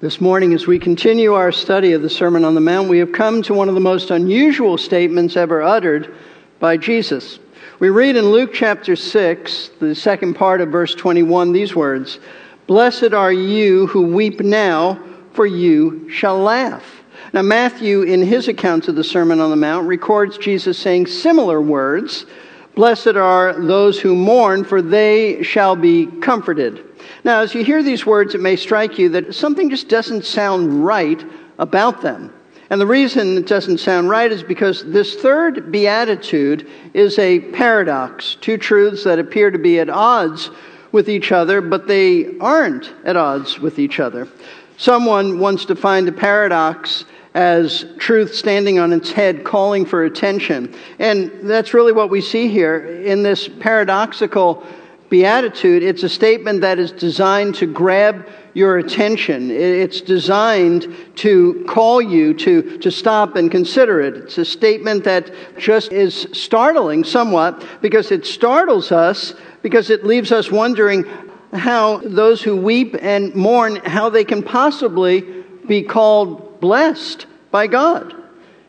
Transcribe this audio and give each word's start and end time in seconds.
This 0.00 0.20
morning, 0.20 0.52
as 0.54 0.66
we 0.66 0.80
continue 0.80 1.34
our 1.34 1.52
study 1.52 1.92
of 1.92 2.02
the 2.02 2.10
Sermon 2.10 2.44
on 2.44 2.56
the 2.56 2.60
Mount, 2.60 2.88
we 2.88 2.98
have 2.98 3.12
come 3.12 3.42
to 3.42 3.54
one 3.54 3.68
of 3.68 3.76
the 3.76 3.80
most 3.80 4.10
unusual 4.10 4.76
statements 4.76 5.36
ever 5.36 5.62
uttered 5.62 6.12
by 6.58 6.76
Jesus. 6.76 7.38
We 7.78 7.90
read 7.90 8.16
in 8.16 8.32
Luke 8.32 8.50
chapter 8.52 8.96
6, 8.96 9.70
the 9.78 9.94
second 9.94 10.34
part 10.34 10.60
of 10.60 10.70
verse 10.70 10.96
21, 10.96 11.52
these 11.52 11.76
words 11.76 12.18
Blessed 12.66 13.12
are 13.14 13.32
you 13.32 13.86
who 13.86 14.02
weep 14.02 14.40
now, 14.40 15.00
for 15.32 15.46
you 15.46 16.10
shall 16.10 16.40
laugh. 16.40 17.04
Now, 17.32 17.42
Matthew, 17.42 18.02
in 18.02 18.20
his 18.20 18.48
account 18.48 18.88
of 18.88 18.96
the 18.96 19.04
Sermon 19.04 19.38
on 19.38 19.50
the 19.50 19.56
Mount, 19.56 19.86
records 19.86 20.36
Jesus 20.38 20.76
saying 20.76 21.06
similar 21.06 21.62
words 21.62 22.26
Blessed 22.74 23.14
are 23.14 23.52
those 23.52 24.00
who 24.00 24.16
mourn, 24.16 24.64
for 24.64 24.82
they 24.82 25.44
shall 25.44 25.76
be 25.76 26.06
comforted. 26.06 26.84
Now, 27.24 27.40
as 27.40 27.54
you 27.54 27.64
hear 27.64 27.82
these 27.82 28.06
words, 28.06 28.34
it 28.34 28.40
may 28.40 28.56
strike 28.56 28.98
you 28.98 29.08
that 29.10 29.34
something 29.34 29.70
just 29.70 29.88
doesn't 29.88 30.24
sound 30.24 30.84
right 30.84 31.24
about 31.58 32.02
them. 32.02 32.32
And 32.70 32.80
the 32.80 32.86
reason 32.86 33.36
it 33.36 33.46
doesn't 33.46 33.78
sound 33.78 34.08
right 34.08 34.32
is 34.32 34.42
because 34.42 34.84
this 34.84 35.16
third 35.16 35.70
beatitude 35.70 36.68
is 36.94 37.18
a 37.18 37.40
paradox, 37.40 38.36
two 38.40 38.56
truths 38.56 39.04
that 39.04 39.18
appear 39.18 39.50
to 39.50 39.58
be 39.58 39.78
at 39.78 39.90
odds 39.90 40.50
with 40.90 41.08
each 41.08 41.30
other, 41.30 41.60
but 41.60 41.86
they 41.86 42.38
aren't 42.38 42.92
at 43.04 43.16
odds 43.16 43.58
with 43.58 43.78
each 43.78 44.00
other. 44.00 44.28
Someone 44.76 45.38
once 45.38 45.64
defined 45.64 46.08
a 46.08 46.12
paradox 46.12 47.04
as 47.34 47.84
truth 47.98 48.34
standing 48.34 48.78
on 48.78 48.92
its 48.92 49.10
head, 49.10 49.44
calling 49.44 49.84
for 49.84 50.04
attention. 50.04 50.74
And 50.98 51.32
that's 51.42 51.74
really 51.74 51.92
what 51.92 52.10
we 52.10 52.20
see 52.20 52.48
here 52.48 52.86
in 52.86 53.22
this 53.22 53.48
paradoxical 53.48 54.64
beatitude, 55.10 55.82
it's 55.82 56.02
a 56.02 56.08
statement 56.08 56.60
that 56.62 56.78
is 56.78 56.92
designed 56.92 57.54
to 57.56 57.66
grab 57.66 58.28
your 58.54 58.78
attention. 58.78 59.50
It's 59.50 60.00
designed 60.00 60.86
to 61.16 61.64
call 61.68 62.00
you 62.00 62.34
to, 62.34 62.78
to 62.78 62.90
stop 62.90 63.36
and 63.36 63.50
consider 63.50 64.00
it. 64.00 64.16
It's 64.16 64.38
a 64.38 64.44
statement 64.44 65.04
that 65.04 65.30
just 65.58 65.92
is 65.92 66.28
startling 66.32 67.04
somewhat 67.04 67.64
because 67.82 68.12
it 68.12 68.24
startles 68.24 68.92
us 68.92 69.34
because 69.62 69.90
it 69.90 70.04
leaves 70.04 70.30
us 70.30 70.50
wondering 70.50 71.04
how 71.52 71.98
those 71.98 72.42
who 72.42 72.56
weep 72.56 72.96
and 73.00 73.34
mourn, 73.34 73.76
how 73.76 74.08
they 74.08 74.24
can 74.24 74.42
possibly 74.42 75.20
be 75.66 75.82
called 75.82 76.60
blessed 76.60 77.26
by 77.50 77.66
God. 77.66 78.14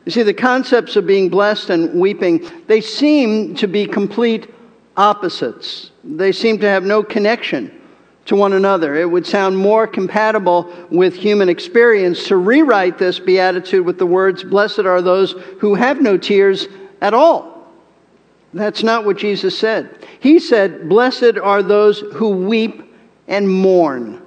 You 0.06 0.12
see, 0.12 0.24
the 0.24 0.34
concepts 0.34 0.96
of 0.96 1.08
being 1.08 1.30
blessed 1.30 1.72
and 1.72 2.00
weeping, 2.00 2.48
they 2.68 2.82
seem 2.82 3.56
to 3.56 3.68
be 3.68 3.88
complete 3.88 4.54
opposites. 4.98 5.92
They 6.04 6.32
seem 6.32 6.60
to 6.60 6.70
have 6.70 6.84
no 6.84 7.04
connection 7.04 7.82
to 8.26 8.36
one 8.36 8.54
another. 8.54 8.96
It 8.96 9.10
would 9.10 9.26
sound 9.26 9.58
more 9.58 9.88
compatible 9.88 10.72
with 10.90 11.16
human 11.16 11.50
experience 11.50 12.28
to 12.28 12.38
rewrite 12.38 12.98
this 12.98 13.20
beatitude 13.20 13.86
with 13.86 14.00
the 14.00 14.06
words, 14.06 14.44
Blessed 14.44 14.80
are 14.80 15.02
those 15.02 15.34
who 15.60 15.76
have 15.76 16.02
no 16.02 16.18
tears 16.18 16.68
at 17.02 17.14
all. 17.14 17.56
That's 18.54 18.84
not 18.84 19.06
what 19.06 19.18
Jesus 19.18 19.58
said. 19.58 20.08
He 20.20 20.40
said, 20.40 20.88
Blessed 20.88 21.38
are 21.42 21.62
those 21.62 22.00
who 22.00 22.30
weep 22.30 22.82
and 23.28 23.50
mourn. 23.50 24.22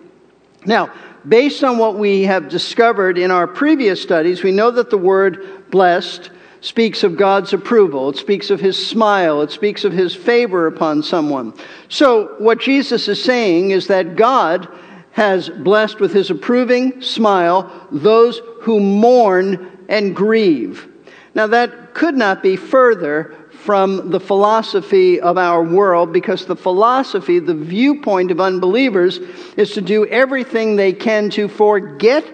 Now, 0.67 0.93
based 1.27 1.65
on 1.65 1.79
what 1.79 1.99
we 1.99 2.25
have 2.25 2.49
discovered 2.49 3.17
in 3.17 3.31
our 3.31 3.47
previous 3.47 4.03
studies, 4.03 4.43
we 4.43 4.53
know 4.53 4.71
that 4.71 4.91
the 4.91 4.99
word 4.99 5.71
blessed 5.71 6.31
speaks 6.61 7.05
of 7.05 7.17
God's 7.17 7.53
approval. 7.53 8.11
It 8.11 8.17
speaks 8.17 8.51
of 8.51 8.61
his 8.61 8.87
smile. 8.87 9.43
It 9.43 9.51
speaks 9.51 9.85
of 9.85 9.93
his 9.93 10.15
favor 10.15 10.67
upon 10.67 11.03
someone. 11.03 11.55
So, 11.89 12.35
what 12.39 12.61
Jesus 12.61 13.09
is 13.09 13.23
saying 13.23 13.71
is 13.71 13.87
that 13.89 14.17
God 14.17 14.69
has 15.13 15.49
blessed 15.49 16.01
with 16.01 16.13
his 16.13 16.31
approving 16.31 17.03
smile 17.03 17.89
those 17.91 18.41
who 18.63 18.81
mourn 18.81 19.85
and 19.89 20.15
grieve. 20.15 20.87
Now, 21.35 21.47
that 21.49 21.95
could 21.95 22.17
not 22.17 22.43
be 22.43 22.57
further 22.57 23.35
from 23.51 24.11
the 24.11 24.21
philosophy 24.21 25.21
of 25.21 25.37
our 25.37 25.63
world 25.63 26.13
because 26.13 26.47
the 26.47 26.57
philosophy, 26.57 27.39
the 27.39 27.55
viewpoint 27.55 28.31
of 28.31 28.41
unbelievers, 28.41 29.19
is 29.57 29.73
to 29.73 29.81
do 29.81 30.07
everything 30.07 30.77
they 30.77 30.93
can 30.93 31.31
to 31.31 31.49
forget 31.49 32.25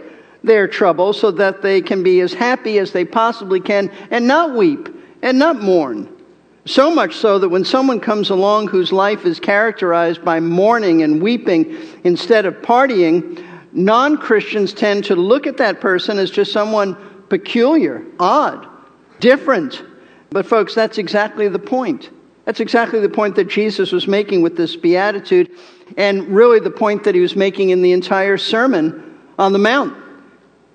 their 0.45 0.69
trouble 0.69 1.13
so 1.13 1.31
that 1.33 1.63
they 1.63 1.81
can 1.81 2.03
be 2.03 2.21
as 2.21 2.33
happy 2.33 2.79
as 2.79 2.93
they 2.93 3.05
possibly 3.05 3.61
can 3.61 3.91
and 4.11 4.27
not 4.27 4.55
weep 4.55 4.89
and 5.23 5.39
not 5.39 5.61
mourn. 5.61 6.09
So 6.67 6.95
much 6.95 7.17
so 7.17 7.39
that 7.39 7.49
when 7.49 7.65
someone 7.65 8.01
comes 8.01 8.31
along 8.31 8.69
whose 8.69 8.93
life 8.93 9.27
is 9.27 9.41
characterized 9.41 10.25
by 10.25 10.41
mourning 10.41 11.03
and 11.03 11.21
weeping 11.23 11.77
instead 12.05 12.47
of 12.47 12.55
partying, 12.57 13.45
non 13.73 14.17
Christians 14.17 14.73
tend 14.73 15.05
to 15.05 15.17
look 15.17 15.47
at 15.47 15.59
that 15.59 15.81
person 15.81 16.19
as 16.19 16.31
just 16.31 16.53
someone 16.53 16.97
peculiar, 17.29 18.05
odd, 18.19 18.67
different. 19.21 19.83
But, 20.31 20.47
folks, 20.47 20.75
that's 20.75 20.99
exactly 20.99 21.49
the 21.49 21.59
point. 21.59 22.11
That's 22.45 22.61
exactly 22.61 23.01
the 23.01 23.09
point 23.09 23.37
that 23.37 23.49
Jesus 23.49 23.93
was 23.93 24.07
making 24.07 24.43
with 24.43 24.57
this 24.57 24.77
beatitude, 24.77 25.51
and 25.97 26.29
really 26.29 26.61
the 26.61 26.71
point 26.71 27.05
that 27.05 27.15
he 27.15 27.21
was 27.21 27.37
making 27.37 27.71
in 27.71 27.83
the 27.83 27.93
entire 27.93 28.37
Sermon 28.37 29.19
on 29.39 29.53
the 29.53 29.59
Mount. 29.59 30.04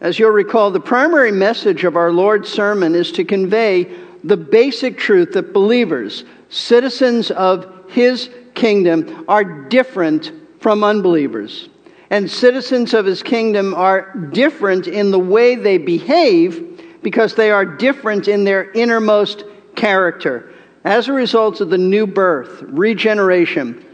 As 0.02 0.18
you'll 0.18 0.32
recall, 0.32 0.72
the 0.72 0.80
primary 0.80 1.32
message 1.32 1.84
of 1.84 1.98
our 1.98 2.12
Lord's 2.12 2.50
sermon 2.50 2.96
is 2.96 3.12
to 3.14 3.26
convey 3.26 3.92
the 4.24 4.38
basic 4.38 4.98
truth 4.98 5.34
that 5.34 5.54
believers, 5.54 6.24
citizens 6.50 7.32
of 7.32 7.68
His 7.90 8.30
kingdom, 8.56 9.26
are 9.28 9.44
different 9.44 10.32
from 10.62 10.84
unbelievers. 10.84 11.70
And 12.10 12.32
citizens 12.32 12.94
of 12.94 13.06
His 13.06 13.22
kingdom 13.22 13.74
are 13.74 14.16
different 14.32 14.88
in 14.88 15.12
the 15.12 15.20
way 15.20 15.56
they 15.56 15.78
behave 15.78 16.82
because 17.02 17.36
they 17.36 17.52
are 17.52 17.66
different 17.66 18.28
in 18.28 18.46
their 18.46 18.72
innermost 18.72 19.44
character. 19.76 20.52
As 20.86 21.08
a 21.08 21.14
result 21.14 21.60
of 21.60 21.70
the 21.70 21.78
new 21.78 22.08
birth, 22.08 22.62
regeneration, 22.64 23.86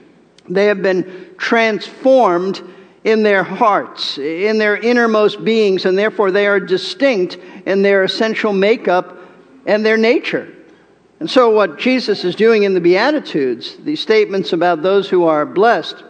they 0.47 0.65
have 0.67 0.83
been 0.83 1.33
transformed 1.37 2.61
in 3.05 3.21
their 3.21 3.43
hearts, 3.43 4.17
in 4.17 4.57
their 4.57 4.75
innermost 4.75 5.45
beings, 5.45 5.85
and 5.85 5.95
therefore 5.95 6.31
they 6.31 6.47
are 6.47 6.59
distinct 6.59 7.37
in 7.67 7.83
their 7.83 8.03
essential 8.03 8.51
makeup 8.51 9.19
and 9.67 9.85
their 9.85 9.95
nature. 9.95 10.51
And 11.19 11.29
so, 11.29 11.51
what 11.51 11.77
Jesus 11.77 12.25
is 12.25 12.35
doing 12.35 12.63
in 12.63 12.73
the 12.73 12.81
Beatitudes, 12.81 13.77
these 13.83 14.01
statements 14.01 14.53
about 14.53 14.81
those 14.81 15.07
who 15.07 15.25
are 15.25 15.45
blessed, 15.45 16.03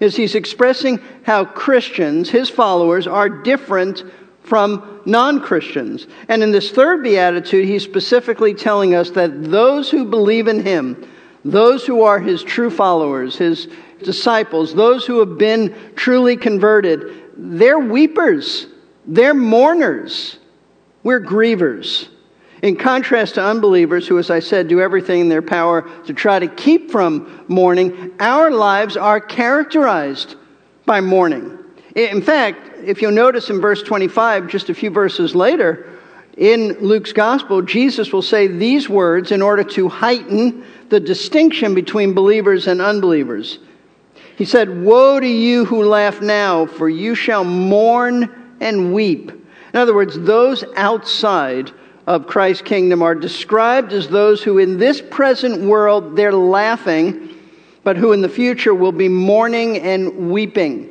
is 0.00 0.14
he's 0.14 0.34
expressing 0.34 1.00
how 1.22 1.46
Christians, 1.46 2.28
his 2.28 2.50
followers, 2.50 3.06
are 3.06 3.28
different 3.30 4.04
from 4.42 5.00
non 5.06 5.40
Christians. 5.40 6.06
And 6.28 6.42
in 6.42 6.52
this 6.52 6.70
third 6.70 7.02
Beatitude, 7.02 7.64
he's 7.64 7.82
specifically 7.82 8.52
telling 8.52 8.94
us 8.94 9.10
that 9.12 9.44
those 9.44 9.90
who 9.90 10.04
believe 10.04 10.46
in 10.46 10.62
him, 10.62 11.08
those 11.42 11.86
who 11.86 12.02
are 12.02 12.20
his 12.20 12.42
true 12.42 12.70
followers, 12.70 13.36
his 13.36 13.66
disciples, 14.04 14.74
those 14.74 15.04
who 15.04 15.18
have 15.20 15.38
been 15.38 15.74
truly 15.96 16.36
converted, 16.36 17.22
they're 17.36 17.78
weepers, 17.78 18.66
they're 19.06 19.34
mourners, 19.34 20.38
we're 21.02 21.20
grievers. 21.20 22.08
In 22.62 22.76
contrast 22.76 23.34
to 23.34 23.44
unbelievers 23.44 24.08
who, 24.08 24.18
as 24.18 24.30
I 24.30 24.40
said, 24.40 24.68
do 24.68 24.80
everything 24.80 25.20
in 25.20 25.28
their 25.28 25.42
power 25.42 25.82
to 26.06 26.14
try 26.14 26.38
to 26.38 26.46
keep 26.46 26.90
from 26.90 27.44
mourning, 27.46 28.14
our 28.20 28.50
lives 28.50 28.96
are 28.96 29.20
characterized 29.20 30.36
by 30.86 31.00
mourning. 31.00 31.58
In 31.94 32.22
fact, 32.22 32.78
if 32.82 33.02
you'll 33.02 33.12
notice 33.12 33.50
in 33.50 33.60
verse 33.60 33.82
25, 33.82 34.48
just 34.48 34.70
a 34.70 34.74
few 34.74 34.90
verses 34.90 35.34
later, 35.34 35.90
in 36.36 36.78
Luke's 36.80 37.12
gospel, 37.12 37.62
Jesus 37.62 38.12
will 38.12 38.22
say 38.22 38.46
these 38.46 38.88
words 38.88 39.30
in 39.30 39.42
order 39.42 39.62
to 39.62 39.88
heighten 39.88 40.64
the 40.88 40.98
distinction 40.98 41.74
between 41.74 42.14
believers 42.14 42.66
and 42.66 42.80
unbelievers. 42.80 43.58
He 44.36 44.44
said, 44.44 44.84
Woe 44.84 45.20
to 45.20 45.26
you 45.26 45.64
who 45.64 45.84
laugh 45.84 46.20
now, 46.20 46.66
for 46.66 46.88
you 46.88 47.14
shall 47.14 47.44
mourn 47.44 48.56
and 48.60 48.92
weep. 48.92 49.30
In 49.30 49.80
other 49.80 49.94
words, 49.94 50.18
those 50.18 50.64
outside 50.76 51.70
of 52.06 52.26
Christ's 52.26 52.62
kingdom 52.62 53.02
are 53.02 53.14
described 53.14 53.92
as 53.92 54.08
those 54.08 54.42
who 54.42 54.58
in 54.58 54.78
this 54.78 55.00
present 55.00 55.62
world 55.62 56.16
they're 56.16 56.32
laughing, 56.32 57.30
but 57.82 57.96
who 57.96 58.12
in 58.12 58.20
the 58.20 58.28
future 58.28 58.74
will 58.74 58.92
be 58.92 59.08
mourning 59.08 59.78
and 59.78 60.30
weeping. 60.30 60.90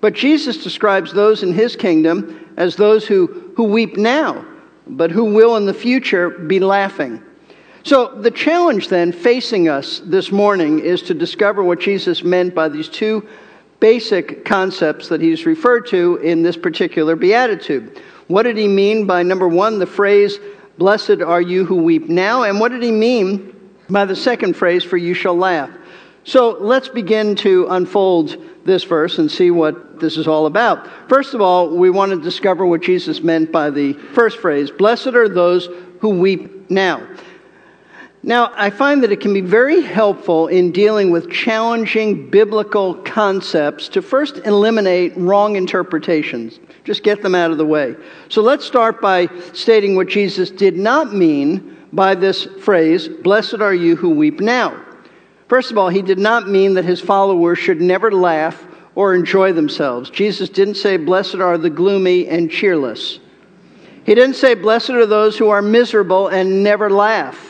But 0.00 0.14
Jesus 0.14 0.62
describes 0.62 1.12
those 1.12 1.42
in 1.42 1.52
his 1.52 1.76
kingdom 1.76 2.48
as 2.56 2.76
those 2.76 3.06
who, 3.06 3.52
who 3.56 3.64
weep 3.64 3.96
now, 3.96 4.44
but 4.86 5.10
who 5.10 5.24
will 5.24 5.56
in 5.56 5.66
the 5.66 5.74
future 5.74 6.30
be 6.30 6.58
laughing. 6.58 7.22
So, 7.82 8.08
the 8.08 8.30
challenge 8.30 8.88
then 8.88 9.10
facing 9.10 9.68
us 9.68 10.00
this 10.04 10.30
morning 10.30 10.80
is 10.80 11.00
to 11.02 11.14
discover 11.14 11.64
what 11.64 11.80
Jesus 11.80 12.22
meant 12.22 12.54
by 12.54 12.68
these 12.68 12.88
two 12.90 13.26
basic 13.80 14.44
concepts 14.44 15.08
that 15.08 15.22
he's 15.22 15.46
referred 15.46 15.86
to 15.86 16.16
in 16.16 16.42
this 16.42 16.58
particular 16.58 17.16
beatitude. 17.16 17.98
What 18.26 18.42
did 18.42 18.58
he 18.58 18.68
mean 18.68 19.06
by 19.06 19.22
number 19.22 19.48
one, 19.48 19.78
the 19.78 19.86
phrase, 19.86 20.38
Blessed 20.76 21.22
are 21.22 21.40
you 21.40 21.64
who 21.64 21.76
weep 21.76 22.08
now? 22.08 22.42
And 22.42 22.60
what 22.60 22.70
did 22.70 22.82
he 22.82 22.92
mean 22.92 23.54
by 23.88 24.04
the 24.04 24.16
second 24.16 24.56
phrase, 24.56 24.84
For 24.84 24.98
you 24.98 25.14
shall 25.14 25.36
laugh? 25.36 25.70
So 26.24 26.58
let's 26.60 26.88
begin 26.88 27.34
to 27.36 27.66
unfold 27.70 28.36
this 28.64 28.84
verse 28.84 29.18
and 29.18 29.30
see 29.30 29.50
what 29.50 30.00
this 30.00 30.18
is 30.18 30.28
all 30.28 30.46
about. 30.46 30.86
First 31.08 31.32
of 31.32 31.40
all, 31.40 31.74
we 31.74 31.88
want 31.88 32.12
to 32.12 32.20
discover 32.20 32.66
what 32.66 32.82
Jesus 32.82 33.22
meant 33.22 33.50
by 33.50 33.70
the 33.70 33.94
first 33.94 34.38
phrase 34.38 34.70
Blessed 34.70 35.08
are 35.08 35.28
those 35.28 35.68
who 36.00 36.10
weep 36.10 36.70
now. 36.70 37.06
Now, 38.22 38.52
I 38.54 38.68
find 38.68 39.02
that 39.02 39.12
it 39.12 39.20
can 39.20 39.32
be 39.32 39.40
very 39.40 39.80
helpful 39.80 40.48
in 40.48 40.72
dealing 40.72 41.10
with 41.10 41.30
challenging 41.30 42.28
biblical 42.28 42.94
concepts 42.96 43.88
to 43.88 44.02
first 44.02 44.38
eliminate 44.44 45.16
wrong 45.16 45.56
interpretations. 45.56 46.60
Just 46.84 47.02
get 47.02 47.22
them 47.22 47.34
out 47.34 47.50
of 47.50 47.56
the 47.56 47.64
way. 47.64 47.96
So 48.28 48.42
let's 48.42 48.64
start 48.64 49.00
by 49.00 49.28
stating 49.54 49.96
what 49.96 50.08
Jesus 50.08 50.50
did 50.50 50.76
not 50.76 51.14
mean 51.14 51.78
by 51.92 52.14
this 52.14 52.44
phrase, 52.44 53.08
Blessed 53.08 53.60
are 53.60 53.74
you 53.74 53.96
who 53.96 54.10
weep 54.10 54.40
now. 54.40 54.84
First 55.48 55.70
of 55.70 55.78
all, 55.78 55.88
he 55.88 56.02
did 56.02 56.18
not 56.18 56.48
mean 56.48 56.74
that 56.74 56.84
his 56.84 57.00
followers 57.00 57.58
should 57.58 57.80
never 57.80 58.12
laugh 58.12 58.66
or 58.94 59.14
enjoy 59.14 59.52
themselves. 59.52 60.10
Jesus 60.10 60.48
didn't 60.48 60.74
say, 60.74 60.96
Blessed 60.96 61.36
are 61.36 61.58
the 61.58 61.70
gloomy 61.70 62.28
and 62.28 62.50
cheerless. 62.50 63.18
He 64.04 64.14
didn't 64.14 64.36
say, 64.36 64.54
Blessed 64.54 64.90
are 64.90 65.06
those 65.06 65.38
who 65.38 65.48
are 65.48 65.62
miserable 65.62 66.28
and 66.28 66.62
never 66.62 66.90
laugh. 66.90 67.49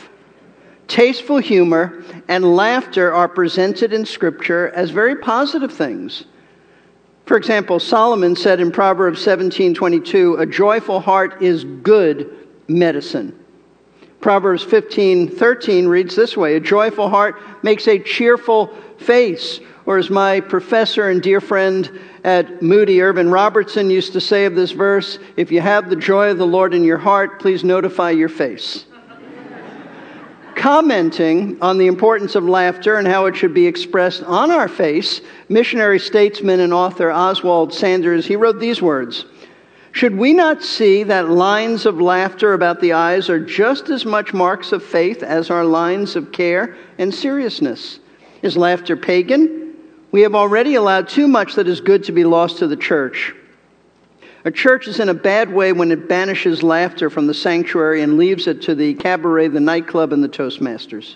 Tasteful 0.91 1.37
humor 1.37 2.03
and 2.27 2.53
laughter 2.53 3.13
are 3.13 3.29
presented 3.29 3.93
in 3.93 4.03
Scripture 4.03 4.73
as 4.75 4.89
very 4.89 5.15
positive 5.15 5.71
things. 5.71 6.25
For 7.25 7.37
example, 7.37 7.79
Solomon 7.79 8.35
said 8.35 8.59
in 8.59 8.71
Proverbs 8.71 9.21
17:22, 9.21 10.35
"A 10.37 10.45
joyful 10.45 10.99
heart 10.99 11.41
is 11.41 11.63
good 11.63 12.29
medicine." 12.67 13.31
Proverbs 14.19 14.65
15:13 14.65 15.87
reads 15.87 16.17
this 16.17 16.35
way, 16.35 16.57
"A 16.57 16.59
joyful 16.59 17.07
heart 17.07 17.35
makes 17.63 17.87
a 17.87 17.97
cheerful 17.97 18.73
face." 18.97 19.61
Or 19.85 19.97
as 19.97 20.09
my 20.09 20.41
professor 20.41 21.07
and 21.07 21.21
dear 21.21 21.39
friend 21.39 21.89
at 22.25 22.61
Moody, 22.61 23.01
Irvin 23.01 23.31
Robertson, 23.31 23.89
used 23.89 24.11
to 24.11 24.19
say 24.19 24.43
of 24.43 24.55
this 24.55 24.71
verse, 24.71 25.19
if 25.37 25.53
you 25.53 25.61
have 25.61 25.89
the 25.89 25.95
joy 25.95 26.31
of 26.31 26.37
the 26.37 26.45
Lord 26.45 26.73
in 26.73 26.83
your 26.83 26.97
heart, 26.97 27.39
please 27.39 27.63
notify 27.63 28.09
your 28.09 28.27
face 28.27 28.87
commenting 30.55 31.61
on 31.61 31.77
the 31.77 31.87
importance 31.87 32.35
of 32.35 32.43
laughter 32.43 32.97
and 32.97 33.07
how 33.07 33.25
it 33.25 33.35
should 33.35 33.53
be 33.53 33.67
expressed 33.67 34.23
on 34.23 34.51
our 34.51 34.67
face, 34.67 35.21
missionary 35.49 35.99
statesman 35.99 36.59
and 36.59 36.73
author 36.73 37.11
Oswald 37.11 37.73
Sanders, 37.73 38.25
he 38.25 38.35
wrote 38.35 38.59
these 38.59 38.81
words 38.81 39.25
Should 39.91 40.15
we 40.15 40.33
not 40.33 40.63
see 40.63 41.03
that 41.03 41.29
lines 41.29 41.85
of 41.85 41.99
laughter 41.99 42.53
about 42.53 42.81
the 42.81 42.93
eyes 42.93 43.29
are 43.29 43.39
just 43.39 43.89
as 43.89 44.05
much 44.05 44.33
marks 44.33 44.71
of 44.71 44.83
faith 44.83 45.23
as 45.23 45.49
are 45.49 45.65
lines 45.65 46.15
of 46.15 46.31
care 46.31 46.75
and 46.97 47.13
seriousness? 47.13 47.99
Is 48.41 48.57
laughter 48.57 48.97
pagan? 48.97 49.75
We 50.11 50.21
have 50.21 50.35
already 50.35 50.75
allowed 50.75 51.07
too 51.07 51.27
much 51.27 51.55
that 51.55 51.67
is 51.67 51.79
good 51.79 52.03
to 52.05 52.11
be 52.11 52.23
lost 52.23 52.59
to 52.59 52.67
the 52.67 52.75
church. 52.75 53.33
A 54.43 54.51
church 54.51 54.87
is 54.87 54.99
in 54.99 55.09
a 55.09 55.13
bad 55.13 55.51
way 55.51 55.71
when 55.71 55.91
it 55.91 56.09
banishes 56.09 56.63
laughter 56.63 57.09
from 57.09 57.27
the 57.27 57.33
sanctuary 57.33 58.01
and 58.01 58.17
leaves 58.17 58.47
it 58.47 58.61
to 58.63 58.75
the 58.75 58.95
cabaret, 58.95 59.49
the 59.49 59.59
nightclub, 59.59 60.13
and 60.13 60.23
the 60.23 60.29
Toastmasters. 60.29 61.15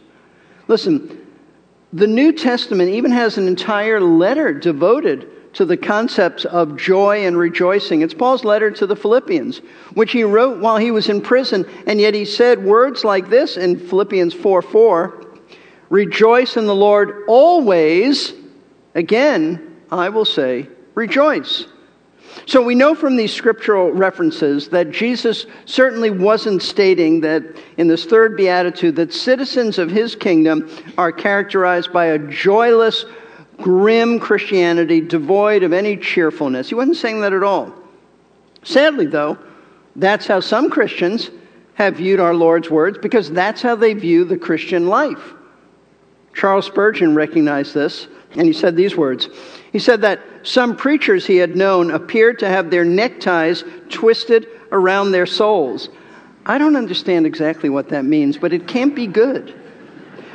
Listen, 0.68 1.26
the 1.92 2.08
New 2.08 2.32
Testament 2.32 2.92
even 2.92 3.12
has 3.12 3.38
an 3.38 3.48
entire 3.48 4.00
letter 4.00 4.54
devoted 4.54 5.54
to 5.54 5.66
the 5.66 5.78
concepts 5.78 6.46
of 6.46 6.76
joy 6.76 7.26
and 7.26 7.38
rejoicing. 7.38 8.02
It's 8.02 8.14
Paul's 8.14 8.44
letter 8.44 8.70
to 8.72 8.86
the 8.86 8.96
Philippians, 8.96 9.60
which 9.94 10.12
he 10.12 10.24
wrote 10.24 10.60
while 10.60 10.78
he 10.78 10.92
was 10.92 11.10
in 11.10 11.22
prison, 11.22 11.66
and 11.88 12.00
yet 12.00 12.14
he 12.14 12.26
said 12.26 12.64
words 12.64 13.04
like 13.04 13.30
this 13.30 13.58
in 13.58 13.80
Philippians 13.80 14.34
4 14.34 14.62
4 14.62 15.22
Rejoice 15.90 16.58
in 16.58 16.66
the 16.66 16.76
Lord 16.76 17.24
always. 17.28 18.34
Again, 18.96 19.78
I 19.92 20.10
will 20.10 20.26
say, 20.26 20.68
rejoice. 20.94 21.66
So 22.46 22.62
we 22.62 22.76
know 22.76 22.94
from 22.94 23.16
these 23.16 23.34
scriptural 23.34 23.92
references 23.92 24.68
that 24.70 24.92
Jesus 24.92 25.46
certainly 25.66 26.10
wasn't 26.10 26.62
stating 26.62 27.22
that 27.22 27.44
in 27.78 27.88
this 27.88 28.06
third 28.06 28.36
beatitude 28.36 28.96
that 28.98 29.14
citizens 29.14 29.78
of 29.78 29.90
his 29.90 30.16
kingdom 30.16 30.70
are 30.98 31.12
characterized 31.12 31.94
by 31.94 32.06
a 32.08 32.20
joyless, 32.20 33.06
grim 33.58 34.20
Christianity 34.20 35.02
devoid 35.02 35.64
of 35.64 35.74
any 35.74 35.98
cheerfulness. 35.98 36.70
He 36.70 36.76
wasn't 36.76 36.98
saying 36.98 37.22
that 37.22 37.34
at 37.34 37.44
all. 37.44 37.74
Sadly, 38.64 39.06
though, 39.06 39.38
that's 39.96 40.28
how 40.28 40.40
some 40.40 40.70
Christians 40.70 41.32
have 41.76 41.98
viewed 41.98 42.20
our 42.20 42.34
Lord's 42.34 42.70
words 42.70 42.98
because 42.98 43.32
that's 43.32 43.62
how 43.62 43.76
they 43.76 43.94
view 43.94 44.26
the 44.26 44.38
Christian 44.38 44.88
life. 44.88 45.34
Charles 46.34 46.66
Spurgeon 46.66 47.16
recognized 47.16 47.74
this, 47.74 48.08
and 48.38 48.46
he 48.46 48.54
said 48.54 48.76
these 48.76 48.96
words 48.96 49.30
he 49.76 49.80
said 49.80 50.04
that 50.04 50.22
some 50.44 50.78
preachers 50.78 51.26
he 51.26 51.36
had 51.36 51.58
known 51.58 51.92
appeared 51.92 52.40
to 52.40 52.48
have 52.48 52.70
their 52.70 52.86
neckties 52.86 53.66
twisted 53.90 54.48
around 54.72 55.12
their 55.12 55.26
souls. 55.26 55.90
I 56.46 56.58
don't 56.58 56.78
understand 56.78 57.26
exactly 57.26 57.68
what 57.68 57.90
that 57.90 58.06
means, 58.06 58.38
but 58.38 58.54
it 58.54 58.70
can't 58.70 58.96
be 58.96 59.06
good. 59.06 59.54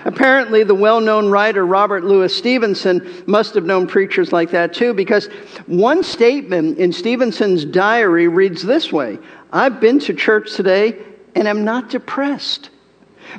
Apparently, 0.05 0.63
the 0.63 0.75
well 0.75 1.01
known 1.01 1.31
writer 1.31 1.65
Robert 1.65 2.05
Louis 2.05 2.37
Stevenson 2.37 3.25
must 3.27 3.55
have 3.55 3.65
known 3.65 3.87
preachers 3.87 4.31
like 4.31 4.51
that 4.51 4.75
too, 4.75 4.93
because 4.93 5.29
one 5.67 6.03
statement 6.03 6.77
in 6.77 6.93
Stevenson's 6.93 7.65
diary 7.65 8.29
reads 8.29 8.63
this 8.63 8.93
way 8.93 9.19
I've 9.53 9.81
been 9.81 10.01
to 10.01 10.13
church 10.13 10.55
today 10.55 10.99
and 11.35 11.49
am 11.49 11.65
not 11.65 11.89
depressed. 11.89 12.69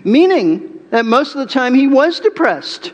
Meaning 0.03 0.79
that 0.89 1.05
most 1.05 1.35
of 1.35 1.47
the 1.47 1.53
time 1.53 1.75
he 1.75 1.85
was 1.85 2.19
depressed. 2.19 2.93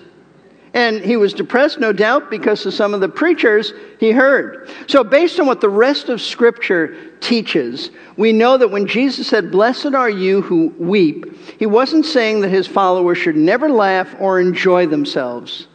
And 0.77 1.03
he 1.03 1.17
was 1.17 1.33
depressed, 1.33 1.79
no 1.79 1.91
doubt, 1.91 2.29
because 2.29 2.63
of 2.67 2.71
some 2.71 2.93
of 2.93 3.01
the 3.01 3.09
preachers 3.09 3.73
he 3.99 4.11
heard. 4.11 4.69
So, 4.85 5.03
based 5.03 5.39
on 5.39 5.47
what 5.47 5.59
the 5.59 5.69
rest 5.69 6.07
of 6.07 6.21
Scripture 6.21 6.95
teaches, 7.19 7.89
we 8.15 8.31
know 8.31 8.59
that 8.59 8.69
when 8.69 8.85
Jesus 8.85 9.25
said, 9.25 9.51
Blessed 9.51 9.95
are 9.95 10.09
you 10.09 10.43
who 10.43 10.67
weep, 10.77 11.35
he 11.57 11.65
wasn't 11.65 12.05
saying 12.05 12.41
that 12.41 12.49
his 12.49 12.67
followers 12.67 13.17
should 13.17 13.35
never 13.35 13.69
laugh 13.69 14.15
or 14.19 14.39
enjoy 14.39 14.85
themselves. 14.85 15.65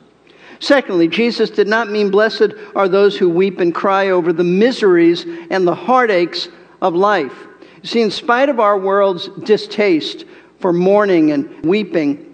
Secondly, 0.60 1.08
Jesus 1.08 1.50
did 1.50 1.66
not 1.66 1.90
mean 1.90 2.08
blessed 2.08 2.52
are 2.76 2.88
those 2.88 3.18
who 3.18 3.28
weep 3.28 3.58
and 3.58 3.74
cry 3.74 4.10
over 4.10 4.32
the 4.32 4.44
miseries 4.44 5.26
and 5.50 5.66
the 5.66 5.74
heartaches 5.74 6.48
of 6.80 6.94
life. 6.94 7.34
You 7.82 7.88
See, 7.88 8.02
in 8.02 8.12
spite 8.12 8.48
of 8.48 8.60
our 8.60 8.78
world's 8.78 9.26
distaste 9.40 10.26
for 10.60 10.72
mourning 10.72 11.32
and 11.32 11.66
weeping, 11.66 12.31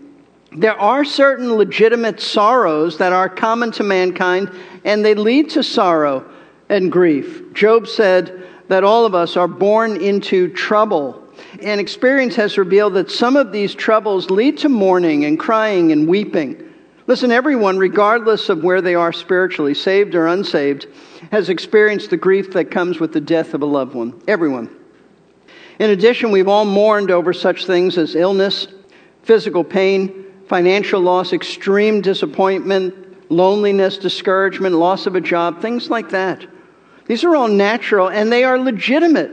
there 0.52 0.78
are 0.80 1.04
certain 1.04 1.54
legitimate 1.54 2.20
sorrows 2.20 2.98
that 2.98 3.12
are 3.12 3.28
common 3.28 3.70
to 3.72 3.82
mankind, 3.82 4.50
and 4.84 5.04
they 5.04 5.14
lead 5.14 5.50
to 5.50 5.62
sorrow 5.62 6.28
and 6.68 6.90
grief. 6.90 7.52
Job 7.52 7.86
said 7.86 8.46
that 8.68 8.84
all 8.84 9.04
of 9.04 9.14
us 9.14 9.36
are 9.36 9.48
born 9.48 10.00
into 10.00 10.48
trouble. 10.48 11.22
And 11.62 11.80
experience 11.80 12.34
has 12.36 12.58
revealed 12.58 12.94
that 12.94 13.10
some 13.10 13.36
of 13.36 13.52
these 13.52 13.74
troubles 13.74 14.30
lead 14.30 14.58
to 14.58 14.68
mourning 14.68 15.24
and 15.24 15.38
crying 15.38 15.92
and 15.92 16.08
weeping. 16.08 16.64
Listen, 17.06 17.32
everyone, 17.32 17.78
regardless 17.78 18.48
of 18.48 18.62
where 18.62 18.82
they 18.82 18.94
are 18.94 19.12
spiritually, 19.12 19.74
saved 19.74 20.14
or 20.14 20.26
unsaved, 20.26 20.86
has 21.30 21.48
experienced 21.48 22.10
the 22.10 22.16
grief 22.16 22.52
that 22.52 22.70
comes 22.70 23.00
with 23.00 23.12
the 23.12 23.20
death 23.20 23.54
of 23.54 23.62
a 23.62 23.66
loved 23.66 23.94
one. 23.94 24.20
Everyone. 24.28 24.68
In 25.78 25.90
addition, 25.90 26.30
we've 26.30 26.48
all 26.48 26.64
mourned 26.64 27.10
over 27.10 27.32
such 27.32 27.66
things 27.66 27.96
as 27.96 28.14
illness, 28.14 28.68
physical 29.22 29.64
pain, 29.64 30.26
financial 30.48 31.00
loss, 31.00 31.32
extreme 31.32 32.00
disappointment, 32.00 33.30
loneliness, 33.30 33.98
discouragement, 33.98 34.74
loss 34.74 35.06
of 35.06 35.14
a 35.14 35.20
job, 35.20 35.60
things 35.60 35.90
like 35.90 36.10
that. 36.10 36.46
These 37.06 37.24
are 37.24 37.36
all 37.36 37.48
natural 37.48 38.08
and 38.08 38.32
they 38.32 38.44
are 38.44 38.58
legitimate 38.58 39.30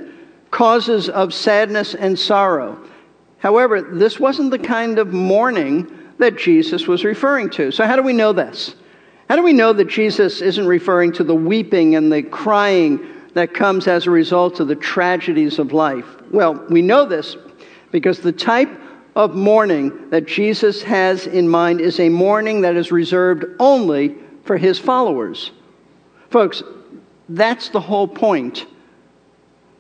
causes 0.51 1.10
of 1.10 1.34
sadness 1.34 1.95
and 1.95 2.17
sorrow. 2.17 2.79
However, 3.39 3.81
this 3.81 4.19
wasn't 4.19 4.51
the 4.51 4.60
kind 4.60 5.00
of 5.00 5.13
mourning 5.13 5.91
that 6.17 6.38
Jesus 6.38 6.88
was 6.88 7.03
referring 7.03 7.50
to. 7.51 7.72
So, 7.72 7.86
how 7.86 7.95
do 7.95 8.01
we 8.01 8.13
know 8.13 8.34
this? 8.34 8.75
How 9.29 9.36
do 9.36 9.43
we 9.43 9.53
know 9.53 9.74
that 9.74 9.88
Jesus 9.88 10.41
isn't 10.41 10.67
referring 10.67 11.12
to 11.13 11.24
the 11.24 11.36
weeping 11.36 11.95
and 11.95 12.12
the 12.12 12.24
crying 12.24 13.05
that 13.34 13.53
comes 13.53 13.88
as 13.88 14.07
a 14.07 14.12
result 14.12 14.60
of 14.60 14.67
the 14.67 14.75
tragedies 14.75 15.60
of 15.60 15.74
life? 15.74 16.05
Well, 16.31 16.65
we 16.69 16.81
know 16.81 17.05
this 17.05 17.36
because 17.91 18.19
the 18.19 18.31
type 18.31 18.69
of 19.15 19.34
mourning 19.34 20.10
that 20.10 20.27
Jesus 20.27 20.84
has 20.84 21.25
in 21.25 21.48
mind 21.48 21.79
is 21.79 22.00
a 22.00 22.10
mourning 22.10 22.62
that 22.62 22.75
is 22.75 22.91
reserved 22.91 23.45
only 23.60 24.15
for 24.43 24.57
his 24.57 24.77
followers. 24.77 25.51
Folks, 26.29 26.62
that's 27.29 27.69
the 27.69 27.79
whole 27.79 28.07
point 28.07 28.65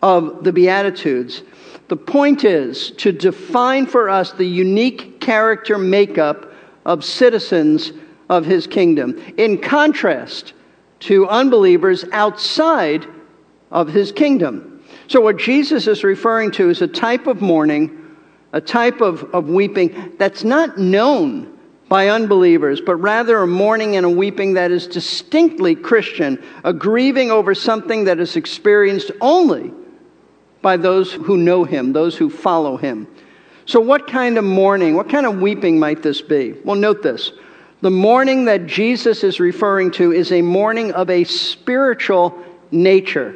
of 0.01 0.43
the 0.43 0.53
Beatitudes. 0.53 1.43
The 1.89 1.97
point 1.97 2.43
is 2.43 2.91
to 2.91 3.11
define 3.11 3.85
for 3.85 4.09
us 4.09 4.31
the 4.31 4.45
unique 4.45 5.19
character 5.19 5.77
makeup 5.77 6.51
of 6.85 7.03
citizens 7.03 7.91
of 8.29 8.45
his 8.45 8.65
kingdom, 8.65 9.21
in 9.37 9.59
contrast 9.59 10.53
to 11.01 11.27
unbelievers 11.27 12.05
outside 12.11 13.05
of 13.69 13.87
his 13.87 14.11
kingdom. 14.11 14.83
So, 15.07 15.21
what 15.21 15.37
Jesus 15.37 15.87
is 15.87 16.03
referring 16.03 16.51
to 16.51 16.69
is 16.69 16.81
a 16.81 16.87
type 16.87 17.27
of 17.27 17.41
mourning 17.41 18.04
a 18.55 18.61
type 18.61 19.01
of, 19.01 19.35
of 19.35 19.49
weeping 19.49 20.13
that's 20.17 20.45
not 20.45 20.77
known 20.77 21.59
by 21.89 22.07
unbelievers, 22.07 22.79
but 22.79 22.95
rather 22.95 23.39
a 23.39 23.47
mourning 23.47 23.97
and 23.97 24.05
a 24.05 24.09
weeping 24.09 24.53
that 24.53 24.71
is 24.71 24.87
distinctly 24.87 25.75
Christian, 25.75 26.41
a 26.63 26.71
grieving 26.71 27.31
over 27.31 27.53
something 27.53 28.05
that 28.05 28.17
is 28.17 28.37
experienced 28.37 29.11
only 29.19 29.73
by 30.61 30.77
those 30.77 31.11
who 31.11 31.35
know 31.35 31.65
Him, 31.65 31.91
those 31.91 32.15
who 32.15 32.29
follow 32.29 32.77
Him. 32.77 33.07
So, 33.65 33.81
what 33.81 34.07
kind 34.07 34.37
of 34.37 34.45
mourning, 34.45 34.95
what 34.95 35.09
kind 35.09 35.25
of 35.25 35.41
weeping 35.41 35.77
might 35.77 36.01
this 36.01 36.21
be? 36.21 36.53
Well, 36.63 36.77
note 36.77 37.03
this. 37.03 37.33
The 37.81 37.91
mourning 37.91 38.45
that 38.45 38.67
Jesus 38.67 39.21
is 39.25 39.41
referring 39.41 39.91
to 39.91 40.13
is 40.13 40.31
a 40.31 40.41
mourning 40.41 40.93
of 40.93 41.09
a 41.09 41.25
spiritual 41.25 42.41
nature. 42.71 43.35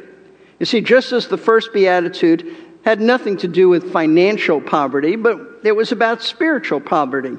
You 0.58 0.64
see, 0.64 0.80
just 0.80 1.12
as 1.12 1.28
the 1.28 1.36
first 1.36 1.74
beatitude 1.74 2.56
had 2.84 3.00
nothing 3.00 3.36
to 3.38 3.48
do 3.48 3.68
with 3.68 3.92
financial 3.92 4.60
poverty, 4.60 5.16
but 5.16 5.38
it 5.64 5.72
was 5.72 5.92
about 5.92 6.22
spiritual 6.22 6.80
poverty. 6.80 7.36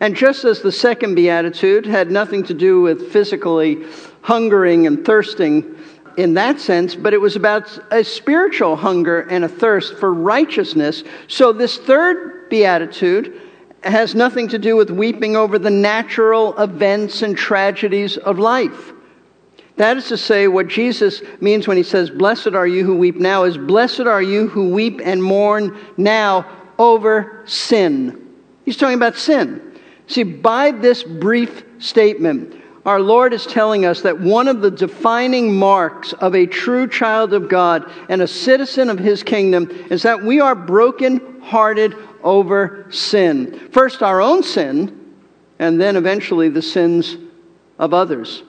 And 0.00 0.16
just 0.16 0.44
as 0.44 0.60
the 0.60 0.72
second 0.72 1.14
beatitude 1.14 1.86
had 1.86 2.10
nothing 2.10 2.42
to 2.44 2.54
do 2.54 2.80
with 2.80 3.12
physically 3.12 3.84
hungering 4.22 4.86
and 4.86 5.04
thirsting 5.04 5.76
in 6.16 6.34
that 6.34 6.60
sense, 6.60 6.94
but 6.94 7.12
it 7.12 7.20
was 7.20 7.36
about 7.36 7.78
a 7.90 8.04
spiritual 8.04 8.76
hunger 8.76 9.20
and 9.22 9.44
a 9.44 9.48
thirst 9.48 9.98
for 9.98 10.12
righteousness, 10.12 11.02
so 11.28 11.52
this 11.52 11.78
third 11.78 12.48
beatitude 12.48 13.40
has 13.82 14.14
nothing 14.14 14.48
to 14.48 14.58
do 14.58 14.76
with 14.76 14.90
weeping 14.90 15.36
over 15.36 15.58
the 15.58 15.70
natural 15.70 16.58
events 16.60 17.22
and 17.22 17.36
tragedies 17.36 18.16
of 18.16 18.38
life. 18.38 18.93
That 19.76 19.96
is 19.96 20.08
to 20.08 20.16
say, 20.16 20.46
what 20.46 20.68
Jesus 20.68 21.20
means 21.40 21.66
when 21.66 21.76
he 21.76 21.82
says, 21.82 22.08
Blessed 22.08 22.54
are 22.54 22.66
you 22.66 22.84
who 22.84 22.96
weep 22.96 23.16
now, 23.16 23.44
is 23.44 23.58
blessed 23.58 24.00
are 24.00 24.22
you 24.22 24.46
who 24.48 24.70
weep 24.70 25.00
and 25.02 25.22
mourn 25.22 25.76
now 25.96 26.46
over 26.78 27.42
sin. 27.44 28.34
He's 28.64 28.76
talking 28.76 28.96
about 28.96 29.16
sin. 29.16 29.72
See, 30.06 30.22
by 30.22 30.70
this 30.70 31.02
brief 31.02 31.64
statement, 31.78 32.62
our 32.86 33.00
Lord 33.00 33.32
is 33.32 33.46
telling 33.46 33.84
us 33.84 34.02
that 34.02 34.20
one 34.20 34.46
of 34.46 34.60
the 34.60 34.70
defining 34.70 35.54
marks 35.54 36.12
of 36.14 36.34
a 36.34 36.46
true 36.46 36.86
child 36.86 37.32
of 37.32 37.48
God 37.48 37.90
and 38.08 38.20
a 38.20 38.28
citizen 38.28 38.90
of 38.90 38.98
his 38.98 39.22
kingdom 39.22 39.70
is 39.90 40.02
that 40.02 40.22
we 40.22 40.40
are 40.40 40.54
broken 40.54 41.40
hearted 41.40 41.96
over 42.22 42.86
sin. 42.90 43.68
First, 43.72 44.02
our 44.02 44.20
own 44.20 44.42
sin, 44.42 45.14
and 45.58 45.80
then 45.80 45.96
eventually 45.96 46.48
the 46.48 46.62
sins 46.62 47.16
of 47.78 47.94
others. 47.94 48.42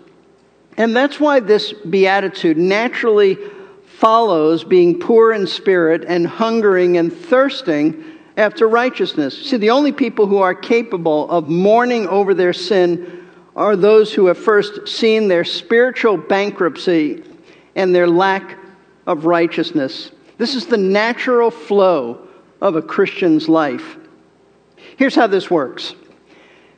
And 0.78 0.96
that's 0.96 1.20
why 1.20 1.40
this 1.40 1.74
beatitude 1.74 2.58
naturally 2.58 3.38
follows 3.86 4.64
being 4.64 5.00
poor 5.00 5.32
in 5.32 5.48
spirit 5.48 6.04
and 6.08 6.28
hungering 6.28 6.98
and 6.98 7.12
thirsting 7.12 8.04
after 8.38 8.68
righteousness. 8.68 9.46
See, 9.50 9.58
the 9.58 9.70
only 9.70 9.92
people 9.92 10.28
who 10.28 10.40
are 10.40 10.54
capable 10.54 11.30
of 11.30 11.48
mourning 11.48 12.08
over 12.08 12.34
their 12.34 12.54
sin 12.54 13.26
are 13.56 13.78
those 13.78 14.14
who 14.14 14.26
have 14.26 14.38
first 14.38 14.88
seen 14.88 15.30
their 15.30 15.46
spiritual 15.46 16.18
bankruptcy 16.18 17.24
and 17.76 17.96
their 17.96 18.08
lack 18.08 18.58
of 19.08 19.26
righteousness. 19.26 20.12
This 20.38 20.56
is 20.56 20.66
the 20.66 20.78
natural 20.78 21.52
flow 21.52 22.28
of 22.60 22.76
a 22.76 22.82
Christian's 22.82 23.48
life. 23.48 23.96
Here's 24.98 25.16
how 25.16 25.28
this 25.28 25.50
works. 25.50 25.96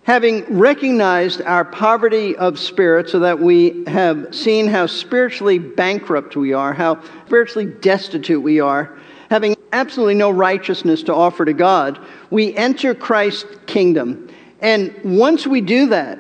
Having 0.08 0.58
recognized 0.58 1.42
our 1.42 1.66
poverty 1.66 2.34
of 2.38 2.58
spirit 2.58 3.10
so 3.10 3.20
that 3.20 3.42
we 3.42 3.84
have 3.88 4.34
seen 4.34 4.68
how 4.68 4.86
spiritually 4.86 5.60
bankrupt 5.60 6.38
we 6.38 6.54
are, 6.54 6.72
how 6.72 7.02
spiritually 7.26 7.66
destitute 7.66 8.42
we 8.42 8.62
are, 8.62 8.98
having 9.30 9.58
absolutely 9.74 10.16
no 10.16 10.32
righteousness 10.32 11.04
to 11.04 11.14
offer 11.14 11.44
to 11.44 11.52
God, 11.52 12.00
we 12.30 12.56
enter 12.56 12.96
Christ's 12.96 13.54
kingdom. 13.66 14.30
And 14.62 14.96
once 15.04 15.46
we 15.46 15.60
do 15.60 15.88
that, 15.88 16.20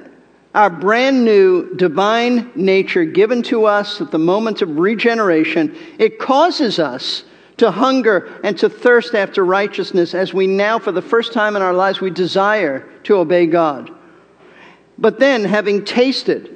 our 0.53 0.69
brand 0.69 1.23
new 1.23 1.73
divine 1.75 2.51
nature 2.55 3.05
given 3.05 3.41
to 3.43 3.63
us 3.63 4.01
at 4.01 4.11
the 4.11 4.19
moment 4.19 4.61
of 4.61 4.77
regeneration, 4.77 5.73
it 5.97 6.19
causes 6.19 6.77
us 6.77 7.23
to 7.57 7.71
hunger 7.71 8.39
and 8.43 8.57
to 8.59 8.69
thirst 8.69 9.15
after 9.15 9.43
righteousness 9.43 10.13
as 10.13 10.33
we 10.33 10.47
now, 10.47 10.79
for 10.79 10.91
the 10.91 11.01
first 11.01 11.33
time 11.33 11.55
in 11.55 11.61
our 11.61 11.73
lives, 11.73 11.99
we 11.99 12.09
desire 12.09 12.87
to 13.03 13.15
obey 13.15 13.47
God. 13.47 13.91
But 14.97 15.19
then, 15.19 15.43
having 15.43 15.85
tasted 15.85 16.55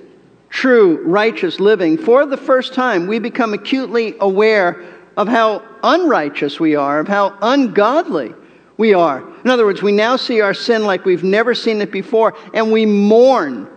true 0.50 1.02
righteous 1.04 1.60
living 1.60 1.98
for 1.98 2.26
the 2.26 2.38
first 2.38 2.74
time, 2.74 3.08
we 3.08 3.20
become 3.20 3.54
acutely 3.54 4.16
aware 4.20 4.84
of 5.18 5.28
how 5.28 5.64
unrighteous 5.84 6.60
we 6.60 6.76
are, 6.76 7.00
of 7.00 7.08
how 7.08 7.38
ungodly 7.42 8.34
we 8.78 8.94
are. 8.94 9.24
In 9.44 9.50
other 9.50 9.66
words, 9.66 9.82
we 9.82 9.92
now 9.92 10.16
see 10.16 10.42
our 10.42 10.54
sin 10.54 10.84
like 10.84 11.06
we've 11.06 11.24
never 11.24 11.54
seen 11.54 11.82
it 11.82 11.92
before, 11.92 12.36
and 12.54 12.72
we 12.72 12.86
mourn 12.86 13.68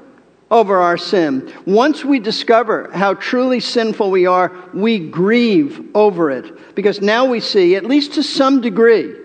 over 0.55 0.81
our 0.81 0.97
sin. 0.97 1.53
Once 1.67 2.05
we 2.05 2.21
discover 2.21 2.89
how 2.93 3.13
truly 3.15 3.59
sinful 3.59 4.09
we 4.09 4.25
are, 4.25 4.53
we 4.73 5.01
grieve 5.01 5.85
over 5.97 6.31
it. 6.31 6.77
Because 6.77 7.01
now 7.01 7.25
we 7.25 7.41
see, 7.41 7.75
at 7.75 7.85
least 7.85 8.15
to 8.15 8.23
some 8.23 8.61
degree, 8.61 9.17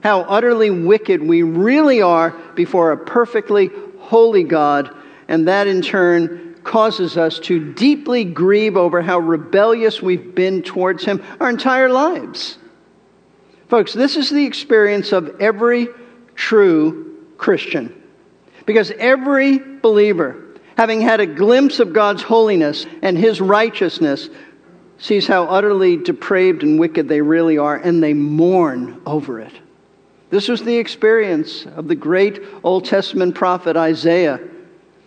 how 0.00 0.20
utterly 0.20 0.70
wicked 0.70 1.20
we 1.20 1.42
really 1.42 2.00
are 2.02 2.30
before 2.54 2.92
a 2.92 2.96
perfectly 2.96 3.68
holy 3.98 4.44
God, 4.44 4.96
and 5.26 5.48
that 5.48 5.66
in 5.66 5.82
turn 5.82 6.54
causes 6.62 7.16
us 7.16 7.40
to 7.40 7.72
deeply 7.74 8.22
grieve 8.22 8.76
over 8.76 9.02
how 9.02 9.18
rebellious 9.18 10.00
we've 10.00 10.36
been 10.36 10.62
towards 10.62 11.04
Him 11.04 11.20
our 11.40 11.50
entire 11.50 11.88
lives. 11.88 12.58
Folks, 13.68 13.92
this 13.92 14.16
is 14.16 14.30
the 14.30 14.46
experience 14.46 15.10
of 15.10 15.40
every 15.40 15.88
true 16.36 17.24
Christian. 17.38 18.04
Because 18.66 18.92
every 18.92 19.58
believer, 19.58 20.45
having 20.76 21.00
had 21.00 21.20
a 21.20 21.26
glimpse 21.26 21.80
of 21.80 21.92
God's 21.92 22.22
holiness 22.22 22.86
and 23.02 23.16
His 23.16 23.40
righteousness, 23.40 24.28
sees 24.98 25.26
how 25.26 25.44
utterly 25.44 25.96
depraved 25.96 26.62
and 26.62 26.78
wicked 26.78 27.08
they 27.08 27.20
really 27.20 27.58
are, 27.58 27.76
and 27.76 28.02
they 28.02 28.14
mourn 28.14 29.00
over 29.04 29.40
it. 29.40 29.52
This 30.30 30.48
was 30.48 30.62
the 30.62 30.76
experience 30.76 31.66
of 31.66 31.86
the 31.86 31.94
great 31.94 32.42
Old 32.64 32.84
Testament 32.84 33.34
prophet 33.34 33.76
Isaiah 33.76 34.40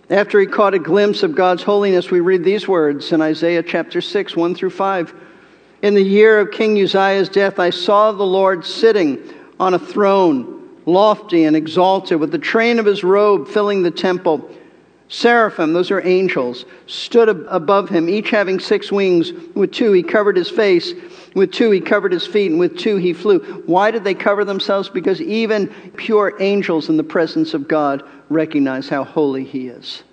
after 0.09 0.39
he 0.39 0.47
caught 0.47 0.73
a 0.73 0.79
glimpse 0.79 1.21
of 1.21 1.35
God's 1.35 1.61
holiness, 1.61 2.09
we 2.09 2.19
read 2.19 2.43
these 2.43 2.67
words 2.67 3.11
in 3.11 3.21
Isaiah 3.21 3.61
chapter 3.61 4.01
6, 4.01 4.35
1 4.35 4.55
through 4.55 4.71
5. 4.71 5.13
In 5.83 5.93
the 5.93 6.01
year 6.01 6.39
of 6.39 6.49
King 6.49 6.81
Uzziah's 6.81 7.29
death, 7.29 7.59
I 7.59 7.69
saw 7.69 8.11
the 8.11 8.25
Lord 8.25 8.65
sitting 8.65 9.19
on 9.59 9.75
a 9.75 9.79
throne, 9.79 10.67
lofty 10.87 11.43
and 11.43 11.55
exalted, 11.55 12.19
with 12.19 12.31
the 12.31 12.39
train 12.39 12.79
of 12.79 12.87
his 12.87 13.03
robe 13.03 13.47
filling 13.47 13.83
the 13.83 13.91
temple. 13.91 14.49
Seraphim, 15.11 15.73
those 15.73 15.89
are 15.89 16.05
angels, 16.05 16.65
stood 16.85 17.29
above 17.29 17.89
him, 17.89 18.07
each 18.07 18.29
having 18.29 18.59
six 18.59 18.91
wings. 18.91 19.33
With 19.55 19.71
two 19.71 19.91
he 19.91 20.03
covered 20.03 20.37
his 20.37 20.51
face, 20.51 20.93
with 21.33 21.51
two 21.51 21.71
he 21.71 21.81
covered 21.81 22.11
his 22.11 22.27
feet, 22.27 22.51
and 22.51 22.59
with 22.59 22.77
two 22.77 22.97
he 22.97 23.13
flew. 23.13 23.39
Why 23.65 23.89
did 23.89 24.03
they 24.03 24.13
cover 24.13 24.45
themselves? 24.45 24.87
Because 24.87 25.19
even 25.19 25.67
pure 25.97 26.35
angels 26.39 26.89
in 26.89 26.97
the 26.97 27.03
presence 27.03 27.55
of 27.55 27.67
God 27.67 28.03
recognize 28.29 28.87
how 28.87 29.03
holy 29.03 29.43
he 29.43 29.67
is. 29.67 30.03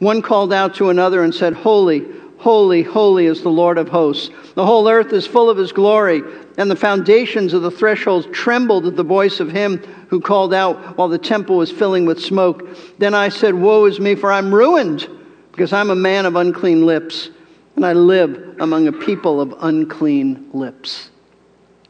One 0.00 0.20
called 0.20 0.52
out 0.52 0.74
to 0.74 0.90
another 0.90 1.22
and 1.22 1.34
said, 1.34 1.54
Holy, 1.54 2.04
holy, 2.42 2.82
holy 2.82 3.26
is 3.26 3.42
the 3.42 3.48
Lord 3.48 3.78
of 3.78 3.88
hosts. 3.88 4.28
The 4.56 4.66
whole 4.66 4.88
earth 4.88 5.12
is 5.12 5.28
full 5.28 5.48
of 5.48 5.56
his 5.56 5.70
glory 5.70 6.22
and 6.58 6.68
the 6.68 6.76
foundations 6.76 7.54
of 7.54 7.62
the 7.62 7.70
thresholds 7.70 8.26
trembled 8.32 8.84
at 8.84 8.96
the 8.96 9.04
voice 9.04 9.38
of 9.38 9.50
him 9.50 9.78
who 10.08 10.20
called 10.20 10.52
out 10.52 10.98
while 10.98 11.08
the 11.08 11.18
temple 11.18 11.56
was 11.56 11.70
filling 11.70 12.04
with 12.04 12.20
smoke. 12.20 12.76
Then 12.98 13.14
I 13.14 13.28
said, 13.28 13.54
Woe 13.54 13.84
is 13.84 14.00
me, 14.00 14.16
for 14.16 14.32
I'm 14.32 14.52
ruined, 14.52 15.08
because 15.52 15.72
I'm 15.72 15.90
a 15.90 15.94
man 15.94 16.26
of 16.26 16.34
unclean 16.34 16.84
lips, 16.84 17.30
and 17.76 17.86
I 17.86 17.92
live 17.92 18.56
among 18.58 18.88
a 18.88 18.92
people 18.92 19.40
of 19.40 19.54
unclean 19.60 20.50
lips. 20.52 21.10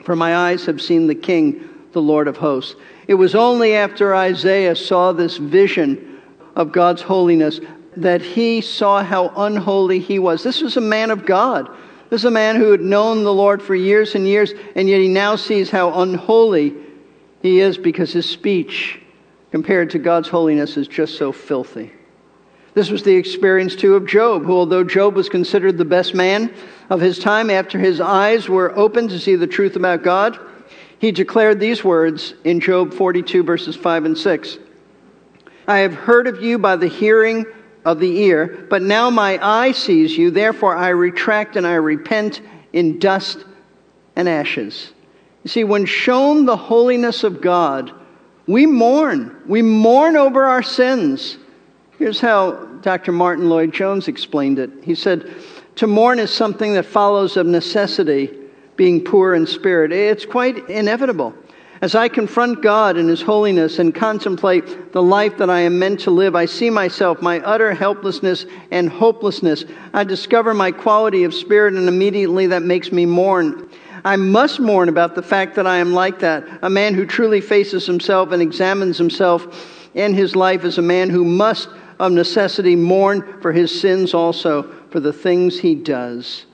For 0.04 0.14
my 0.14 0.36
eyes 0.36 0.66
have 0.66 0.82
seen 0.82 1.06
the 1.06 1.14
King, 1.14 1.66
the 1.92 2.02
Lord 2.02 2.28
of 2.28 2.36
hosts. 2.36 2.76
It 3.08 3.14
was 3.14 3.34
only 3.34 3.74
after 3.74 4.14
Isaiah 4.14 4.76
saw 4.76 5.12
this 5.12 5.38
vision 5.38 6.20
of 6.54 6.72
God's 6.72 7.00
holiness 7.00 7.58
that 7.96 8.22
he 8.22 8.60
saw 8.60 9.02
how 9.02 9.32
unholy 9.36 9.98
he 9.98 10.18
was. 10.18 10.42
This 10.42 10.62
was 10.62 10.76
a 10.76 10.80
man 10.80 11.10
of 11.10 11.26
God 11.26 11.68
this 12.12 12.20
is 12.20 12.26
a 12.26 12.30
man 12.30 12.56
who 12.56 12.72
had 12.72 12.82
known 12.82 13.24
the 13.24 13.32
Lord 13.32 13.62
for 13.62 13.74
years 13.74 14.14
and 14.14 14.26
years, 14.26 14.52
and 14.76 14.86
yet 14.86 15.00
he 15.00 15.08
now 15.08 15.34
sees 15.34 15.70
how 15.70 16.02
unholy 16.02 16.74
he 17.40 17.58
is 17.58 17.78
because 17.78 18.12
his 18.12 18.28
speech, 18.28 19.00
compared 19.50 19.88
to 19.92 19.98
God's 19.98 20.28
holiness, 20.28 20.76
is 20.76 20.86
just 20.86 21.16
so 21.16 21.32
filthy. 21.32 21.90
This 22.74 22.90
was 22.90 23.02
the 23.02 23.16
experience, 23.16 23.74
too, 23.74 23.94
of 23.94 24.06
Job, 24.06 24.44
who, 24.44 24.52
although 24.52 24.84
Job 24.84 25.14
was 25.14 25.30
considered 25.30 25.78
the 25.78 25.86
best 25.86 26.12
man 26.12 26.52
of 26.90 27.00
his 27.00 27.18
time, 27.18 27.48
after 27.48 27.78
his 27.78 27.98
eyes 27.98 28.46
were 28.46 28.76
opened 28.76 29.08
to 29.08 29.18
see 29.18 29.36
the 29.36 29.46
truth 29.46 29.74
about 29.74 30.02
God, 30.02 30.38
he 30.98 31.12
declared 31.12 31.60
these 31.60 31.82
words 31.82 32.34
in 32.44 32.60
Job 32.60 32.92
42, 32.92 33.42
verses 33.42 33.74
5 33.74 34.04
and 34.04 34.18
6 34.18 34.58
I 35.66 35.78
have 35.78 35.94
heard 35.94 36.26
of 36.26 36.42
you 36.42 36.58
by 36.58 36.76
the 36.76 36.88
hearing 36.88 37.46
of 37.84 37.98
the 37.98 38.18
ear, 38.18 38.66
but 38.70 38.82
now 38.82 39.10
my 39.10 39.38
eye 39.44 39.72
sees 39.72 40.16
you, 40.16 40.30
therefore 40.30 40.76
I 40.76 40.88
retract 40.90 41.56
and 41.56 41.66
I 41.66 41.74
repent 41.74 42.40
in 42.72 42.98
dust 42.98 43.44
and 44.14 44.28
ashes. 44.28 44.92
You 45.44 45.50
see, 45.50 45.64
when 45.64 45.86
shown 45.86 46.46
the 46.46 46.56
holiness 46.56 47.24
of 47.24 47.40
God, 47.40 47.92
We 48.46 48.66
mourn. 48.66 49.36
We 49.46 49.62
mourn 49.62 50.16
over 50.16 50.44
our 50.44 50.62
sins. 50.62 51.38
Here's 51.98 52.20
how 52.20 52.52
Dr. 52.82 53.12
Martyn 53.12 53.48
Lloyd-Jones 53.48 54.08
explained 54.08 54.58
it. 54.58 54.70
He 54.82 54.94
said, 54.94 55.32
To 55.76 55.86
mourn 55.86 56.18
is 56.18 56.30
something 56.30 56.74
that 56.74 56.86
follows 56.86 57.36
of 57.36 57.46
necessity, 57.46 58.30
being 58.76 59.04
poor 59.04 59.34
in 59.34 59.46
spirit. 59.46 59.92
It's 59.92 60.26
quite 60.26 60.68
inevitable. 60.68 61.34
As 61.82 61.96
I 61.96 62.06
confront 62.06 62.62
God 62.62 62.96
and 62.96 63.08
His 63.08 63.22
holiness 63.22 63.80
and 63.80 63.92
contemplate 63.92 64.92
the 64.92 65.02
life 65.02 65.36
that 65.38 65.50
I 65.50 65.60
am 65.60 65.80
meant 65.80 65.98
to 66.00 66.12
live, 66.12 66.36
I 66.36 66.44
see 66.44 66.70
myself, 66.70 67.20
my 67.20 67.40
utter 67.40 67.74
helplessness 67.74 68.46
and 68.70 68.88
hopelessness. 68.88 69.64
I 69.92 70.04
discover 70.04 70.54
my 70.54 70.70
quality 70.70 71.24
of 71.24 71.34
spirit, 71.34 71.74
and 71.74 71.88
immediately 71.88 72.46
that 72.46 72.62
makes 72.62 72.92
me 72.92 73.04
mourn. 73.04 73.68
I 74.04 74.14
must 74.14 74.60
mourn 74.60 74.88
about 74.88 75.16
the 75.16 75.24
fact 75.24 75.56
that 75.56 75.66
I 75.66 75.78
am 75.78 75.92
like 75.92 76.20
that. 76.20 76.46
A 76.62 76.70
man 76.70 76.94
who 76.94 77.04
truly 77.04 77.40
faces 77.40 77.84
himself 77.84 78.30
and 78.30 78.40
examines 78.40 78.96
himself 78.96 79.90
and 79.96 80.14
his 80.14 80.36
life 80.36 80.64
is 80.64 80.78
a 80.78 80.82
man 80.82 81.10
who 81.10 81.24
must, 81.24 81.68
of 81.98 82.12
necessity, 82.12 82.76
mourn 82.76 83.40
for 83.42 83.52
his 83.52 83.80
sins 83.80 84.14
also, 84.14 84.70
for 84.90 85.00
the 85.00 85.12
things 85.12 85.58
he 85.58 85.74
does. 85.74 86.46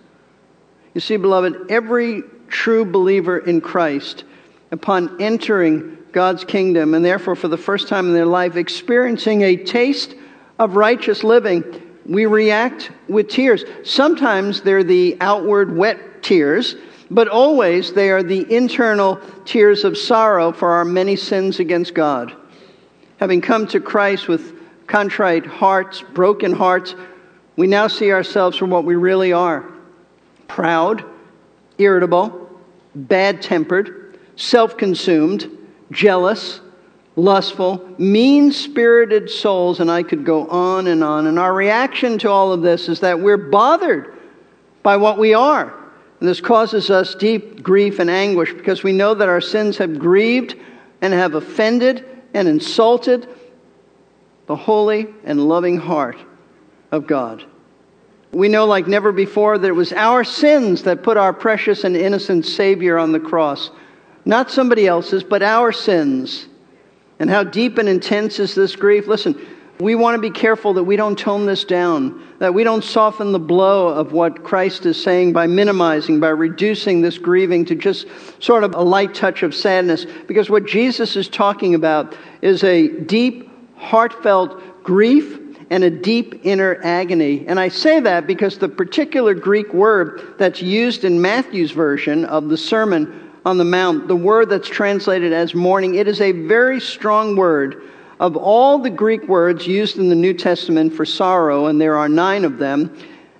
You 0.95 1.03
see, 1.03 1.19
beloved, 1.19 1.71
every 1.71 2.23
true 2.49 2.87
believer 2.87 3.39
in 3.39 3.61
Christ 3.61 4.25
upon 4.71 5.21
entering 5.21 5.99
God's 6.13 6.45
kingdom 6.45 6.95
and 6.95 7.05
therefore 7.05 7.37
for 7.37 7.49
the 7.49 7.57
first 7.57 7.89
time 7.89 8.07
in 8.07 8.15
their 8.15 8.27
life 8.27 8.57
experiencing 8.57 9.43
a 9.43 9.57
taste 9.57 10.15
of 10.59 10.77
righteous 10.77 11.23
living, 11.23 11.65
we 12.07 12.27
react 12.27 12.91
with 13.09 13.29
tears. 13.29 13.65
Sometimes 13.85 14.63
they're 14.63 14.85
the 14.85 15.17
outward 15.21 15.77
wet 15.77 16.23
tears, 16.23 16.77
but 17.11 17.29
always 17.29 17.93
they 17.93 18.11
are 18.11 18.23
the 18.23 18.51
internal 18.53 19.21
tears 19.45 19.85
of 19.85 19.97
sorrow 19.97 20.53
for 20.53 20.71
our 20.71 20.85
many 20.85 21.17
sins 21.17 21.61
against 21.61 21.95
God. 21.95 22.35
Having 23.19 23.41
come 23.43 23.67
to 23.69 23.81
Christ 23.81 24.29
with 24.29 24.55
contrite 24.87 25.47
hearts, 25.47 26.03
broken 26.15 26.53
hearts, 26.53 26.95
we 27.57 27.67
now 27.67 27.89
see 27.89 28.13
ourselves 28.13 28.57
for 28.57 28.67
what 28.67 28.85
we 28.85 28.95
really 28.95 29.33
are 29.33 29.65
proud, 30.47 31.05
irritable, 31.77 32.51
bad 32.95 33.43
tempered 33.43 33.98
self 34.39 34.77
consumed, 34.77 35.51
jealous, 35.91 36.61
lustful, 37.17 37.87
mean 37.99 38.51
spirited 38.53 39.29
souls, 39.29 39.81
and 39.81 39.91
I 39.91 40.03
could 40.05 40.25
go 40.25 40.47
on 40.47 40.87
and 40.87 41.05
on. 41.05 41.27
And 41.27 41.39
our 41.39 41.53
reaction 41.53 42.17
to 42.21 42.31
all 42.31 42.53
of 42.53 42.63
this 42.63 42.89
is 42.89 43.01
that 43.01 43.21
we're 43.21 43.37
bothered 43.37 44.17
by 44.83 44.97
what 44.97 45.19
we 45.19 45.35
are. 45.35 45.75
And 46.21 46.29
this 46.29 46.41
causes 46.41 46.89
us 46.89 47.15
deep 47.15 47.63
grief 47.63 47.99
and 47.99 48.09
anguish 48.09 48.53
because 48.55 48.83
we 48.83 48.93
know 48.93 49.13
that 49.13 49.29
our 49.29 49.41
sins 49.41 49.77
have 49.79 49.99
grieved 49.99 50.57
and 51.03 51.13
have 51.13 51.35
offended 51.35 52.05
and 52.33 52.49
insulted 52.49 53.29
the 54.47 54.57
holy 54.57 55.09
and 55.25 55.49
loving 55.49 55.77
heart 55.77 56.17
of 56.93 57.07
God. 57.07 57.45
We 58.31 58.49
know 58.49 58.67
like 58.67 58.87
never 58.87 59.11
before 59.11 59.59
that 59.59 59.67
it 59.67 59.73
was 59.73 59.93
our 59.93 60.23
sins 60.23 60.85
that 60.85 61.03
put 61.03 61.17
our 61.17 61.33
precious 61.33 61.85
and 61.85 61.97
innocent 61.97 62.47
Savior 62.47 62.99
on 62.99 63.11
the 63.11 63.21
cross 63.21 63.71
not 64.25 64.51
somebody 64.51 64.87
else's, 64.87 65.25
but 65.25 65.43
our 65.43 65.73
sins. 65.73 66.47
And 67.19 67.29
how 67.29 67.45
deep 67.45 67.79
and 67.79 67.89
intense 67.89 68.39
is 68.39 68.55
this 68.55 68.77
grief? 68.77 69.07
Listen, 69.09 69.35
we 69.81 69.95
want 69.95 70.17
to 70.17 70.21
be 70.21 70.31
careful 70.31 70.75
that 70.75 70.85
we 70.85 70.97
don't 70.97 71.17
tone 71.17 71.47
this 71.47 71.65
down, 71.65 72.27
that 72.41 72.53
we 72.53 72.65
don't 72.65 72.83
soften 72.83 73.31
the 73.31 73.39
blow 73.39 73.89
of 73.89 74.13
what 74.13 74.43
Christ 74.43 74.87
is 74.87 75.01
saying 75.01 75.33
by 75.33 75.47
minimizing, 75.47 76.19
by 76.19 76.31
reducing 76.31 77.01
this 77.01 77.17
grieving 77.17 77.65
to 77.67 77.77
just 77.77 78.07
sort 78.41 78.65
of 78.65 78.75
a 78.75 78.83
light 78.83 79.15
touch 79.15 79.45
of 79.45 79.55
sadness. 79.55 80.05
Because 80.27 80.51
what 80.51 80.67
Jesus 80.67 81.15
is 81.15 81.29
talking 81.29 81.75
about 81.75 82.17
is 82.43 82.65
a 82.65 82.89
deep, 82.89 83.51
heartfelt 83.77 84.83
grief 84.83 85.39
and 85.71 85.85
a 85.85 85.91
deep 85.91 86.41
inner 86.45 86.81
agony. 86.83 87.47
And 87.47 87.61
I 87.61 87.69
say 87.69 88.01
that 88.01 88.27
because 88.27 88.59
the 88.59 88.69
particular 88.69 89.35
Greek 89.35 89.73
word 89.73 90.35
that's 90.39 90.63
used 90.63 91.05
in 91.05 91.21
Matthew's 91.21 91.71
version 91.71 92.25
of 92.25 92.49
the 92.49 92.57
sermon 92.57 93.28
on 93.49 93.57
the 93.57 93.65
Mount, 93.65 94.09
the 94.09 94.15
word 94.15 94.51
that's 94.51 94.69
translated 94.69 95.33
as 95.33 95.55
mourning, 95.55 95.95
it 95.95 96.07
is 96.07 96.21
a 96.21 96.33
very 96.33 96.79
strong 96.79 97.35
word. 97.35 97.83
Of 98.21 98.37
all 98.37 98.79
the 98.79 98.91
Greek 98.91 99.27
words 99.27 99.67
used 99.67 99.97
in 99.97 100.11
the 100.11 100.15
New 100.15 100.35
Testament 100.35 100.93
for 100.93 101.07
sorrow, 101.07 101.67
and 101.67 101.81
there 101.81 101.97
are 101.97 102.11
nine 102.11 102.45
of 102.45 102.59
them, 102.59 102.95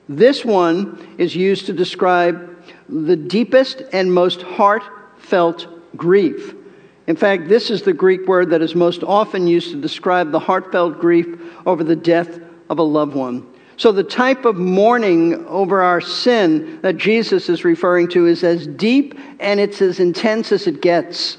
this 0.09 0.47
one 0.47 1.15
is 1.19 1.37
used 1.37 1.67
to 1.67 1.75
describe 1.75 2.57
the 2.89 3.17
deepest 3.17 3.83
and 3.93 4.11
most 4.11 4.41
heartfelt 4.41 5.67
grief. 5.95 6.55
In 7.07 7.17
fact, 7.17 7.49
this 7.49 7.69
is 7.69 7.83
the 7.83 7.93
Greek 7.93 8.27
word 8.27 8.49
that 8.49 8.63
is 8.63 8.75
most 8.75 9.03
often 9.03 9.47
used 9.47 9.73
to 9.73 9.81
describe 9.81 10.31
the 10.31 10.39
heartfelt 10.39 11.01
grief 11.01 11.27
over 11.67 11.85
the 11.85 11.97
death 11.97 12.41
of 12.71 12.79
a 12.79 12.83
loved 12.83 13.15
one. 13.15 13.47
So, 13.79 13.93
the 13.93 14.03
type 14.03 14.45
of 14.45 14.57
mourning 14.57 15.47
over 15.47 15.83
our 15.83 16.01
sin 16.01 16.81
that 16.83 16.97
Jesus 16.97 17.49
is 17.49 17.65
referring 17.65 18.09
to 18.09 18.27
is 18.27 18.43
as 18.43 18.67
deep 18.67 19.17
and 19.39 19.61
it's 19.61 19.81
as 19.81 20.01
intense 20.01 20.51
as 20.51 20.67
it 20.67 20.83
gets. 20.83 21.39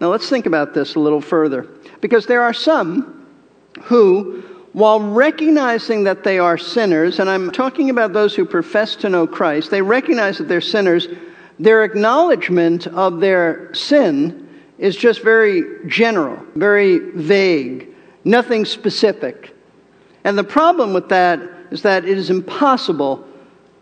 Now, 0.00 0.08
let's 0.12 0.30
think 0.30 0.46
about 0.46 0.72
this 0.72 0.94
a 0.94 1.00
little 1.00 1.20
further. 1.20 1.66
Because 2.00 2.26
there 2.26 2.42
are 2.42 2.52
some 2.52 3.26
who, 3.82 4.40
while 4.72 5.00
recognizing 5.00 6.04
that 6.04 6.22
they 6.22 6.38
are 6.38 6.56
sinners, 6.56 7.18
and 7.18 7.28
I'm 7.28 7.50
talking 7.50 7.90
about 7.90 8.12
those 8.12 8.36
who 8.36 8.44
profess 8.44 8.94
to 8.96 9.08
know 9.08 9.26
Christ, 9.26 9.72
they 9.72 9.82
recognize 9.82 10.38
that 10.38 10.46
they're 10.46 10.60
sinners, 10.60 11.08
their 11.58 11.82
acknowledgement 11.82 12.86
of 12.86 13.18
their 13.18 13.74
sin 13.74 14.48
is 14.78 14.94
just 14.94 15.24
very 15.24 15.64
general, 15.88 16.40
very 16.54 16.98
vague, 16.98 17.88
nothing 18.22 18.64
specific. 18.64 19.55
And 20.26 20.36
the 20.36 20.44
problem 20.44 20.92
with 20.92 21.08
that 21.10 21.40
is 21.70 21.82
that 21.82 22.04
it 22.04 22.18
is 22.18 22.30
impossible 22.30 23.24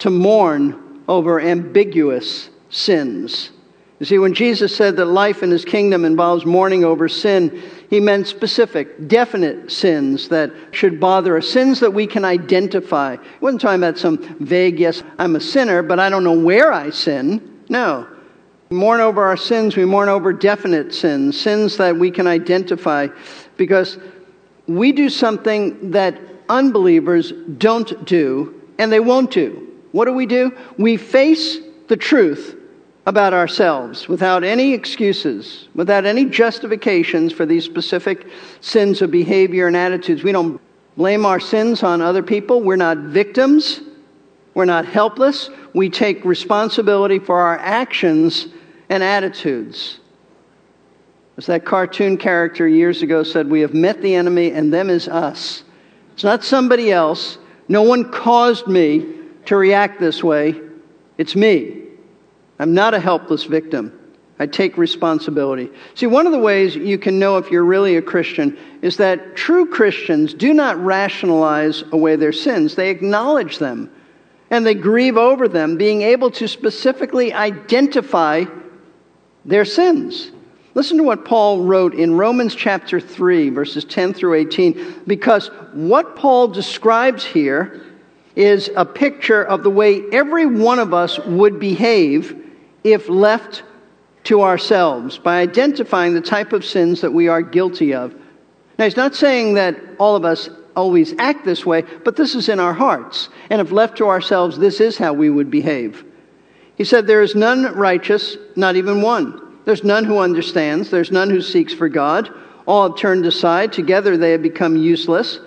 to 0.00 0.10
mourn 0.10 1.02
over 1.08 1.40
ambiguous 1.40 2.50
sins. 2.68 3.50
You 3.98 4.04
see, 4.04 4.18
when 4.18 4.34
Jesus 4.34 4.76
said 4.76 4.94
that 4.96 5.06
life 5.06 5.42
in 5.42 5.50
his 5.50 5.64
kingdom 5.64 6.04
involves 6.04 6.44
mourning 6.44 6.84
over 6.84 7.08
sin, 7.08 7.62
he 7.88 7.98
meant 7.98 8.26
specific, 8.26 9.08
definite 9.08 9.72
sins 9.72 10.28
that 10.28 10.52
should 10.72 11.00
bother 11.00 11.38
us, 11.38 11.48
sins 11.48 11.80
that 11.80 11.94
we 11.94 12.06
can 12.06 12.26
identify. 12.26 13.16
He 13.16 13.22
wasn't 13.40 13.62
talking 13.62 13.82
about 13.82 13.96
some 13.96 14.18
vague, 14.38 14.78
yes, 14.78 15.02
I'm 15.18 15.36
a 15.36 15.40
sinner, 15.40 15.82
but 15.82 15.98
I 15.98 16.10
don't 16.10 16.24
know 16.24 16.38
where 16.38 16.74
I 16.74 16.90
sin. 16.90 17.62
No. 17.70 18.06
We 18.68 18.76
mourn 18.76 19.00
over 19.00 19.24
our 19.24 19.38
sins, 19.38 19.78
we 19.78 19.86
mourn 19.86 20.10
over 20.10 20.30
definite 20.30 20.92
sins, 20.92 21.40
sins 21.40 21.78
that 21.78 21.96
we 21.96 22.10
can 22.10 22.26
identify, 22.26 23.08
because 23.56 23.96
we 24.66 24.92
do 24.92 25.08
something 25.08 25.92
that 25.92 26.18
unbelievers 26.48 27.32
don't 27.58 28.04
do 28.04 28.60
and 28.78 28.92
they 28.92 29.00
won't 29.00 29.30
do. 29.30 29.68
What 29.92 30.06
do 30.06 30.12
we 30.12 30.26
do? 30.26 30.56
We 30.78 30.96
face 30.96 31.58
the 31.88 31.96
truth 31.96 32.56
about 33.06 33.34
ourselves 33.34 34.08
without 34.08 34.42
any 34.42 34.72
excuses, 34.72 35.68
without 35.74 36.06
any 36.06 36.24
justifications 36.24 37.32
for 37.32 37.44
these 37.44 37.64
specific 37.64 38.26
sins 38.60 39.02
of 39.02 39.10
behavior 39.10 39.66
and 39.66 39.76
attitudes. 39.76 40.24
We 40.24 40.32
don't 40.32 40.60
blame 40.96 41.26
our 41.26 41.40
sins 41.40 41.82
on 41.82 42.00
other 42.00 42.22
people. 42.22 42.62
We're 42.62 42.76
not 42.76 42.98
victims. 42.98 43.80
We're 44.54 44.64
not 44.64 44.86
helpless. 44.86 45.50
We 45.74 45.90
take 45.90 46.24
responsibility 46.24 47.18
for 47.18 47.40
our 47.40 47.58
actions 47.58 48.48
and 48.88 49.02
attitudes. 49.02 49.98
As 51.36 51.46
that 51.46 51.64
cartoon 51.64 52.16
character 52.16 52.68
years 52.68 53.02
ago 53.02 53.24
said, 53.24 53.50
we 53.50 53.60
have 53.60 53.74
met 53.74 54.00
the 54.00 54.14
enemy 54.14 54.52
and 54.52 54.72
them 54.72 54.88
is 54.88 55.08
us. 55.08 55.64
It's 56.14 56.24
not 56.24 56.44
somebody 56.44 56.90
else. 56.90 57.38
No 57.68 57.82
one 57.82 58.10
caused 58.10 58.66
me 58.66 59.06
to 59.46 59.56
react 59.56 60.00
this 60.00 60.22
way. 60.22 60.60
It's 61.18 61.36
me. 61.36 61.82
I'm 62.58 62.72
not 62.72 62.94
a 62.94 63.00
helpless 63.00 63.44
victim. 63.44 64.00
I 64.38 64.46
take 64.46 64.76
responsibility. 64.76 65.70
See, 65.94 66.06
one 66.06 66.26
of 66.26 66.32
the 66.32 66.38
ways 66.38 66.74
you 66.74 66.98
can 66.98 67.18
know 67.18 67.36
if 67.36 67.50
you're 67.50 67.64
really 67.64 67.96
a 67.96 68.02
Christian 68.02 68.58
is 68.82 68.96
that 68.96 69.36
true 69.36 69.66
Christians 69.66 70.34
do 70.34 70.52
not 70.52 70.76
rationalize 70.82 71.84
away 71.92 72.16
their 72.16 72.32
sins, 72.32 72.74
they 72.74 72.90
acknowledge 72.90 73.58
them 73.58 73.90
and 74.50 74.66
they 74.66 74.74
grieve 74.74 75.16
over 75.16 75.48
them, 75.48 75.76
being 75.76 76.02
able 76.02 76.30
to 76.32 76.46
specifically 76.46 77.32
identify 77.32 78.44
their 79.44 79.64
sins. 79.64 80.30
Listen 80.74 80.96
to 80.96 81.04
what 81.04 81.24
Paul 81.24 81.62
wrote 81.62 81.94
in 81.94 82.16
Romans 82.16 82.54
chapter 82.54 82.98
3, 82.98 83.50
verses 83.50 83.84
10 83.84 84.12
through 84.12 84.34
18, 84.34 85.02
because 85.06 85.48
what 85.72 86.16
Paul 86.16 86.48
describes 86.48 87.24
here 87.24 87.80
is 88.34 88.70
a 88.76 88.84
picture 88.84 89.44
of 89.44 89.62
the 89.62 89.70
way 89.70 90.02
every 90.10 90.46
one 90.46 90.80
of 90.80 90.92
us 90.92 91.18
would 91.20 91.60
behave 91.60 92.36
if 92.82 93.08
left 93.08 93.62
to 94.24 94.42
ourselves 94.42 95.16
by 95.16 95.40
identifying 95.40 96.12
the 96.12 96.20
type 96.20 96.52
of 96.52 96.64
sins 96.64 97.02
that 97.02 97.12
we 97.12 97.28
are 97.28 97.40
guilty 97.40 97.94
of. 97.94 98.12
Now, 98.76 98.86
he's 98.86 98.96
not 98.96 99.14
saying 99.14 99.54
that 99.54 99.78
all 100.00 100.16
of 100.16 100.24
us 100.24 100.48
always 100.74 101.14
act 101.20 101.44
this 101.44 101.64
way, 101.64 101.82
but 102.04 102.16
this 102.16 102.34
is 102.34 102.48
in 102.48 102.58
our 102.58 102.72
hearts. 102.72 103.28
And 103.48 103.60
if 103.60 103.70
left 103.70 103.98
to 103.98 104.08
ourselves, 104.08 104.58
this 104.58 104.80
is 104.80 104.98
how 104.98 105.12
we 105.12 105.30
would 105.30 105.52
behave. 105.52 106.04
He 106.74 106.82
said, 106.82 107.06
There 107.06 107.22
is 107.22 107.36
none 107.36 107.76
righteous, 107.76 108.36
not 108.56 108.74
even 108.74 109.00
one. 109.00 109.53
There's 109.64 109.84
none 109.84 110.04
who 110.04 110.18
understands. 110.18 110.90
There's 110.90 111.10
none 111.10 111.30
who 111.30 111.40
seeks 111.40 111.72
for 111.72 111.88
God. 111.88 112.30
All 112.66 112.88
have 112.88 112.98
turned 112.98 113.26
aside. 113.26 113.72
Together 113.72 114.16
they 114.16 114.32
have 114.32 114.42
become 114.42 114.76
useless. 114.76 115.40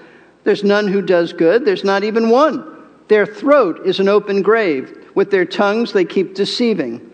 There's 0.43 0.63
none 0.63 0.87
who 0.87 1.01
does 1.01 1.33
good. 1.33 1.65
There's 1.65 1.83
not 1.83 2.03
even 2.03 2.29
one. 2.29 2.65
Their 3.07 3.25
throat 3.25 3.85
is 3.85 3.99
an 3.99 4.09
open 4.09 4.41
grave. 4.41 5.07
With 5.15 5.31
their 5.31 5.45
tongues 5.45 5.93
they 5.93 6.05
keep 6.05 6.35
deceiving. 6.35 7.13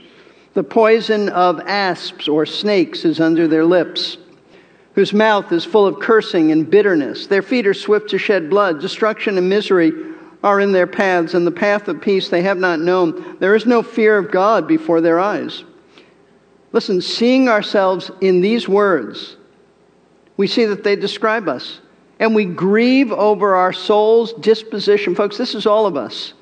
The 0.53 0.63
poison 0.63 1.29
of 1.29 1.59
asps 1.61 2.27
or 2.27 2.45
snakes 2.45 3.05
is 3.05 3.19
under 3.19 3.47
their 3.47 3.65
lips, 3.65 4.17
whose 4.93 5.11
mouth 5.11 5.51
is 5.51 5.65
full 5.65 5.87
of 5.87 5.99
cursing 5.99 6.51
and 6.51 6.69
bitterness. 6.69 7.25
Their 7.25 7.41
feet 7.41 7.65
are 7.65 7.73
swift 7.73 8.11
to 8.11 8.19
shed 8.19 8.51
blood. 8.51 8.79
Destruction 8.79 9.37
and 9.39 9.49
misery 9.49 9.91
are 10.43 10.59
in 10.59 10.71
their 10.71 10.85
paths, 10.85 11.33
and 11.33 11.47
the 11.47 11.51
path 11.51 11.87
of 11.87 12.01
peace 12.01 12.29
they 12.29 12.43
have 12.43 12.57
not 12.57 12.79
known. 12.79 13.37
There 13.39 13.55
is 13.55 13.65
no 13.65 13.81
fear 13.81 14.17
of 14.17 14.31
God 14.31 14.67
before 14.67 15.01
their 15.01 15.19
eyes. 15.19 15.63
Listen, 16.73 17.01
seeing 17.01 17.47
ourselves 17.47 18.12
in 18.19 18.41
these 18.41 18.67
words, 18.67 19.38
we 20.36 20.47
see 20.47 20.65
that 20.65 20.83
they 20.83 20.95
describe 20.95 21.47
us. 21.47 21.79
And 22.19 22.36
we 22.36 22.45
grieve 22.45 23.12
over 23.12 23.55
our 23.55 23.73
soul's 23.73 24.33
disposition. 24.33 25.15
Folks, 25.15 25.38
this 25.38 25.55
is 25.55 25.65
all 25.65 25.86
of 25.86 25.95
us. 25.95 26.33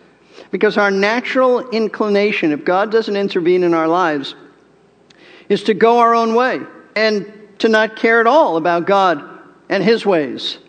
Because 0.52 0.78
our 0.78 0.91
natural 0.91 1.70
inclination, 1.70 2.52
if 2.52 2.65
God 2.65 2.91
doesn't 2.91 3.15
intervene 3.15 3.63
in 3.63 3.74
our 3.74 3.88
lives, 3.88 4.36
is 5.50 5.63
to 5.63 5.74
go 5.74 6.00
our 6.00 6.15
own 6.15 6.34
way 6.34 6.62
and 6.96 7.32
to 7.60 7.67
not 7.67 7.96
care 7.96 8.20
at 8.22 8.28
all 8.28 8.58
about 8.58 8.86
God 8.86 9.24
and 9.70 9.84
His 9.84 10.06
ways. 10.06 10.60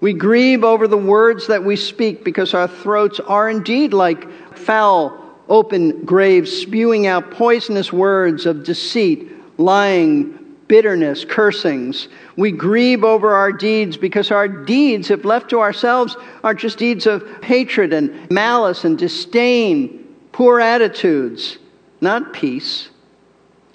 We 0.00 0.12
grieve 0.12 0.64
over 0.64 0.86
the 0.86 0.98
words 0.98 1.46
that 1.48 1.64
we 1.64 1.76
speak 1.76 2.24
because 2.24 2.54
our 2.54 2.68
throats 2.68 3.20
are 3.20 3.48
indeed 3.48 3.92
like 3.92 4.56
foul, 4.56 5.27
open 5.48 6.04
graves, 6.04 6.52
spewing 6.52 7.06
out 7.06 7.30
poisonous 7.30 7.92
words 7.92 8.46
of 8.46 8.64
deceit, 8.64 9.30
lying, 9.58 10.38
bitterness, 10.68 11.24
cursings. 11.24 12.08
We 12.36 12.52
grieve 12.52 13.02
over 13.02 13.34
our 13.34 13.52
deeds 13.52 13.96
because 13.96 14.30
our 14.30 14.46
deeds, 14.46 15.10
if 15.10 15.24
left 15.24 15.50
to 15.50 15.60
ourselves, 15.60 16.16
are 16.44 16.54
just 16.54 16.78
deeds 16.78 17.06
of 17.06 17.26
hatred 17.42 17.92
and 17.92 18.30
malice 18.30 18.84
and 18.84 18.98
disdain, 18.98 20.16
poor 20.32 20.60
attitudes, 20.60 21.58
not 22.00 22.32
peace. 22.32 22.90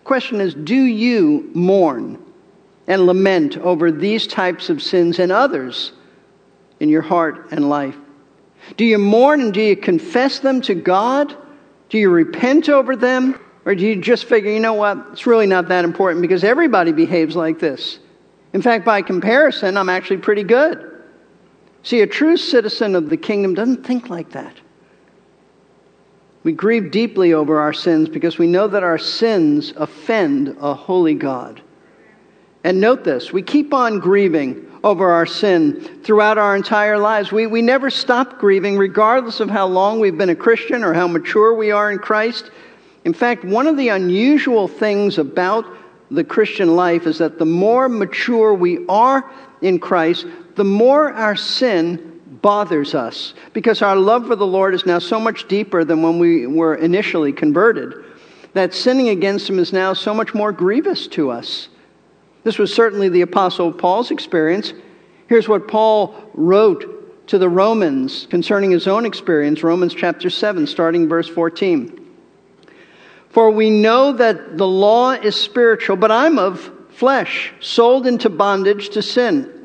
Question 0.04 0.40
is 0.40 0.54
do 0.54 0.76
you 0.76 1.50
mourn 1.54 2.24
and 2.88 3.06
lament 3.06 3.58
over 3.58 3.92
these 3.92 4.28
types 4.28 4.70
of 4.70 4.82
sins 4.82 5.20
and 5.20 5.32
others 5.32 5.94
in 6.80 6.90
your 6.90 7.02
heart 7.02 7.48
and 7.52 7.70
life? 7.70 7.96
Do 8.78 8.86
you 8.86 8.98
mourn 8.98 9.42
and 9.42 9.54
do 9.54 9.62
you 9.62 9.76
confess 9.76 10.40
them 10.40 10.62
to 10.62 10.76
God? 10.76 11.36
Do 11.94 12.00
you 12.00 12.10
repent 12.10 12.70
over 12.70 12.96
them? 12.96 13.40
Or 13.66 13.76
do 13.76 13.86
you 13.86 13.96
just 13.96 14.26
figure, 14.26 14.50
you 14.50 14.60
know 14.60 14.74
what, 14.74 15.10
it's 15.12 15.28
really 15.28 15.46
not 15.46 15.68
that 15.68 15.86
important 15.86 16.24
because 16.24 16.44
everybody 16.44 16.92
behaves 16.92 17.36
like 17.36 17.60
this? 17.60 18.00
In 18.52 18.64
fact, 18.64 18.84
by 18.84 19.04
comparison, 19.04 19.78
I'm 19.78 19.90
actually 19.90 20.18
pretty 20.18 20.42
good. 20.42 21.04
See, 21.84 22.02
a 22.02 22.08
true 22.08 22.36
citizen 22.36 22.96
of 22.96 23.12
the 23.12 23.16
kingdom 23.16 23.54
doesn't 23.54 23.86
think 23.86 24.10
like 24.10 24.32
that. 24.32 24.56
We 26.42 26.52
grieve 26.52 26.90
deeply 26.90 27.32
over 27.34 27.60
our 27.60 27.74
sins 27.74 28.10
because 28.10 28.40
we 28.40 28.48
know 28.48 28.68
that 28.68 28.82
our 28.82 28.98
sins 28.98 29.72
offend 29.76 30.58
a 30.60 30.74
holy 30.74 31.14
God. 31.14 31.62
And 32.64 32.82
note 32.82 33.04
this 33.04 33.32
we 33.32 33.44
keep 33.44 33.72
on 33.72 34.00
grieving 34.00 34.68
over 34.84 35.12
our 35.12 35.26
sin 35.26 35.82
throughout 36.04 36.38
our 36.38 36.56
entire 36.56 36.98
lives. 36.98 37.32
We, 37.32 37.48
we 37.48 37.62
never 37.62 37.90
stop 37.90 38.40
grieving, 38.40 38.78
regardless 38.78 39.40
of 39.40 39.50
how 39.50 39.68
long 39.68 40.00
we've 40.00 40.18
been 40.18 40.30
a 40.30 40.36
Christian 40.36 40.84
or 40.84 40.94
how 40.94 41.08
mature 41.08 41.54
we 41.54 41.72
are 41.72 41.92
in 41.92 42.00
Christ. 42.00 42.52
In 43.06 43.14
fact, 43.14 43.46
one 43.46 43.68
of 43.68 43.78
the 43.78 43.90
unusual 43.90 44.68
things 44.68 45.18
about 45.18 45.66
the 46.12 46.24
Christian 46.24 46.76
life 46.76 47.08
is 47.08 47.18
that 47.20 47.40
the 47.40 47.46
more 47.46 47.90
mature 47.90 48.54
we 48.54 48.86
are 48.88 49.30
in 49.62 49.80
Christ, 49.80 50.26
the 50.56 50.64
more 50.64 51.12
our 51.14 51.36
sin 51.36 52.22
bothers 52.42 52.94
us 52.94 53.34
because 53.54 53.82
our 53.82 53.96
love 53.96 54.28
for 54.28 54.36
the 54.36 54.46
Lord 54.46 54.74
is 54.74 54.86
now 54.86 55.00
so 55.00 55.20
much 55.20 55.48
deeper 55.48 55.84
than 55.84 56.02
when 56.02 56.20
we 56.20 56.46
were 56.46 56.76
initially 56.76 57.32
converted 57.32 57.94
that 58.54 58.74
sinning 58.74 59.10
against 59.10 59.50
Him 59.50 59.60
is 59.60 59.74
now 59.74 59.94
so 59.94 60.14
much 60.14 60.34
more 60.34 60.52
grievous 60.52 61.08
to 61.08 61.32
us. 61.32 61.70
This 62.44 62.58
was 62.58 62.74
certainly 62.74 63.10
the 63.10 63.22
Apostle 63.22 63.72
Paul's 63.72 64.12
experience. 64.12 64.74
Here's 65.28 65.48
what 65.48 65.68
Paul 65.68 66.16
wrote 66.34 67.28
to 67.28 67.38
the 67.38 67.50
Romans 67.50 68.28
concerning 68.30 68.72
his 68.72 68.88
own 68.88 69.06
experience 69.06 69.64
Romans 69.64 69.94
chapter 69.94 70.30
7, 70.30 70.68
starting 70.68 71.08
verse 71.08 71.30
14. 71.30 72.00
For 73.30 73.50
we 73.50 73.70
know 73.70 74.14
that 74.14 74.58
the 74.58 74.68
law 74.68 75.12
is 75.12 75.36
spiritual, 75.36 75.96
but 75.96 76.12
I'm 76.12 76.38
of 76.38 76.72
flesh, 76.90 77.54
sold 77.60 78.06
into 78.06 78.30
bondage 78.30 78.90
to 78.90 79.02
sin. 79.02 79.63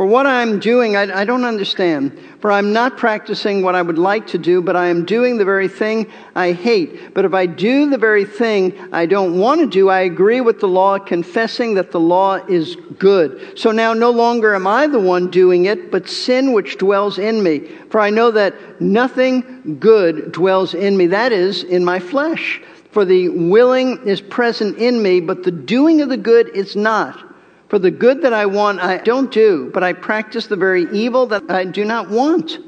For 0.00 0.06
what 0.06 0.26
I'm 0.26 0.60
doing, 0.60 0.96
I, 0.96 1.20
I, 1.20 1.24
don't 1.26 1.44
understand. 1.44 2.18
For 2.40 2.50
I'm 2.50 2.72
not 2.72 2.96
practicing 2.96 3.60
what 3.60 3.74
I 3.74 3.82
would 3.82 3.98
like 3.98 4.26
to 4.28 4.38
do, 4.38 4.62
but 4.62 4.74
I 4.74 4.86
am 4.86 5.04
doing 5.04 5.36
the 5.36 5.44
very 5.44 5.68
thing 5.68 6.10
I 6.34 6.52
hate. 6.52 7.12
But 7.12 7.26
if 7.26 7.34
I 7.34 7.44
do 7.44 7.90
the 7.90 7.98
very 7.98 8.24
thing 8.24 8.78
I 8.94 9.04
don't 9.04 9.38
want 9.38 9.60
to 9.60 9.66
do, 9.66 9.90
I 9.90 10.00
agree 10.00 10.40
with 10.40 10.58
the 10.58 10.68
law, 10.68 10.98
confessing 10.98 11.74
that 11.74 11.90
the 11.90 12.00
law 12.00 12.36
is 12.36 12.76
good. 12.98 13.58
So 13.58 13.72
now 13.72 13.92
no 13.92 14.10
longer 14.10 14.54
am 14.54 14.66
I 14.66 14.86
the 14.86 14.98
one 14.98 15.30
doing 15.30 15.66
it, 15.66 15.90
but 15.90 16.08
sin 16.08 16.54
which 16.54 16.78
dwells 16.78 17.18
in 17.18 17.42
me. 17.42 17.68
For 17.90 18.00
I 18.00 18.08
know 18.08 18.30
that 18.30 18.80
nothing 18.80 19.76
good 19.78 20.32
dwells 20.32 20.72
in 20.72 20.96
me, 20.96 21.08
that 21.08 21.30
is, 21.30 21.62
in 21.62 21.84
my 21.84 21.98
flesh. 21.98 22.62
For 22.92 23.04
the 23.04 23.28
willing 23.28 23.98
is 24.06 24.22
present 24.22 24.78
in 24.78 25.02
me, 25.02 25.20
but 25.20 25.42
the 25.42 25.50
doing 25.50 26.00
of 26.00 26.08
the 26.08 26.16
good 26.16 26.56
is 26.56 26.74
not. 26.74 27.29
For 27.70 27.78
the 27.78 27.92
good 27.92 28.22
that 28.22 28.32
I 28.32 28.46
want, 28.46 28.80
I 28.80 28.98
don't 28.98 29.30
do, 29.30 29.70
but 29.72 29.84
I 29.84 29.92
practice 29.92 30.48
the 30.48 30.56
very 30.56 30.90
evil 30.90 31.26
that 31.26 31.48
I 31.48 31.64
do 31.64 31.84
not 31.84 32.10
want. 32.10 32.58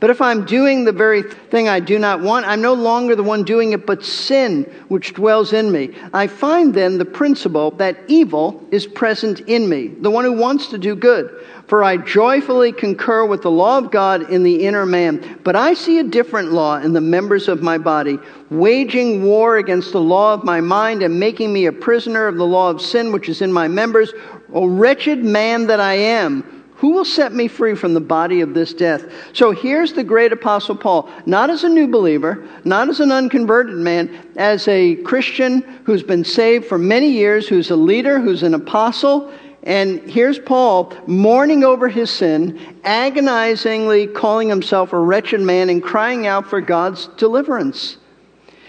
But 0.00 0.10
if 0.10 0.20
I'm 0.20 0.44
doing 0.44 0.84
the 0.84 0.92
very 0.92 1.22
thing 1.22 1.66
I 1.66 1.80
do 1.80 1.98
not 1.98 2.20
want, 2.20 2.46
I'm 2.46 2.60
no 2.60 2.74
longer 2.74 3.16
the 3.16 3.22
one 3.22 3.44
doing 3.44 3.72
it, 3.72 3.86
but 3.86 4.04
sin 4.04 4.64
which 4.88 5.14
dwells 5.14 5.54
in 5.54 5.72
me. 5.72 5.96
I 6.12 6.26
find 6.26 6.74
then 6.74 6.98
the 6.98 7.06
principle 7.06 7.70
that 7.72 7.96
evil 8.06 8.62
is 8.70 8.86
present 8.86 9.40
in 9.40 9.66
me, 9.66 9.88
the 9.88 10.10
one 10.10 10.26
who 10.26 10.32
wants 10.32 10.66
to 10.68 10.78
do 10.78 10.94
good. 10.94 11.42
For 11.66 11.82
I 11.82 11.96
joyfully 11.96 12.72
concur 12.72 13.24
with 13.24 13.42
the 13.42 13.50
law 13.50 13.78
of 13.78 13.90
God 13.90 14.30
in 14.30 14.42
the 14.42 14.66
inner 14.66 14.84
man. 14.84 15.40
But 15.44 15.56
I 15.56 15.72
see 15.74 15.98
a 15.98 16.04
different 16.04 16.52
law 16.52 16.76
in 16.76 16.92
the 16.92 17.00
members 17.00 17.48
of 17.48 17.62
my 17.62 17.78
body, 17.78 18.18
waging 18.50 19.24
war 19.24 19.56
against 19.56 19.92
the 19.92 20.00
law 20.00 20.34
of 20.34 20.44
my 20.44 20.60
mind 20.60 21.02
and 21.02 21.18
making 21.18 21.52
me 21.52 21.66
a 21.66 21.72
prisoner 21.72 22.26
of 22.26 22.36
the 22.36 22.46
law 22.46 22.68
of 22.68 22.82
sin 22.82 23.12
which 23.12 23.28
is 23.28 23.40
in 23.40 23.52
my 23.52 23.66
members. 23.66 24.12
O 24.52 24.66
wretched 24.66 25.24
man 25.24 25.66
that 25.68 25.80
I 25.80 25.94
am! 25.94 26.54
Who 26.76 26.90
will 26.90 27.04
set 27.06 27.32
me 27.32 27.48
free 27.48 27.74
from 27.74 27.94
the 27.94 28.00
body 28.00 28.42
of 28.42 28.52
this 28.52 28.74
death? 28.74 29.04
So 29.32 29.52
here's 29.52 29.94
the 29.94 30.04
great 30.04 30.32
apostle 30.32 30.76
Paul, 30.76 31.08
not 31.24 31.48
as 31.48 31.64
a 31.64 31.68
new 31.68 31.86
believer, 31.86 32.46
not 32.64 32.90
as 32.90 33.00
an 33.00 33.10
unconverted 33.10 33.76
man, 33.76 34.10
as 34.36 34.68
a 34.68 34.96
Christian 34.96 35.62
who's 35.84 36.02
been 36.02 36.24
saved 36.24 36.66
for 36.66 36.76
many 36.76 37.10
years, 37.10 37.48
who's 37.48 37.70
a 37.70 37.76
leader, 37.76 38.20
who's 38.20 38.42
an 38.42 38.52
apostle. 38.52 39.32
And 39.64 40.08
here's 40.08 40.38
Paul 40.38 40.92
mourning 41.06 41.64
over 41.64 41.88
his 41.88 42.10
sin, 42.10 42.78
agonizingly 42.84 44.06
calling 44.06 44.48
himself 44.48 44.92
a 44.92 44.98
wretched 44.98 45.40
man 45.40 45.70
and 45.70 45.82
crying 45.82 46.26
out 46.26 46.46
for 46.46 46.60
God's 46.60 47.08
deliverance. 47.16 47.96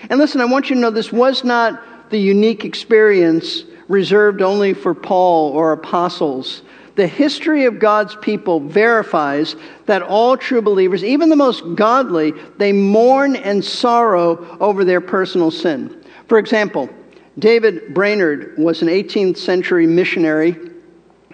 And 0.10 0.20
listen, 0.20 0.42
I 0.42 0.46
want 0.46 0.70
you 0.70 0.76
to 0.76 0.82
know 0.82 0.90
this 0.90 1.12
was 1.12 1.44
not 1.44 2.10
the 2.10 2.20
unique 2.20 2.66
experience 2.66 3.64
reserved 3.88 4.42
only 4.42 4.74
for 4.74 4.94
Paul 4.94 5.52
or 5.52 5.74
apostles 5.74 6.64
the 6.96 7.08
history 7.08 7.66
of 7.66 7.80
God's 7.80 8.16
people 8.16 8.62
verifies 8.62 9.56
that 9.86 10.02
all 10.02 10.38
true 10.38 10.62
believers, 10.62 11.04
even 11.04 11.30
the 11.30 11.36
most 11.36 11.64
godly, 11.76 12.34
they 12.58 12.72
mourn 12.72 13.36
and 13.36 13.64
sorrow 13.64 14.58
over 14.60 14.86
their 14.86 15.02
personal 15.02 15.52
sin. 15.52 16.04
For 16.28 16.38
example, 16.38 16.90
David 17.38 17.94
Brainerd 17.94 18.58
was 18.58 18.82
an 18.82 18.88
18th 18.88 19.38
century 19.38 19.86
missionary 19.86 20.56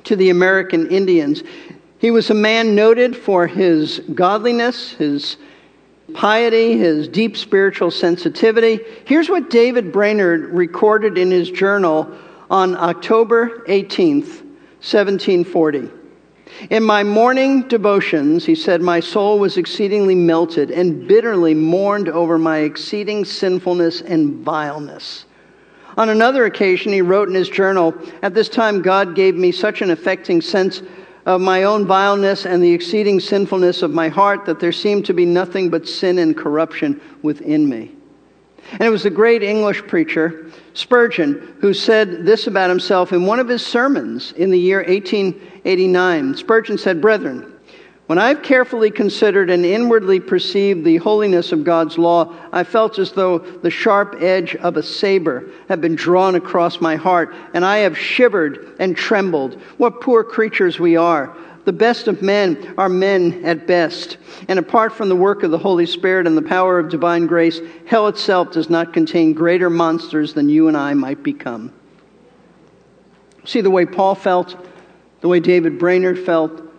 to 0.05 0.15
the 0.15 0.29
American 0.29 0.87
Indians. 0.89 1.43
He 1.99 2.11
was 2.11 2.29
a 2.29 2.35
man 2.35 2.75
noted 2.75 3.15
for 3.15 3.47
his 3.47 3.99
godliness, 4.13 4.91
his 4.93 5.37
piety, 6.13 6.77
his 6.77 7.07
deep 7.07 7.37
spiritual 7.37 7.91
sensitivity. 7.91 8.79
Here's 9.05 9.29
what 9.29 9.49
David 9.49 9.91
Brainerd 9.91 10.45
recorded 10.53 11.17
in 11.17 11.31
his 11.31 11.49
journal 11.49 12.11
on 12.49 12.75
October 12.75 13.63
18th, 13.67 14.41
1740. 14.81 15.89
In 16.69 16.83
my 16.83 17.03
morning 17.03 17.67
devotions, 17.67 18.45
he 18.45 18.55
said, 18.55 18.81
my 18.81 18.99
soul 18.99 19.39
was 19.39 19.57
exceedingly 19.57 20.15
melted 20.15 20.69
and 20.69 21.07
bitterly 21.07 21.53
mourned 21.53 22.09
over 22.09 22.37
my 22.37 22.59
exceeding 22.59 23.23
sinfulness 23.23 24.01
and 24.01 24.43
vileness. 24.43 25.25
On 25.97 26.10
another 26.10 26.45
occasion, 26.45 26.93
he 26.93 27.01
wrote 27.01 27.27
in 27.27 27.36
his 27.36 27.49
journal, 27.49 27.93
At 28.21 28.34
this 28.34 28.49
time, 28.49 28.82
God 28.82 29.15
gave 29.15 29.36
me 29.36 29.51
such 29.51 29.82
an 29.82 29.91
affecting 29.91 30.41
sense 30.41 30.82
of 31.25 31.41
my 31.41 31.63
own 31.63 31.86
vileness 31.86 32.45
and 32.45 32.63
the 32.63 32.71
exceeding 32.71 33.19
sinfulness 33.19 33.82
of 33.82 33.91
my 33.91 34.10
heart 34.10 34.45
that 34.45 34.60
there 34.60 34.71
seemed 34.71 35.06
to 35.06 35.13
be 35.13 35.25
nothing 35.25 35.69
but 35.69 35.88
sin 35.88 36.17
and 36.17 36.36
corruption 36.36 36.99
within 37.21 37.67
me. 37.67 37.91
And 38.73 38.84
it 38.84 38.89
was 38.89 39.04
the 39.04 39.10
great 39.10 39.43
English 39.43 39.86
preacher, 39.88 40.49
Spurgeon, 40.73 41.56
who 41.60 41.73
said 41.73 42.25
this 42.25 42.47
about 42.47 42.69
himself 42.69 43.12
in 43.12 43.25
one 43.25 43.39
of 43.39 43.47
his 43.47 43.65
sermons 43.65 44.32
in 44.34 44.49
the 44.49 44.60
year 44.60 44.80
1889. 44.80 46.36
Spurgeon 46.36 46.77
said, 46.77 47.01
Brethren, 47.01 47.50
when 48.12 48.19
I've 48.19 48.43
carefully 48.43 48.91
considered 48.91 49.50
and 49.50 49.65
inwardly 49.65 50.19
perceived 50.19 50.84
the 50.84 50.97
holiness 50.97 51.54
of 51.54 51.63
God's 51.63 51.97
law, 51.97 52.36
I 52.52 52.65
felt 52.65 53.00
as 53.00 53.13
though 53.13 53.38
the 53.39 53.69
sharp 53.71 54.17
edge 54.19 54.54
of 54.58 54.76
a 54.76 54.84
saber 54.84 55.50
had 55.69 55.80
been 55.80 55.95
drawn 55.95 56.36
across 56.36 56.82
my 56.82 56.97
heart, 56.97 57.34
and 57.54 57.63
I 57.63 57.78
have 57.78 57.97
shivered 57.97 58.76
and 58.80 58.97
trembled. 58.97 59.54
What 59.78 60.02
poor 60.02 60.26
creatures 60.26 60.78
we 60.78 60.97
are! 60.97 61.34
The 61.63 61.71
best 61.71 62.10
of 62.10 62.21
men 62.21 62.74
are 62.78 62.89
men 62.89 63.45
at 63.45 63.65
best. 63.65 64.17
And 64.50 64.60
apart 64.60 64.91
from 64.91 65.08
the 65.08 65.15
work 65.15 65.43
of 65.43 65.52
the 65.52 65.58
Holy 65.58 65.86
Spirit 65.86 66.28
and 66.28 66.36
the 66.36 66.41
power 66.41 66.80
of 66.80 66.89
divine 66.89 67.28
grace, 67.28 67.62
hell 67.86 68.10
itself 68.10 68.52
does 68.52 68.69
not 68.69 68.91
contain 68.91 69.32
greater 69.32 69.69
monsters 69.69 70.34
than 70.34 70.50
you 70.50 70.67
and 70.67 70.76
I 70.76 70.93
might 70.95 71.24
become. 71.24 71.71
See 73.45 73.62
the 73.62 73.71
way 73.71 73.86
Paul 73.86 74.15
felt, 74.15 74.58
the 75.21 75.30
way 75.30 75.39
David 75.39 75.80
Brainerd 75.80 76.19
felt, 76.19 76.70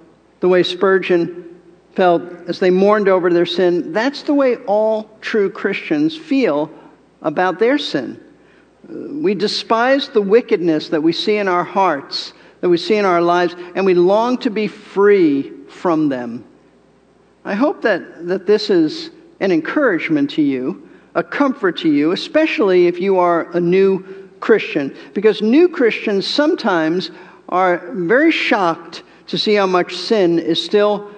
the 0.42 0.48
way 0.48 0.62
Spurgeon 0.62 1.58
felt 1.94 2.22
as 2.48 2.58
they 2.58 2.70
mourned 2.70 3.08
over 3.08 3.32
their 3.32 3.46
sin. 3.46 3.92
That's 3.92 4.22
the 4.22 4.34
way 4.34 4.56
all 4.66 5.08
true 5.20 5.48
Christians 5.48 6.16
feel 6.16 6.68
about 7.22 7.58
their 7.58 7.78
sin. 7.78 8.20
We 8.88 9.34
despise 9.34 10.08
the 10.08 10.20
wickedness 10.20 10.88
that 10.88 11.00
we 11.00 11.12
see 11.12 11.36
in 11.36 11.46
our 11.48 11.64
hearts 11.64 12.34
that 12.62 12.68
we 12.68 12.76
see 12.76 12.96
in 12.96 13.04
our 13.04 13.20
lives, 13.20 13.54
and 13.74 13.84
we 13.84 13.92
long 13.92 14.38
to 14.38 14.48
be 14.48 14.68
free 14.68 15.52
from 15.68 16.08
them. 16.08 16.44
I 17.44 17.54
hope 17.54 17.82
that, 17.82 18.26
that 18.28 18.46
this 18.46 18.70
is 18.70 19.10
an 19.40 19.50
encouragement 19.50 20.30
to 20.30 20.42
you, 20.42 20.88
a 21.16 21.24
comfort 21.24 21.76
to 21.78 21.90
you, 21.90 22.12
especially 22.12 22.86
if 22.86 23.00
you 23.00 23.18
are 23.18 23.50
a 23.50 23.60
new 23.60 24.28
Christian, 24.38 24.96
because 25.12 25.42
new 25.42 25.68
Christians 25.68 26.24
sometimes 26.24 27.10
are 27.48 27.90
very 27.94 28.30
shocked 28.30 29.02
to 29.28 29.38
see 29.38 29.54
how 29.54 29.66
much 29.66 29.96
sin 29.96 30.38
is 30.38 30.62
still 30.62 31.10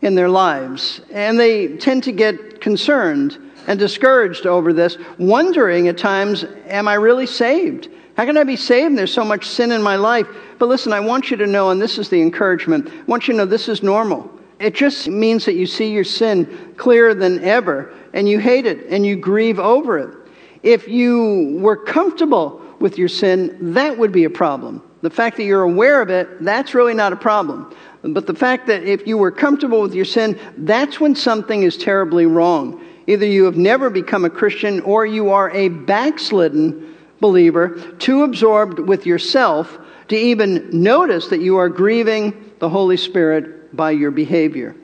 in 0.00 0.14
their 0.14 0.28
lives. 0.28 1.00
And 1.12 1.38
they 1.38 1.76
tend 1.76 2.04
to 2.04 2.12
get 2.12 2.60
concerned 2.60 3.38
and 3.66 3.78
discouraged 3.78 4.46
over 4.46 4.72
this, 4.72 4.96
wondering 5.18 5.88
at 5.88 5.98
times, 5.98 6.44
Am 6.66 6.88
I 6.88 6.94
really 6.94 7.26
saved? 7.26 7.88
How 8.16 8.24
can 8.24 8.36
I 8.36 8.44
be 8.44 8.56
saved? 8.56 8.96
There's 8.96 9.12
so 9.12 9.24
much 9.24 9.46
sin 9.46 9.70
in 9.70 9.82
my 9.82 9.96
life. 9.96 10.26
But 10.58 10.68
listen, 10.68 10.92
I 10.92 11.00
want 11.00 11.30
you 11.30 11.36
to 11.36 11.46
know, 11.46 11.70
and 11.70 11.80
this 11.80 11.98
is 11.98 12.08
the 12.08 12.20
encouragement, 12.20 12.88
I 12.88 13.02
want 13.02 13.28
you 13.28 13.34
to 13.34 13.38
know 13.38 13.44
this 13.44 13.68
is 13.68 13.82
normal. 13.82 14.30
It 14.58 14.74
just 14.74 15.06
means 15.06 15.44
that 15.44 15.54
you 15.54 15.66
see 15.66 15.92
your 15.92 16.02
sin 16.02 16.74
clearer 16.76 17.14
than 17.14 17.44
ever, 17.44 17.94
and 18.12 18.28
you 18.28 18.40
hate 18.40 18.66
it, 18.66 18.86
and 18.88 19.06
you 19.06 19.14
grieve 19.14 19.60
over 19.60 19.98
it. 19.98 20.16
If 20.62 20.88
you 20.88 21.58
were 21.60 21.76
comfortable 21.76 22.60
with 22.80 22.98
your 22.98 23.08
sin, 23.08 23.74
that 23.74 23.96
would 23.96 24.10
be 24.10 24.24
a 24.24 24.30
problem. 24.30 24.82
The 25.00 25.10
fact 25.10 25.36
that 25.36 25.44
you're 25.44 25.62
aware 25.62 26.02
of 26.02 26.10
it, 26.10 26.42
that's 26.42 26.74
really 26.74 26.94
not 26.94 27.12
a 27.12 27.16
problem. 27.16 27.74
But 28.02 28.26
the 28.26 28.34
fact 28.34 28.66
that 28.66 28.82
if 28.82 29.06
you 29.06 29.16
were 29.16 29.30
comfortable 29.30 29.80
with 29.80 29.94
your 29.94 30.04
sin, 30.04 30.38
that's 30.56 30.98
when 30.98 31.14
something 31.14 31.62
is 31.62 31.76
terribly 31.76 32.26
wrong. 32.26 32.84
Either 33.06 33.26
you 33.26 33.44
have 33.44 33.56
never 33.56 33.90
become 33.90 34.24
a 34.24 34.30
Christian 34.30 34.80
or 34.80 35.06
you 35.06 35.30
are 35.30 35.50
a 35.50 35.68
backslidden 35.68 36.96
believer, 37.20 37.70
too 37.98 38.22
absorbed 38.22 38.78
with 38.78 39.06
yourself 39.06 39.78
to 40.08 40.16
even 40.16 40.68
notice 40.70 41.28
that 41.28 41.40
you 41.40 41.56
are 41.56 41.68
grieving 41.68 42.52
the 42.58 42.68
Holy 42.68 42.96
Spirit 42.96 43.74
by 43.76 43.90
your 43.90 44.10
behavior. 44.10 44.74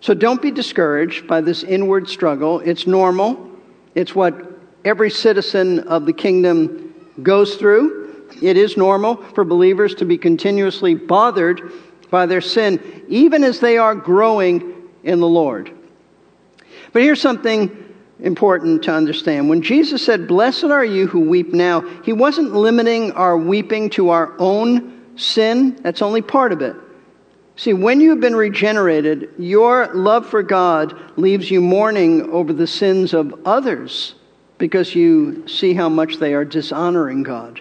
So 0.00 0.14
don't 0.14 0.40
be 0.40 0.50
discouraged 0.50 1.26
by 1.26 1.40
this 1.40 1.64
inward 1.64 2.08
struggle. 2.08 2.60
It's 2.60 2.86
normal, 2.86 3.50
it's 3.94 4.14
what 4.14 4.52
every 4.84 5.10
citizen 5.10 5.80
of 5.80 6.06
the 6.06 6.12
kingdom 6.12 6.94
goes 7.22 7.56
through. 7.56 7.97
It 8.42 8.56
is 8.56 8.76
normal 8.76 9.16
for 9.34 9.44
believers 9.44 9.94
to 9.96 10.04
be 10.04 10.18
continuously 10.18 10.94
bothered 10.94 11.72
by 12.10 12.26
their 12.26 12.40
sin, 12.40 13.04
even 13.08 13.44
as 13.44 13.60
they 13.60 13.78
are 13.78 13.94
growing 13.94 14.88
in 15.04 15.20
the 15.20 15.28
Lord. 15.28 15.70
But 16.92 17.02
here's 17.02 17.20
something 17.20 17.94
important 18.20 18.82
to 18.84 18.92
understand. 18.92 19.48
When 19.48 19.62
Jesus 19.62 20.04
said, 20.04 20.26
Blessed 20.26 20.64
are 20.64 20.84
you 20.84 21.06
who 21.06 21.20
weep 21.20 21.52
now, 21.52 21.80
he 22.02 22.12
wasn't 22.12 22.54
limiting 22.54 23.12
our 23.12 23.36
weeping 23.36 23.90
to 23.90 24.10
our 24.10 24.34
own 24.38 25.16
sin. 25.16 25.76
That's 25.82 26.02
only 26.02 26.22
part 26.22 26.52
of 26.52 26.62
it. 26.62 26.76
See, 27.56 27.72
when 27.72 28.00
you 28.00 28.10
have 28.10 28.20
been 28.20 28.36
regenerated, 28.36 29.30
your 29.36 29.92
love 29.92 30.26
for 30.26 30.44
God 30.44 30.96
leaves 31.18 31.50
you 31.50 31.60
mourning 31.60 32.30
over 32.30 32.52
the 32.52 32.68
sins 32.68 33.12
of 33.12 33.34
others 33.44 34.14
because 34.58 34.94
you 34.94 35.46
see 35.48 35.74
how 35.74 35.88
much 35.88 36.16
they 36.18 36.34
are 36.34 36.44
dishonoring 36.44 37.24
God. 37.24 37.60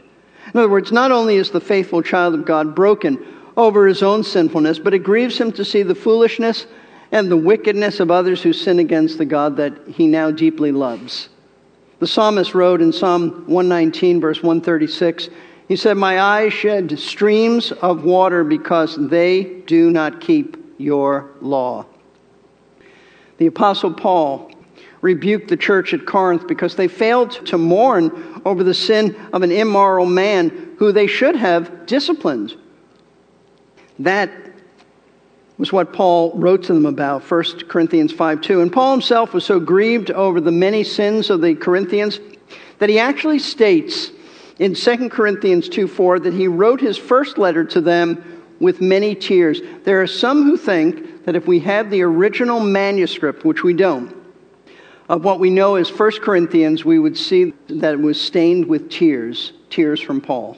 In 0.54 0.60
other 0.60 0.70
words, 0.70 0.92
not 0.92 1.12
only 1.12 1.36
is 1.36 1.52
the 1.52 1.60
faithful 1.60 2.02
child 2.02 2.34
of 2.34 2.46
God 2.46 2.76
broken 2.76 3.26
over 3.56 3.88
his 3.88 4.04
own 4.04 4.24
sinfulness, 4.24 4.80
but 4.80 4.94
it 4.94 5.00
grieves 5.00 5.38
him 5.38 5.52
to 5.54 5.66
see 5.66 5.84
the 5.84 5.96
foolishness 5.96 6.68
and 7.12 7.30
the 7.30 7.38
wickedness 7.38 8.00
of 8.00 8.12
others 8.12 8.42
who 8.42 8.54
sin 8.54 8.80
against 8.80 9.18
the 9.18 9.26
God 9.26 9.58
that 9.58 9.74
he 9.88 10.08
now 10.08 10.32
deeply 10.32 10.72
loves. 10.72 11.30
The 12.00 12.08
psalmist 12.08 12.54
wrote 12.54 12.82
in 12.82 12.94
Psalm 12.94 13.44
119, 13.48 14.22
verse 14.22 14.44
136, 14.44 15.30
he 15.68 15.76
said, 15.76 15.98
My 15.98 16.22
eyes 16.22 16.54
shed 16.54 16.98
streams 17.00 17.72
of 17.72 18.04
water 18.04 18.44
because 18.44 18.96
they 19.10 19.62
do 19.66 19.90
not 19.90 20.22
keep 20.22 20.76
your 20.78 21.32
law. 21.42 21.86
The 23.38 23.48
Apostle 23.48 23.94
Paul 23.94 24.52
rebuked 25.02 25.48
the 25.48 25.58
church 25.58 25.94
at 25.94 26.06
Corinth 26.06 26.48
because 26.48 26.76
they 26.76 26.88
failed 26.88 27.32
to 27.48 27.58
mourn 27.58 28.42
over 28.46 28.64
the 28.64 28.74
sin 28.74 29.16
of 29.34 29.44
an 29.44 29.52
immoral 29.52 30.06
man 30.06 30.76
who 30.78 30.92
they 30.92 31.08
should 31.08 31.36
have 31.36 31.86
disciplined. 31.86 32.56
That 34.00 34.32
was 35.58 35.72
what 35.72 35.94
Paul 35.94 36.34
wrote 36.36 36.64
to 36.64 36.74
them 36.74 36.86
about, 36.86 37.24
1 37.24 37.68
Corinthians 37.68 38.14
5 38.14 38.42
2. 38.42 38.62
And 38.62 38.72
Paul 38.72 38.92
himself 38.92 39.34
was 39.34 39.46
so 39.46 39.60
grieved 39.60 40.12
over 40.12 40.40
the 40.40 40.52
many 40.52 40.84
sins 40.84 41.30
of 41.30 41.42
the 41.42 41.56
Corinthians 41.56 42.20
that 42.80 42.90
he 42.90 43.00
actually 43.00 43.40
states 43.40 44.12
in 44.60 44.74
2 44.74 45.10
Corinthians 45.10 45.70
2 45.70 45.88
4 45.88 46.20
that 46.20 46.34
he 46.34 46.48
wrote 46.48 46.80
his 46.80 46.98
first 46.98 47.38
letter 47.38 47.64
to 47.66 47.82
them 47.82 48.42
with 48.60 48.82
many 48.82 49.16
tears. 49.16 49.62
There 49.84 50.02
are 50.02 50.08
some 50.08 50.44
who 50.44 50.58
think 50.58 51.26
that 51.26 51.36
if 51.36 51.48
we 51.48 51.60
have 51.60 51.90
the 51.90 52.02
original 52.04 52.60
manuscript, 52.60 53.46
which 53.46 53.64
we 53.64 53.74
don't, 53.74 54.16
of 55.10 55.24
what 55.24 55.40
we 55.40 55.50
know 55.50 55.76
as 55.76 55.90
1 55.90 56.12
Corinthians, 56.22 56.84
we 56.84 57.00
would 57.00 57.18
see 57.18 57.54
that 57.70 57.94
it 57.94 58.00
was 58.00 58.20
stained 58.20 58.66
with 58.66 58.90
tears, 58.90 59.54
tears 59.70 60.02
from 60.02 60.20
Paul. 60.20 60.58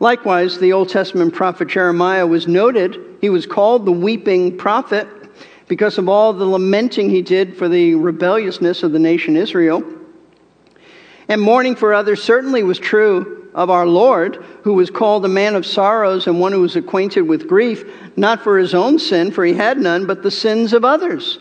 Likewise, 0.00 0.58
the 0.58 0.72
Old 0.72 0.88
Testament 0.88 1.34
prophet 1.34 1.68
Jeremiah 1.68 2.26
was 2.26 2.48
noted. 2.48 3.18
He 3.20 3.28
was 3.28 3.46
called 3.46 3.84
the 3.84 3.92
weeping 3.92 4.56
prophet 4.56 5.06
because 5.68 5.98
of 5.98 6.08
all 6.08 6.32
the 6.32 6.44
lamenting 6.44 7.10
he 7.10 7.22
did 7.22 7.56
for 7.56 7.68
the 7.68 7.94
rebelliousness 7.94 8.82
of 8.82 8.92
the 8.92 8.98
nation 8.98 9.36
Israel. 9.36 9.84
And 11.28 11.40
mourning 11.40 11.76
for 11.76 11.94
others 11.94 12.22
certainly 12.22 12.64
was 12.64 12.78
true 12.78 13.48
of 13.54 13.70
our 13.70 13.86
Lord, 13.86 14.44
who 14.62 14.72
was 14.72 14.90
called 14.90 15.24
a 15.24 15.28
man 15.28 15.54
of 15.54 15.66
sorrows 15.66 16.26
and 16.26 16.40
one 16.40 16.52
who 16.52 16.62
was 16.62 16.76
acquainted 16.76 17.22
with 17.22 17.46
grief, 17.46 17.84
not 18.16 18.42
for 18.42 18.58
his 18.58 18.74
own 18.74 18.98
sin, 18.98 19.30
for 19.30 19.44
he 19.44 19.52
had 19.52 19.78
none, 19.78 20.06
but 20.06 20.22
the 20.22 20.30
sins 20.30 20.72
of 20.72 20.84
others. 20.84 21.38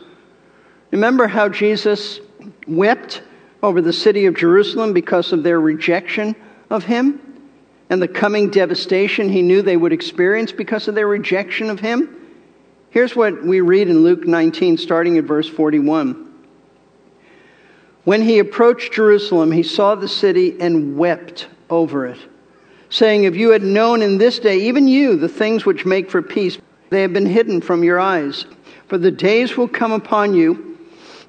Remember 0.92 1.28
how 1.28 1.50
Jesus 1.50 2.20
wept 2.68 3.22
over 3.62 3.82
the 3.82 3.94
city 3.94 4.26
of 4.26 4.36
Jerusalem 4.36 4.94
because 4.94 5.32
of 5.32 5.44
their 5.44 5.60
rejection 5.60 6.36
of 6.70 6.84
him? 6.84 7.22
and 7.90 8.02
the 8.02 8.08
coming 8.08 8.50
devastation 8.50 9.30
he 9.30 9.42
knew 9.42 9.62
they 9.62 9.78
would 9.78 9.94
experience 9.94 10.52
because 10.52 10.88
of 10.88 10.96
their 10.96 11.08
rejection 11.08 11.70
of 11.70 11.80
him? 11.80 12.16
Here's 12.92 13.16
what 13.16 13.44
we 13.44 13.62
read 13.62 13.90
in 13.90 14.04
Luke 14.04 14.28
19, 14.28 14.78
starting 14.78 15.18
at 15.18 15.24
verse 15.24 15.48
41. 15.48 16.28
When 18.04 18.22
he 18.22 18.40
approached 18.40 18.94
Jerusalem, 18.94 19.52
he 19.52 19.64
saw 19.64 19.96
the 19.96 20.08
city 20.08 20.60
and 20.60 20.98
wept 20.98 21.48
over 21.70 22.08
it, 22.08 22.20
saying, 22.90 23.24
If 23.24 23.36
you 23.36 23.50
had 23.50 23.62
known 23.62 24.02
in 24.02 24.18
this 24.18 24.40
day, 24.40 24.58
even 24.62 24.88
you, 24.88 25.16
the 25.16 25.30
things 25.30 25.66
which 25.66 25.86
make 25.86 26.10
for 26.10 26.22
peace, 26.22 26.58
they 26.90 27.02
have 27.02 27.14
been 27.14 27.26
hidden 27.26 27.62
from 27.62 27.84
your 27.84 28.00
eyes. 28.00 28.46
For 28.88 28.98
the 28.98 29.12
days 29.12 29.58
will 29.58 29.68
come 29.68 29.92
upon 29.92 30.34
you 30.34 30.69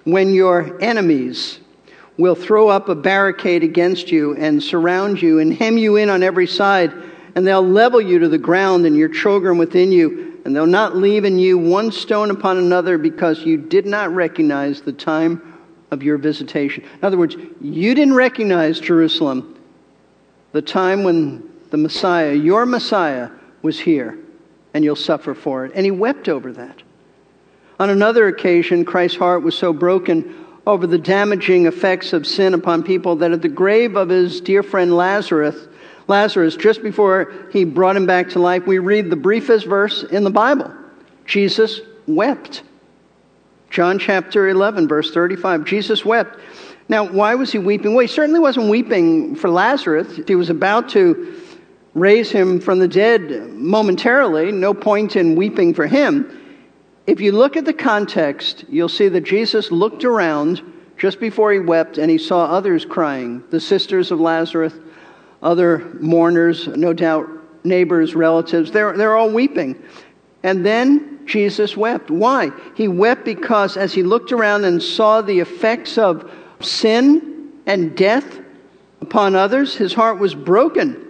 when 0.04 0.32
your 0.34 0.80
enemies, 0.82 1.60
will 2.20 2.34
throw 2.34 2.68
up 2.68 2.90
a 2.90 2.94
barricade 2.94 3.64
against 3.64 4.12
you 4.12 4.36
and 4.36 4.62
surround 4.62 5.20
you 5.20 5.38
and 5.38 5.54
hem 5.54 5.78
you 5.78 5.96
in 5.96 6.10
on 6.10 6.22
every 6.22 6.46
side, 6.46 6.92
and 7.34 7.46
they'll 7.46 7.66
level 7.66 8.00
you 8.00 8.18
to 8.18 8.28
the 8.28 8.38
ground 8.38 8.84
and 8.84 8.94
your 8.94 9.08
children 9.08 9.56
within 9.56 9.90
you, 9.90 10.38
and 10.44 10.54
they'll 10.54 10.66
not 10.66 10.94
leave 10.94 11.24
in 11.24 11.38
you 11.38 11.56
one 11.56 11.90
stone 11.90 12.30
upon 12.30 12.58
another 12.58 12.98
because 12.98 13.40
you 13.40 13.56
did 13.56 13.86
not 13.86 14.14
recognize 14.14 14.82
the 14.82 14.92
time 14.92 15.58
of 15.90 16.02
your 16.02 16.18
visitation. 16.18 16.84
In 16.84 17.04
other 17.04 17.16
words, 17.16 17.36
you 17.60 17.94
didn't 17.94 18.14
recognize 18.14 18.78
Jerusalem, 18.80 19.58
the 20.52 20.62
time 20.62 21.04
when 21.04 21.48
the 21.70 21.78
Messiah, 21.78 22.34
your 22.34 22.66
Messiah, 22.66 23.30
was 23.62 23.80
here, 23.80 24.18
and 24.74 24.84
you'll 24.84 24.94
suffer 24.94 25.34
for 25.34 25.64
it. 25.64 25.72
And 25.74 25.86
he 25.86 25.90
wept 25.90 26.28
over 26.28 26.52
that. 26.52 26.82
On 27.80 27.88
another 27.88 28.28
occasion, 28.28 28.84
Christ's 28.84 29.16
heart 29.16 29.42
was 29.42 29.56
so 29.56 29.72
broken 29.72 30.46
over 30.66 30.86
the 30.86 30.98
damaging 30.98 31.64
effects 31.64 32.12
of 32.12 32.26
sin 32.26 32.52
upon 32.52 32.82
people 32.82 33.16
that 33.16 33.32
at 33.32 33.40
the 33.40 33.48
grave 33.48 33.96
of 33.96 34.10
his 34.10 34.42
dear 34.42 34.62
friend 34.62 34.94
Lazarus, 34.94 35.56
Lazarus, 36.06 36.56
just 36.56 36.82
before 36.82 37.32
he 37.50 37.64
brought 37.64 37.96
him 37.96 38.04
back 38.04 38.28
to 38.30 38.38
life, 38.38 38.66
we 38.66 38.78
read 38.78 39.08
the 39.08 39.16
briefest 39.16 39.64
verse 39.64 40.02
in 40.02 40.24
the 40.24 40.30
Bible. 40.30 40.70
Jesus 41.24 41.80
wept. 42.06 42.64
John 43.70 43.98
chapter 43.98 44.50
11, 44.50 44.86
verse 44.86 45.14
35. 45.14 45.64
Jesus 45.64 46.04
wept. 46.04 46.38
Now, 46.90 47.04
why 47.10 47.34
was 47.34 47.50
he 47.50 47.58
weeping? 47.58 47.94
Well, 47.94 48.02
he 48.02 48.08
certainly 48.08 48.40
wasn't 48.40 48.68
weeping 48.68 49.36
for 49.36 49.48
Lazarus. 49.48 50.20
He 50.26 50.34
was 50.34 50.50
about 50.50 50.90
to 50.90 51.34
raise 51.94 52.30
him 52.30 52.60
from 52.60 52.78
the 52.78 52.88
dead 52.88 53.30
momentarily. 53.54 54.52
No 54.52 54.74
point 54.74 55.16
in 55.16 55.34
weeping 55.34 55.72
for 55.72 55.86
him. 55.86 56.36
If 57.10 57.20
you 57.20 57.32
look 57.32 57.56
at 57.56 57.64
the 57.64 57.72
context, 57.72 58.64
you'll 58.68 58.88
see 58.88 59.08
that 59.08 59.22
Jesus 59.22 59.72
looked 59.72 60.04
around 60.04 60.62
just 60.96 61.18
before 61.18 61.50
he 61.52 61.58
wept 61.58 61.98
and 61.98 62.08
he 62.08 62.18
saw 62.18 62.44
others 62.44 62.84
crying 62.84 63.42
the 63.50 63.58
sisters 63.58 64.12
of 64.12 64.20
Lazarus, 64.20 64.74
other 65.42 65.78
mourners, 65.98 66.68
no 66.68 66.92
doubt 66.92 67.28
neighbors, 67.64 68.14
relatives. 68.14 68.70
They're, 68.70 68.96
they're 68.96 69.16
all 69.16 69.28
weeping. 69.28 69.82
And 70.44 70.64
then 70.64 71.26
Jesus 71.26 71.76
wept. 71.76 72.12
Why? 72.12 72.52
He 72.76 72.86
wept 72.86 73.24
because 73.24 73.76
as 73.76 73.92
he 73.92 74.04
looked 74.04 74.30
around 74.30 74.64
and 74.64 74.80
saw 74.80 75.20
the 75.20 75.40
effects 75.40 75.98
of 75.98 76.30
sin 76.60 77.50
and 77.66 77.96
death 77.96 78.38
upon 79.00 79.34
others, 79.34 79.74
his 79.74 79.92
heart 79.92 80.20
was 80.20 80.36
broken. 80.36 81.08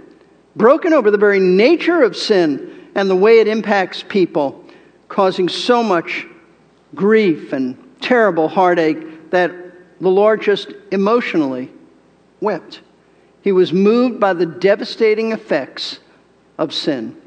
Broken 0.57 0.95
over 0.95 1.11
the 1.11 1.19
very 1.19 1.41
nature 1.41 2.03
of 2.03 2.17
sin 2.17 2.89
and 2.95 3.11
the 3.11 3.17
way 3.17 3.41
it 3.41 3.49
impacts 3.49 4.03
people, 4.03 4.60
causing 5.11 5.49
so 5.49 5.83
much 5.83 6.27
grief 6.95 7.53
and 7.53 7.77
terrible 8.01 8.49
heartache 8.49 9.31
that 9.31 9.53
the 10.01 10.09
Lord 10.09 10.41
just 10.41 10.73
emotionally 10.91 11.71
wept. 12.41 12.81
He 13.43 13.53
was 13.53 13.73
moved 13.73 14.19
by 14.19 14.33
the 14.33 14.47
devastating 14.47 15.33
effects 15.33 15.99
of 16.57 16.73
sin. 16.73 17.21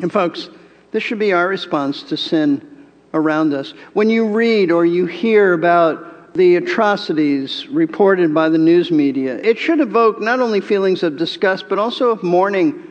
And, 0.00 0.12
folks, 0.12 0.50
this 0.90 1.02
should 1.02 1.18
be 1.18 1.32
our 1.32 1.48
response 1.48 2.02
to 2.04 2.16
sin 2.16 2.86
around 3.14 3.54
us. 3.54 3.72
When 3.94 4.10
you 4.10 4.26
read 4.26 4.70
or 4.70 4.84
you 4.84 5.06
hear 5.06 5.54
about 5.54 6.34
the 6.34 6.56
atrocities 6.56 7.66
reported 7.68 8.34
by 8.34 8.48
the 8.48 8.58
news 8.58 8.90
media, 8.90 9.36
it 9.38 9.58
should 9.58 9.80
evoke 9.80 10.20
not 10.20 10.40
only 10.40 10.60
feelings 10.60 11.02
of 11.02 11.16
disgust, 11.16 11.68
but 11.68 11.78
also 11.78 12.10
of 12.10 12.22
mourning 12.22 12.82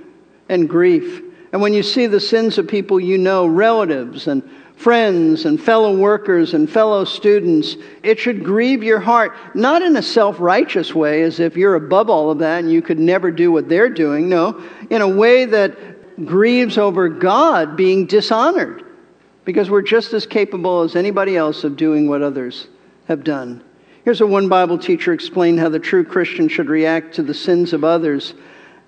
and 0.50 0.68
grief. 0.68 1.24
And 1.52 1.62
when 1.62 1.74
you 1.74 1.84
see 1.84 2.08
the 2.08 2.20
sins 2.20 2.58
of 2.58 2.68
people 2.68 3.00
you 3.00 3.18
know, 3.18 3.48
relatives 3.48 4.28
and 4.28 4.48
friends 4.76 5.46
and 5.46 5.60
fellow 5.60 5.96
workers 5.96 6.54
and 6.54 6.70
fellow 6.70 7.04
students, 7.04 7.76
it 8.04 8.20
should 8.20 8.44
grieve 8.44 8.84
your 8.84 9.00
heart, 9.00 9.34
not 9.56 9.82
in 9.82 9.98
a 9.98 10.02
self 10.02 10.40
righteous 10.40 10.94
way, 10.94 11.24
as 11.24 11.40
if 11.40 11.58
you're 11.58 11.76
above 11.76 12.10
all 12.10 12.30
of 12.30 12.40
that 12.40 12.60
and 12.60 12.72
you 12.72 12.82
could 12.82 13.00
never 13.00 13.32
do 13.32 13.52
what 13.52 13.68
they're 13.68 13.90
doing. 13.90 14.30
No, 14.30 14.64
in 14.90 15.02
a 15.02 15.08
way 15.08 15.46
that 15.46 16.26
grieves 16.26 16.78
over 16.78 17.10
God 17.10 17.76
being 17.76 18.06
dishonored, 18.06 18.84
because 19.46 19.70
we're 19.70 19.82
just 19.82 20.14
as 20.14 20.26
capable 20.26 20.82
as 20.82 20.96
anybody 20.96 21.36
else 21.38 21.64
of 21.64 21.76
doing 21.76 22.08
what 22.08 22.22
others 22.22 22.68
have 23.08 23.24
done. 23.24 23.64
Here's 24.04 24.22
a 24.22 24.28
one 24.28 24.48
Bible 24.48 24.78
teacher 24.78 25.12
explain 25.12 25.58
how 25.58 25.70
the 25.70 25.80
true 25.80 26.04
Christian 26.04 26.48
should 26.48 26.70
react 26.70 27.16
to 27.16 27.24
the 27.24 27.34
sins 27.34 27.74
of 27.74 27.84
others 27.84 28.36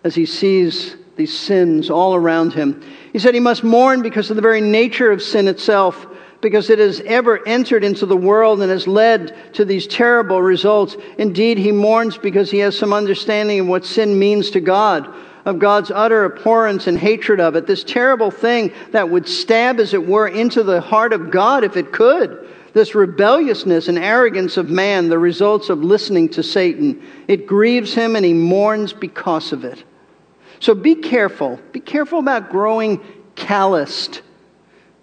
as 0.03 0.15
he 0.15 0.25
sees 0.25 0.95
these 1.19 1.37
sins 1.37 1.89
all 1.89 2.15
around 2.15 2.53
him. 2.53 2.81
He 3.11 3.19
said 3.19 3.33
he 3.33 3.41
must 3.41 3.61
mourn 3.61 4.01
because 4.01 4.29
of 4.29 4.37
the 4.37 4.41
very 4.41 4.61
nature 4.61 5.11
of 5.11 5.21
sin 5.21 5.49
itself, 5.49 6.07
because 6.39 6.69
it 6.69 6.79
has 6.79 7.01
ever 7.01 7.45
entered 7.45 7.83
into 7.83 8.05
the 8.05 8.15
world 8.15 8.61
and 8.61 8.71
has 8.71 8.87
led 8.87 9.53
to 9.53 9.65
these 9.65 9.85
terrible 9.85 10.41
results. 10.41 10.95
Indeed, 11.17 11.57
he 11.57 11.73
mourns 11.73 12.17
because 12.17 12.49
he 12.49 12.59
has 12.59 12.77
some 12.77 12.93
understanding 12.93 13.59
of 13.59 13.67
what 13.67 13.85
sin 13.85 14.17
means 14.17 14.49
to 14.51 14.61
God, 14.61 15.13
of 15.43 15.59
God's 15.59 15.91
utter 15.91 16.23
abhorrence 16.23 16.87
and 16.87 16.97
hatred 16.97 17.41
of 17.41 17.57
it, 17.57 17.67
this 17.67 17.83
terrible 17.83 18.31
thing 18.31 18.71
that 18.91 19.09
would 19.09 19.27
stab, 19.27 19.81
as 19.81 19.93
it 19.93 20.07
were, 20.07 20.29
into 20.29 20.63
the 20.63 20.79
heart 20.79 21.11
of 21.11 21.31
God 21.31 21.65
if 21.65 21.75
it 21.75 21.91
could. 21.91 22.47
This 22.71 22.95
rebelliousness 22.95 23.89
and 23.89 23.97
arrogance 23.97 24.55
of 24.55 24.69
man, 24.69 25.09
the 25.09 25.19
results 25.19 25.69
of 25.69 25.83
listening 25.83 26.29
to 26.29 26.43
Satan, 26.43 27.03
it 27.27 27.45
grieves 27.45 27.93
him 27.93 28.15
and 28.15 28.23
he 28.23 28.33
mourns 28.33 28.93
because 28.93 29.51
of 29.51 29.65
it. 29.65 29.83
So 30.59 30.73
be 30.75 30.95
careful. 30.95 31.59
Be 31.71 31.79
careful 31.79 32.19
about 32.19 32.49
growing 32.49 33.01
calloused, 33.35 34.21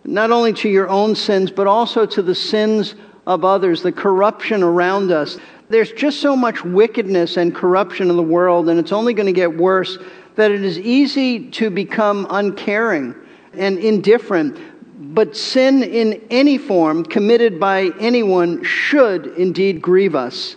not 0.04 0.30
only 0.30 0.52
to 0.54 0.68
your 0.68 0.88
own 0.88 1.14
sins, 1.14 1.50
but 1.50 1.66
also 1.66 2.06
to 2.06 2.22
the 2.22 2.34
sins 2.34 2.94
of 3.26 3.44
others, 3.44 3.82
the 3.82 3.92
corruption 3.92 4.62
around 4.62 5.10
us. 5.10 5.38
There's 5.68 5.90
just 5.92 6.20
so 6.20 6.36
much 6.36 6.64
wickedness 6.64 7.36
and 7.36 7.54
corruption 7.54 8.10
in 8.10 8.16
the 8.16 8.22
world, 8.22 8.68
and 8.68 8.78
it's 8.78 8.92
only 8.92 9.14
going 9.14 9.26
to 9.26 9.32
get 9.32 9.56
worse, 9.56 9.98
that 10.36 10.50
it 10.50 10.62
is 10.62 10.78
easy 10.78 11.50
to 11.50 11.70
become 11.70 12.26
uncaring 12.30 13.14
and 13.54 13.78
indifferent 13.78 14.58
but 14.98 15.36
sin 15.36 15.82
in 15.82 16.22
any 16.30 16.58
form 16.58 17.04
committed 17.04 17.58
by 17.60 17.90
anyone 17.98 18.62
should 18.62 19.26
indeed 19.38 19.80
grieve 19.80 20.14
us. 20.14 20.56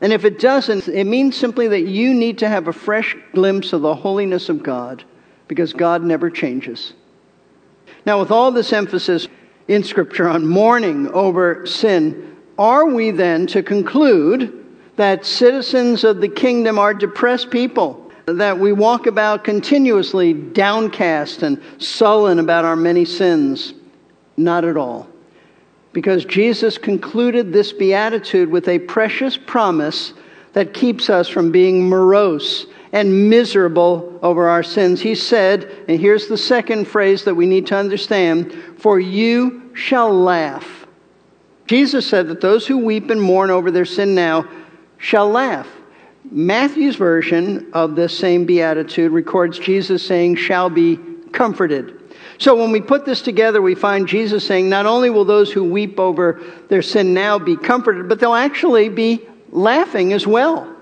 And 0.00 0.12
if 0.12 0.24
it 0.24 0.38
doesn't, 0.38 0.88
it 0.88 1.04
means 1.04 1.36
simply 1.36 1.68
that 1.68 1.82
you 1.82 2.14
need 2.14 2.38
to 2.38 2.48
have 2.48 2.68
a 2.68 2.72
fresh 2.72 3.16
glimpse 3.34 3.72
of 3.72 3.82
the 3.82 3.94
holiness 3.94 4.48
of 4.48 4.62
God 4.62 5.04
because 5.46 5.72
God 5.72 6.02
never 6.02 6.30
changes. 6.30 6.94
Now, 8.06 8.18
with 8.18 8.30
all 8.30 8.50
this 8.50 8.72
emphasis 8.72 9.28
in 9.68 9.84
Scripture 9.84 10.28
on 10.28 10.46
mourning 10.46 11.08
over 11.08 11.66
sin, 11.66 12.36
are 12.58 12.86
we 12.86 13.10
then 13.10 13.46
to 13.48 13.62
conclude 13.62 14.56
that 14.96 15.26
citizens 15.26 16.04
of 16.04 16.20
the 16.20 16.28
kingdom 16.28 16.78
are 16.78 16.94
depressed 16.94 17.50
people? 17.50 18.10
That 18.26 18.58
we 18.58 18.72
walk 18.72 19.06
about 19.06 19.44
continuously 19.44 20.32
downcast 20.32 21.42
and 21.42 21.60
sullen 21.78 22.38
about 22.38 22.64
our 22.64 22.76
many 22.76 23.04
sins? 23.04 23.74
Not 24.36 24.64
at 24.64 24.76
all. 24.76 25.09
Because 25.92 26.24
Jesus 26.24 26.78
concluded 26.78 27.52
this 27.52 27.72
beatitude 27.72 28.48
with 28.48 28.68
a 28.68 28.78
precious 28.78 29.36
promise 29.36 30.12
that 30.52 30.74
keeps 30.74 31.10
us 31.10 31.28
from 31.28 31.50
being 31.50 31.88
morose 31.88 32.66
and 32.92 33.30
miserable 33.30 34.18
over 34.22 34.48
our 34.48 34.62
sins. 34.62 35.00
He 35.00 35.14
said, 35.14 35.70
and 35.88 36.00
here's 36.00 36.26
the 36.26 36.36
second 36.36 36.86
phrase 36.86 37.24
that 37.24 37.34
we 37.34 37.46
need 37.46 37.66
to 37.68 37.76
understand 37.76 38.52
for 38.78 38.98
you 38.98 39.70
shall 39.74 40.12
laugh. 40.12 40.86
Jesus 41.66 42.06
said 42.06 42.28
that 42.28 42.40
those 42.40 42.66
who 42.66 42.78
weep 42.78 43.10
and 43.10 43.22
mourn 43.22 43.50
over 43.50 43.70
their 43.70 43.84
sin 43.84 44.14
now 44.14 44.44
shall 44.98 45.28
laugh. 45.30 45.68
Matthew's 46.30 46.96
version 46.96 47.70
of 47.72 47.94
this 47.94 48.16
same 48.16 48.44
beatitude 48.44 49.12
records 49.12 49.58
Jesus 49.58 50.04
saying, 50.04 50.36
shall 50.36 50.68
be 50.68 50.98
comforted. 51.32 51.99
So 52.40 52.54
when 52.54 52.72
we 52.72 52.80
put 52.80 53.04
this 53.04 53.20
together, 53.20 53.60
we 53.60 53.74
find 53.74 54.08
Jesus 54.08 54.46
saying, 54.46 54.70
not 54.70 54.86
only 54.86 55.10
will 55.10 55.26
those 55.26 55.52
who 55.52 55.62
weep 55.62 56.00
over 56.00 56.40
their 56.68 56.80
sin 56.80 57.12
now 57.12 57.38
be 57.38 57.54
comforted, 57.54 58.08
but 58.08 58.18
they'll 58.18 58.32
actually 58.32 58.88
be 58.88 59.20
laughing 59.52 60.14
as 60.14 60.26
well. 60.26 60.74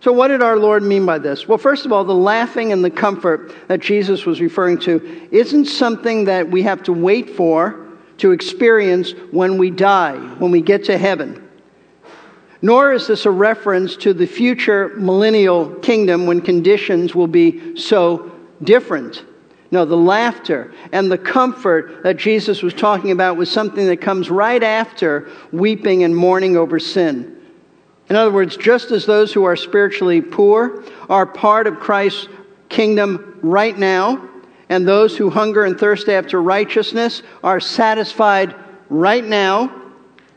So, 0.00 0.12
what 0.12 0.28
did 0.28 0.42
our 0.42 0.56
Lord 0.56 0.82
mean 0.82 1.04
by 1.04 1.18
this? 1.18 1.46
Well, 1.46 1.58
first 1.58 1.84
of 1.84 1.92
all, 1.92 2.04
the 2.04 2.14
laughing 2.14 2.72
and 2.72 2.82
the 2.82 2.90
comfort 2.90 3.52
that 3.68 3.80
Jesus 3.80 4.24
was 4.24 4.40
referring 4.40 4.78
to 4.80 5.28
isn't 5.30 5.66
something 5.66 6.24
that 6.24 6.48
we 6.48 6.62
have 6.62 6.82
to 6.84 6.92
wait 6.94 7.30
for 7.30 7.84
to 8.18 8.30
experience 8.30 9.12
when 9.30 9.58
we 9.58 9.70
die, 9.70 10.16
when 10.38 10.52
we 10.52 10.62
get 10.62 10.84
to 10.84 10.96
heaven. 10.96 11.46
Nor 12.62 12.92
is 12.92 13.08
this 13.08 13.26
a 13.26 13.30
reference 13.30 13.94
to 13.96 14.14
the 14.14 14.26
future 14.26 14.94
millennial 14.96 15.74
kingdom 15.76 16.26
when 16.26 16.40
conditions 16.40 17.14
will 17.14 17.26
be 17.26 17.76
so 17.76 18.32
different. 18.62 19.24
No, 19.70 19.84
the 19.84 19.96
laughter 19.96 20.72
and 20.92 21.10
the 21.10 21.18
comfort 21.18 22.02
that 22.02 22.16
Jesus 22.16 22.62
was 22.62 22.72
talking 22.72 23.10
about 23.10 23.36
was 23.36 23.50
something 23.50 23.86
that 23.86 24.00
comes 24.00 24.30
right 24.30 24.62
after 24.62 25.28
weeping 25.52 26.04
and 26.04 26.16
mourning 26.16 26.56
over 26.56 26.78
sin. 26.78 27.36
In 28.08 28.16
other 28.16 28.30
words, 28.30 28.56
just 28.56 28.90
as 28.90 29.04
those 29.04 29.32
who 29.32 29.44
are 29.44 29.56
spiritually 29.56 30.22
poor 30.22 30.82
are 31.10 31.26
part 31.26 31.66
of 31.66 31.78
Christ's 31.78 32.28
kingdom 32.70 33.38
right 33.42 33.76
now, 33.76 34.26
and 34.70 34.86
those 34.86 35.16
who 35.16 35.30
hunger 35.30 35.64
and 35.64 35.78
thirst 35.78 36.08
after 36.08 36.40
righteousness 36.40 37.22
are 37.42 37.60
satisfied 37.60 38.54
right 38.88 39.24
now, 39.24 39.70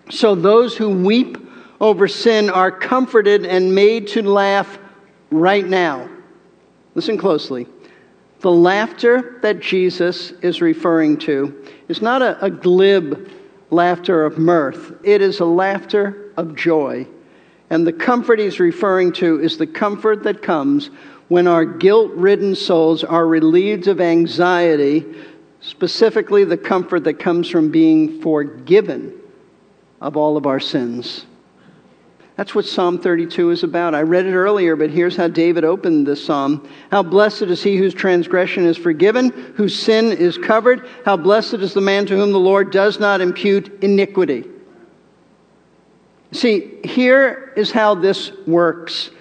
so 0.10 0.36
those 0.36 0.76
who 0.76 0.90
weep 0.90 1.38
over 1.80 2.08
sin 2.08 2.50
are 2.50 2.72
comforted 2.72 3.46
and 3.46 3.74
made 3.74 4.08
to 4.08 4.22
laugh 4.22 4.78
right 5.32 5.66
now. 5.66 6.10
Listen 6.96 7.18
closely. 7.18 7.68
The 8.42 8.52
laughter 8.52 9.38
that 9.44 9.60
Jesus 9.60 10.32
is 10.42 10.62
referring 10.62 11.18
to 11.20 11.64
is 11.88 12.02
not 12.02 12.22
a, 12.22 12.44
a 12.44 12.50
glib 12.50 13.30
laughter 13.70 14.26
of 14.26 14.38
mirth, 14.38 14.94
it 15.04 15.22
is 15.22 15.40
a 15.40 15.46
laughter 15.46 16.32
of 16.36 16.56
joy. 16.56 17.08
And 17.70 17.88
the 17.88 17.94
comfort 17.94 18.40
he's 18.40 18.60
referring 18.60 19.14
to 19.14 19.40
is 19.40 19.58
the 19.58 19.68
comfort 19.68 20.24
that 20.24 20.42
comes 20.42 20.90
when 21.30 21.48
our 21.48 21.64
guilt 21.64 22.12
ridden 22.12 22.56
souls 22.56 23.06
are 23.06 23.26
relieved 23.26 23.88
of 23.88 24.02
anxiety, 24.02 25.06
specifically 25.62 26.44
the 26.44 26.58
comfort 26.58 27.06
that 27.06 27.20
comes 27.20 27.48
from 27.48 27.72
being 27.72 28.22
forgiven 28.22 29.14
of 30.02 30.18
all 30.18 30.36
of 30.36 30.46
our 30.46 30.60
sins. 30.60 31.26
That's 32.42 32.56
what 32.56 32.66
Psalm 32.66 32.98
32 32.98 33.52
is 33.52 33.62
about. 33.62 33.94
I 33.94 34.02
read 34.02 34.26
it 34.26 34.34
earlier, 34.34 34.76
but 34.76 34.90
here's 34.90 35.16
how 35.16 35.28
David 35.28 35.64
opened 35.64 36.08
this 36.08 36.26
psalm. 36.26 36.68
How 36.90 37.04
blessed 37.04 37.44
is 37.44 37.62
he 37.62 37.78
whose 37.78 37.94
transgression 37.94 38.66
is 38.66 38.78
forgiven, 38.78 39.30
whose 39.56 39.78
sin 39.78 40.06
is 40.06 40.40
covered. 40.40 40.90
How 41.06 41.18
blessed 41.18 41.54
is 41.54 41.76
the 41.76 41.82
man 41.82 42.08
to 42.08 42.16
whom 42.16 42.32
the 42.32 42.40
Lord 42.40 42.72
does 42.72 43.00
not 43.00 43.22
impute 43.22 43.84
iniquity. 43.84 44.46
See, 46.32 46.80
here 46.84 47.54
is 47.56 47.70
how 47.70 47.94
this 47.94 48.32
works. 48.48 49.12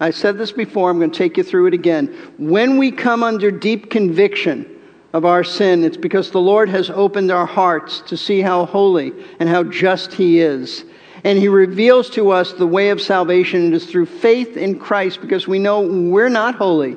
I 0.00 0.10
said 0.10 0.36
this 0.36 0.50
before, 0.50 0.90
I'm 0.90 0.98
going 0.98 1.12
to 1.12 1.16
take 1.16 1.36
you 1.36 1.44
through 1.44 1.66
it 1.66 1.74
again. 1.74 2.08
When 2.38 2.76
we 2.76 2.90
come 2.90 3.22
under 3.22 3.52
deep 3.52 3.88
conviction 3.88 4.80
of 5.12 5.24
our 5.24 5.44
sin, 5.44 5.84
it's 5.84 5.96
because 5.96 6.32
the 6.32 6.40
Lord 6.40 6.68
has 6.70 6.90
opened 6.90 7.30
our 7.30 7.46
hearts 7.46 8.00
to 8.08 8.16
see 8.16 8.40
how 8.40 8.66
holy 8.66 9.12
and 9.38 9.48
how 9.48 9.62
just 9.62 10.12
He 10.12 10.40
is 10.40 10.84
and 11.24 11.38
he 11.38 11.48
reveals 11.48 12.10
to 12.10 12.30
us 12.30 12.52
the 12.52 12.66
way 12.66 12.90
of 12.90 13.00
salvation. 13.00 13.68
It 13.68 13.74
is 13.74 13.86
through 13.86 14.06
faith 14.06 14.56
in 14.56 14.78
Christ 14.78 15.20
because 15.20 15.48
we 15.48 15.58
know 15.58 15.80
we're 15.80 16.28
not 16.28 16.54
holy. 16.54 16.96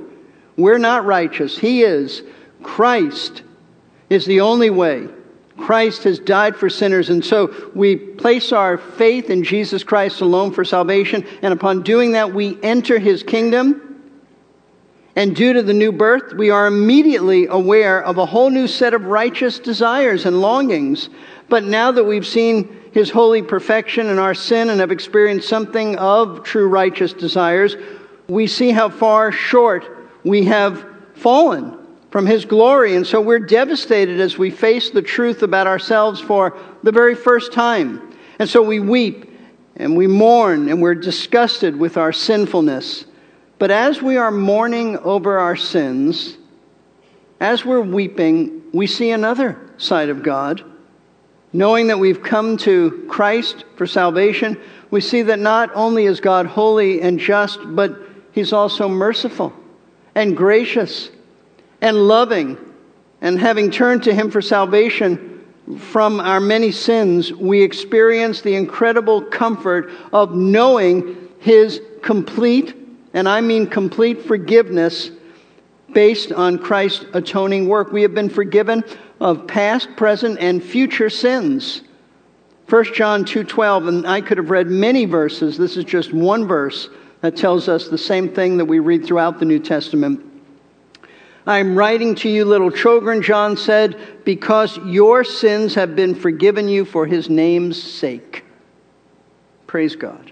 We're 0.58 0.78
not 0.78 1.06
righteous. 1.06 1.58
He 1.58 1.84
is. 1.84 2.22
Christ 2.62 3.42
is 4.10 4.26
the 4.26 4.42
only 4.42 4.70
way. 4.70 5.08
Christ 5.58 6.04
has 6.04 6.20
died 6.20 6.56
for 6.56 6.70
sinners. 6.70 7.10
And 7.10 7.24
so 7.24 7.54
we 7.74 7.96
place 7.96 8.52
our 8.52 8.78
faith 8.78 9.30
in 9.30 9.44
Jesus 9.44 9.84
Christ 9.84 10.22
alone 10.22 10.52
for 10.52 10.66
salvation. 10.66 11.26
And 11.42 11.54
upon 11.54 11.84
doing 11.84 12.12
that, 12.14 12.34
we 12.34 12.62
enter 12.62 13.00
his 13.00 13.24
kingdom. 13.24 13.88
And 15.16 15.36
due 15.36 15.54
to 15.54 15.62
the 15.62 15.74
new 15.74 15.92
birth, 15.92 16.34
we 16.34 16.50
are 16.50 16.68
immediately 16.68 17.48
aware 17.48 18.02
of 18.02 18.18
a 18.18 18.26
whole 18.26 18.50
new 18.50 18.68
set 18.68 18.94
of 18.94 19.06
righteous 19.06 19.60
desires 19.60 20.26
and 20.26 20.42
longings. 20.42 21.10
But 21.50 21.64
now 21.64 21.92
that 21.92 22.04
we've 22.04 22.26
seen 22.26 22.81
his 22.92 23.10
holy 23.10 23.42
perfection 23.42 24.10
and 24.10 24.20
our 24.20 24.34
sin 24.34 24.70
and 24.70 24.80
have 24.80 24.92
experienced 24.92 25.48
something 25.48 25.98
of 25.98 26.44
true 26.44 26.68
righteous 26.68 27.14
desires, 27.14 27.76
we 28.28 28.48
see 28.48 28.72
how 28.72 28.90
far 28.90 29.32
short 29.32 30.10
we 30.24 30.46
have 30.46 30.86
fallen 31.16 31.78
from 32.12 32.26
his 32.26 32.46
glory. 32.46 32.96
And 32.96 33.08
so 33.08 33.22
we're 33.22 33.40
devastated 33.40 34.20
as 34.20 34.38
we 34.38 34.52
face 34.52 34.90
the 34.90 35.02
truth 35.02 35.42
about 35.42 35.68
ourselves 35.68 36.20
for 36.20 36.58
the 36.84 36.92
very 36.92 37.16
first 37.16 37.54
time. 37.54 38.14
And 38.40 38.50
so 38.50 38.62
we 38.62 38.80
weep 38.80 39.32
and 39.78 39.96
we 39.96 40.08
mourn 40.08 40.68
and 40.70 40.82
we're 40.82 40.96
disgusted 40.96 41.76
with 41.76 41.96
our 41.96 42.12
sinfulness. 42.12 43.06
But 43.58 43.72
as 43.72 44.02
we 44.02 44.18
are 44.18 44.32
mourning 44.32 44.98
over 44.98 45.40
our 45.40 45.56
sins, 45.56 46.38
as 47.40 47.64
we're 47.64 47.82
weeping, 47.82 48.64
we 48.74 48.88
see 48.88 49.12
another 49.12 49.58
side 49.78 50.10
of 50.10 50.24
God 50.24 50.64
Knowing 51.54 51.88
that 51.88 52.00
we've 52.00 52.24
come 52.24 52.56
to 52.56 53.06
Christ 53.10 53.66
for 53.76 53.86
salvation, 53.86 54.58
we 54.90 55.02
see 55.02 55.22
that 55.24 55.40
not 55.40 55.70
only 55.74 56.06
is 56.06 56.22
God 56.22 56.46
holy 56.46 57.02
and 57.02 57.20
just, 57.20 57.60
but 57.76 58.00
He's 58.32 58.54
also 58.54 58.88
merciful 58.88 59.54
and 60.16 60.38
gracious 60.38 61.10
and 61.82 62.08
loving. 62.08 62.58
And 63.20 63.38
having 63.38 63.70
turned 63.70 64.04
to 64.04 64.14
Him 64.14 64.32
for 64.32 64.42
salvation 64.42 65.46
from 65.78 66.22
our 66.22 66.40
many 66.40 66.72
sins, 66.72 67.34
we 67.34 67.62
experience 67.62 68.42
the 68.42 68.56
incredible 68.56 69.22
comfort 69.22 69.92
of 70.14 70.34
knowing 70.34 71.30
His 71.40 71.82
complete, 72.02 72.76
and 73.14 73.28
I 73.28 73.42
mean 73.42 73.68
complete 73.68 74.24
forgiveness 74.24 75.12
based 75.92 76.32
on 76.32 76.58
Christ's 76.58 77.06
atoning 77.14 77.68
work. 77.68 77.92
We 77.92 78.02
have 78.04 78.14
been 78.14 78.30
forgiven 78.30 78.84
of 79.22 79.46
past, 79.46 79.96
present, 79.96 80.40
and 80.40 80.62
future 80.64 81.10
sins. 81.10 81.84
1 82.68 82.94
John 82.96 83.24
2:12 83.24 83.88
and 83.88 84.08
I 84.08 84.20
could 84.20 84.38
have 84.38 84.50
read 84.50 84.68
many 84.68 85.06
verses. 85.06 85.58
This 85.58 85.78
is 85.78 85.86
just 85.86 86.12
one 86.12 86.48
verse 86.48 86.90
that 87.22 87.38
tells 87.38 87.70
us 87.70 87.88
the 87.88 88.00
same 88.00 88.30
thing 88.30 88.58
that 88.58 88.66
we 88.66 88.80
read 88.80 89.06
throughout 89.06 89.40
the 89.40 89.46
New 89.46 89.60
Testament. 89.60 90.26
I'm 91.46 91.76
writing 91.76 92.16
to 92.16 92.30
you 92.30 92.46
little 92.46 92.72
children 92.72 93.22
John 93.22 93.58
said 93.58 93.98
because 94.26 94.78
your 94.80 95.24
sins 95.24 95.76
have 95.76 95.96
been 95.96 96.16
forgiven 96.16 96.68
you 96.68 96.84
for 96.84 97.06
his 97.06 97.30
name's 97.30 97.82
sake. 97.82 98.44
Praise 99.68 99.96
God. 99.96 100.32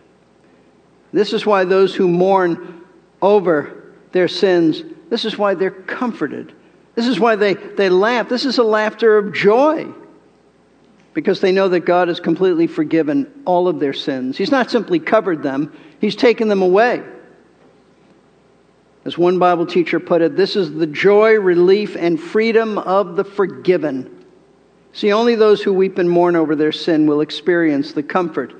This 1.13 1.31
is 1.33 1.45
why 1.45 1.63
those 1.63 1.93
who 1.93 2.07
mourn 2.07 2.81
over 3.21 3.93
their 4.13 4.27
sins, 4.27 4.83
this 5.09 5.25
is 5.25 5.37
why 5.37 5.53
they're 5.53 5.71
comforted 5.71 6.53
this 7.00 7.08
is 7.08 7.18
why 7.18 7.38
they, 7.38 7.54
they 7.54 7.88
laugh. 7.88 8.28
This 8.28 8.43
is 8.43 8.58
a 8.58 8.64
laughter 8.64 9.18
of 9.18 9.34
joy 9.34 9.88
because 11.14 11.39
they 11.39 11.54
know 11.54 11.70
that 11.70 11.82
God 11.82 12.10
has 12.10 12.20
completely 12.20 12.68
forgiven 12.68 13.41
all 13.45 13.70
of 13.70 13.80
their 13.80 13.93
sins. 13.93 14.38
He's 14.38 14.52
not 14.52 14.70
simply 14.70 15.00
covered 15.00 15.41
them, 15.41 15.72
He's 16.02 16.18
taken 16.18 16.50
them 16.50 16.62
away. 16.62 17.02
As 19.06 19.18
one 19.18 19.39
Bible 19.39 19.66
teacher 19.66 19.97
put 20.02 20.22
it, 20.22 20.36
this 20.36 20.58
is 20.58 20.74
the 20.74 20.86
joy, 20.86 21.39
relief, 21.39 21.95
and 21.95 22.20
freedom 22.20 22.78
of 22.78 23.16
the 23.16 23.24
forgiven. 23.24 24.26
See, 24.91 25.14
only 25.14 25.36
those 25.36 25.62
who 25.62 25.72
weep 25.72 26.00
and 26.00 26.10
mourn 26.10 26.36
over 26.36 26.54
their 26.54 26.74
sin 26.74 27.08
will 27.08 27.22
experience 27.22 27.93
the 27.93 28.04
comfort 28.04 28.54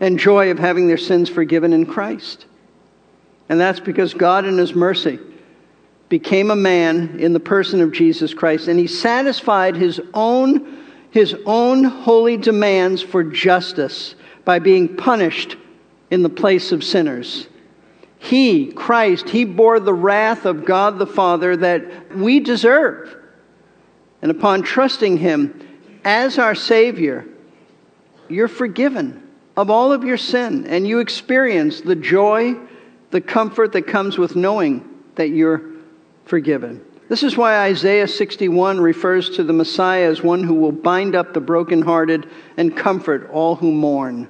and 0.00 0.18
joy 0.18 0.50
of 0.50 0.58
having 0.58 0.88
their 0.88 0.98
sins 0.98 1.28
forgiven 1.28 1.72
in 1.72 1.86
Christ. 1.86 2.46
And 3.48 3.60
that's 3.60 3.78
because 3.78 4.12
God, 4.12 4.44
in 4.44 4.58
His 4.58 4.74
mercy, 4.74 5.20
became 6.08 6.50
a 6.50 6.56
man 6.56 7.18
in 7.18 7.32
the 7.32 7.40
person 7.40 7.80
of 7.80 7.92
Jesus 7.92 8.32
Christ, 8.32 8.68
and 8.68 8.78
he 8.78 8.86
satisfied 8.86 9.76
his 9.76 10.00
own, 10.14 10.84
his 11.10 11.34
own 11.44 11.84
holy 11.84 12.36
demands 12.36 13.02
for 13.02 13.24
justice 13.24 14.14
by 14.44 14.58
being 14.58 14.96
punished 14.96 15.56
in 16.10 16.22
the 16.22 16.28
place 16.28 16.70
of 16.70 16.84
sinners. 16.84 17.48
He, 18.18 18.72
Christ, 18.72 19.28
he 19.28 19.44
bore 19.44 19.80
the 19.80 19.94
wrath 19.94 20.46
of 20.46 20.64
God 20.64 20.98
the 20.98 21.06
Father 21.06 21.56
that 21.56 22.16
we 22.16 22.40
deserve. 22.40 23.16
And 24.22 24.30
upon 24.30 24.62
trusting 24.62 25.18
him 25.18 25.68
as 26.04 26.38
our 26.38 26.54
Savior, 26.54 27.26
you're 28.28 28.48
forgiven 28.48 29.22
of 29.56 29.70
all 29.70 29.92
of 29.92 30.04
your 30.04 30.16
sin, 30.16 30.66
and 30.66 30.86
you 30.86 31.00
experience 31.00 31.80
the 31.80 31.96
joy, 31.96 32.54
the 33.10 33.20
comfort 33.20 33.72
that 33.72 33.86
comes 33.86 34.18
with 34.18 34.36
knowing 34.36 34.88
that 35.16 35.30
you're 35.30 35.75
forgiven. 36.26 36.84
This 37.08 37.22
is 37.22 37.36
why 37.36 37.58
Isaiah 37.60 38.08
61 38.08 38.80
refers 38.80 39.30
to 39.30 39.44
the 39.44 39.52
Messiah 39.52 40.10
as 40.10 40.22
one 40.22 40.42
who 40.42 40.54
will 40.54 40.72
bind 40.72 41.14
up 41.14 41.32
the 41.32 41.40
brokenhearted 41.40 42.28
and 42.56 42.76
comfort 42.76 43.30
all 43.30 43.54
who 43.54 43.70
mourn. 43.72 44.28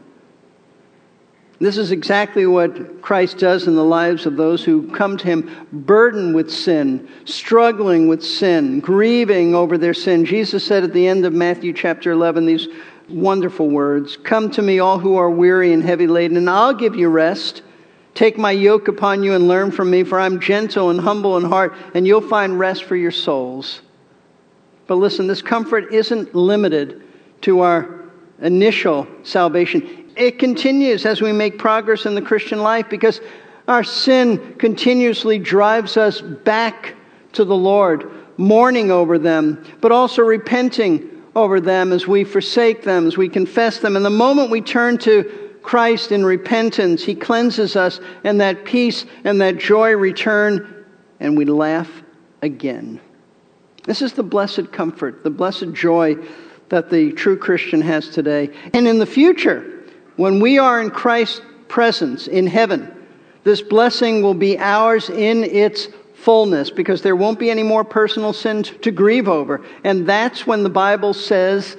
This 1.59 1.79
is 1.79 1.91
exactly 1.91 2.45
what 2.45 3.01
Christ 3.01 3.39
does 3.39 3.67
in 3.67 3.77
the 3.77 3.85
lives 3.85 4.27
of 4.27 4.37
those 4.37 4.63
who 4.63 4.91
come 4.91 5.17
to 5.17 5.25
him 5.25 5.67
burdened 5.73 6.35
with 6.35 6.51
sin, 6.51 7.09
struggling 7.25 8.09
with 8.09 8.23
sin, 8.23 8.81
grieving 8.81 9.55
over 9.55 9.79
their 9.79 9.95
sin. 9.95 10.27
Jesus 10.27 10.63
said 10.63 10.85
at 10.85 10.93
the 10.93 11.09
end 11.09 11.25
of 11.25 11.33
Matthew 11.33 11.73
chapter 11.73 12.13
11 12.13 12.45
these 12.45 12.69
wonderful 13.09 13.71
words 13.71 14.19
Come 14.19 14.51
to 14.51 14.61
me, 14.61 14.81
all 14.81 14.99
who 14.99 15.17
are 15.17 15.31
weary 15.31 15.73
and 15.73 15.83
heavy 15.83 16.07
laden, 16.07 16.37
and 16.37 16.51
I'll 16.51 16.75
give 16.75 16.95
you 16.95 17.09
rest. 17.09 17.63
Take 18.17 18.39
my 18.39 18.51
yoke 18.51 18.89
upon 18.89 19.23
you 19.23 19.35
and 19.35 19.47
learn 19.47 19.71
from 19.71 19.91
me, 19.91 20.03
for 20.03 20.19
I'm 20.19 20.41
gentle 20.41 20.89
and 20.89 20.99
humble 20.99 21.37
in 21.37 21.45
heart, 21.45 21.75
and 21.93 22.07
you'll 22.07 22.23
find 22.23 22.59
rest 22.59 22.85
for 22.85 22.97
your 22.97 23.11
souls. 23.11 23.83
But 24.87 24.95
listen, 24.95 25.27
this 25.27 25.43
comfort 25.43 25.93
isn't 25.93 26.35
limited 26.35 27.03
to 27.43 27.61
our 27.61 28.07
initial 28.41 29.07
salvation. 29.23 30.11
It 30.17 30.39
continues 30.39 31.05
as 31.05 31.21
we 31.21 31.31
make 31.31 31.59
progress 31.59 32.07
in 32.07 32.15
the 32.15 32.23
Christian 32.23 32.61
life 32.61 32.89
because 32.89 33.21
our 33.69 33.85
sin 33.85 34.55
continuously 34.55 35.39
drives 35.39 35.99
us 35.99 36.23
back 36.23 36.95
to 37.33 37.45
the 37.45 37.55
Lord, 37.55 38.11
mourning 38.39 38.91
over 38.91 39.19
them, 39.19 39.63
but 39.83 39.93
also 39.93 40.23
repenting 40.23 41.23
over 41.35 41.61
them 41.61 41.93
as 41.93 42.07
we 42.07 42.25
forsake 42.25 42.83
them, 42.83 43.07
as 43.07 43.19
we 43.19 43.29
confess 43.29 43.79
them. 43.81 43.95
And 43.95 44.07
the 44.07 44.11
moment 44.11 44.51
we 44.51 44.63
turn 44.63 44.97
to 44.99 45.46
Christ 45.67 46.13
in 46.13 46.25
repentance, 46.25 47.03
He 47.03 47.17
cleanses 47.17 47.75
us, 47.75 47.99
and 48.23 48.41
that 48.41 48.65
peace 48.65 49.05
and 49.25 49.41
that 49.41 49.59
joy 49.59 49.97
return, 49.97 50.87
and 51.19 51.37
we 51.37 51.45
laugh 51.45 51.91
again. 52.41 53.01
This 53.83 54.01
is 54.01 54.13
the 54.13 54.23
blessed 54.23 54.71
comfort, 54.71 55.25
the 55.25 55.31
blessed 55.31 55.73
joy 55.73 56.19
that 56.69 56.89
the 56.89 57.11
true 57.11 57.37
Christian 57.37 57.81
has 57.81 58.11
today. 58.11 58.51
And 58.75 58.87
in 58.87 59.01
the 59.01 59.07
future, 59.07 59.83
when 60.15 60.39
we 60.39 60.57
are 60.61 60.81
in 60.81 60.91
Christ's 60.91 61.41
presence 61.67 62.29
in 62.29 62.47
heaven, 62.47 62.95
this 63.43 63.61
blessing 63.61 64.23
will 64.23 64.35
be 64.35 64.57
ours 64.61 65.11
in 65.11 65.43
its 65.43 65.89
fullness 66.15 66.71
because 66.71 67.03
there 67.03 67.17
won't 67.17 67.41
be 67.41 67.51
any 67.51 67.65
more 67.65 67.83
personal 67.83 68.33
sin 68.33 68.63
to 68.63 68.93
grieve 68.93 69.29
over. 69.29 69.65
And 69.83 70.09
that's 70.09 70.47
when 70.47 70.63
the 70.63 70.71
Bible 70.71 71.13
says 71.13 71.77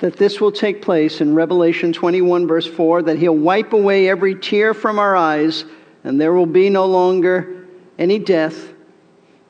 that 0.00 0.16
this 0.16 0.40
will 0.40 0.52
take 0.52 0.82
place 0.82 1.20
in 1.20 1.34
Revelation 1.34 1.92
21, 1.92 2.46
verse 2.46 2.66
4, 2.66 3.02
that 3.02 3.18
he'll 3.18 3.36
wipe 3.36 3.72
away 3.72 4.08
every 4.08 4.34
tear 4.34 4.74
from 4.74 4.98
our 4.98 5.14
eyes, 5.14 5.66
and 6.04 6.20
there 6.20 6.32
will 6.32 6.46
be 6.46 6.70
no 6.70 6.86
longer 6.86 7.66
any 7.98 8.18
death. 8.18 8.72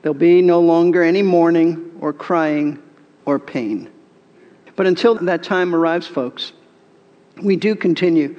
There'll 0.03 0.15
be 0.15 0.43
no 0.43 0.61
longer 0.61 1.03
any 1.03 1.23
mourning 1.23 1.93
or 2.01 2.13
crying 2.13 2.83
or 3.27 3.39
pain. 3.39 3.91
But 4.75 4.87
until 4.87 5.15
that 5.15 5.45
time 5.45 5.75
arrives, 5.75 6.09
folks, 6.09 6.53
we 7.41 7.55
do 7.55 7.77
continue 7.77 8.37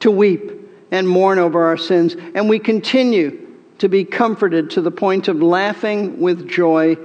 to 0.00 0.10
weep 0.12 0.52
and 0.92 1.08
mourn 1.08 1.40
over 1.40 1.64
our 1.64 1.76
sins, 1.76 2.14
and 2.34 2.48
we 2.48 2.60
continue 2.60 3.46
to 3.78 3.88
be 3.88 4.04
comforted 4.04 4.70
to 4.70 4.80
the 4.80 4.90
point 4.90 5.26
of 5.28 5.42
laughing 5.42 6.20
with 6.20 6.48
joy 6.48 6.96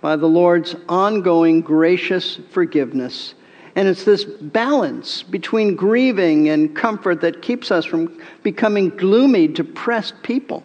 by 0.00 0.16
the 0.16 0.26
Lord's 0.26 0.74
ongoing 0.88 1.60
gracious 1.60 2.40
forgiveness. 2.50 3.34
And 3.80 3.88
it's 3.88 4.04
this 4.04 4.24
balance 4.24 5.22
between 5.22 5.74
grieving 5.74 6.50
and 6.50 6.76
comfort 6.76 7.22
that 7.22 7.40
keeps 7.40 7.70
us 7.70 7.86
from 7.86 8.20
becoming 8.42 8.90
gloomy, 8.90 9.48
depressed 9.48 10.22
people. 10.22 10.62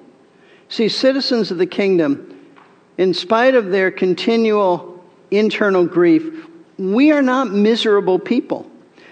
See, 0.67 0.89
citizens 0.89 1.49
of 1.49 1.57
the 1.57 1.65
kingdom, 1.65 2.37
in 2.97 3.13
spite 3.13 3.55
of 3.55 3.67
their 3.67 3.89
continual 3.89 5.01
internal 5.31 5.85
grief, 5.85 6.45
we 6.77 7.13
are 7.13 7.21
not 7.21 7.51
miserable 7.51 8.19
people. 8.19 8.69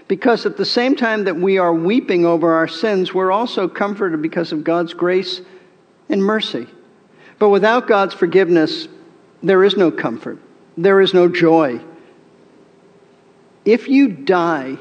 Because 0.10 0.46
at 0.46 0.58
the 0.58 0.66
same 0.66 0.98
time 0.98 1.24
that 1.24 1.38
we 1.38 1.58
are 1.58 1.74
weeping 1.74 2.26
over 2.26 2.56
our 2.56 2.68
sins, 2.68 3.14
we're 3.14 3.32
also 3.32 3.70
comforted 3.70 4.22
because 4.22 4.52
of 4.52 4.66
God's 4.66 4.94
grace 4.94 5.40
and 6.10 6.22
mercy. 6.22 6.68
But 7.40 7.52
without 7.52 7.88
God's 7.88 8.14
forgiveness, 8.14 8.90
there 9.42 9.64
is 9.64 9.78
no 9.78 9.92
comfort, 9.92 10.40
there 10.76 11.00
is 11.00 11.14
no 11.14 11.30
joy. 11.30 11.80
If 13.66 13.88
you 13.88 14.10
die 14.10 14.78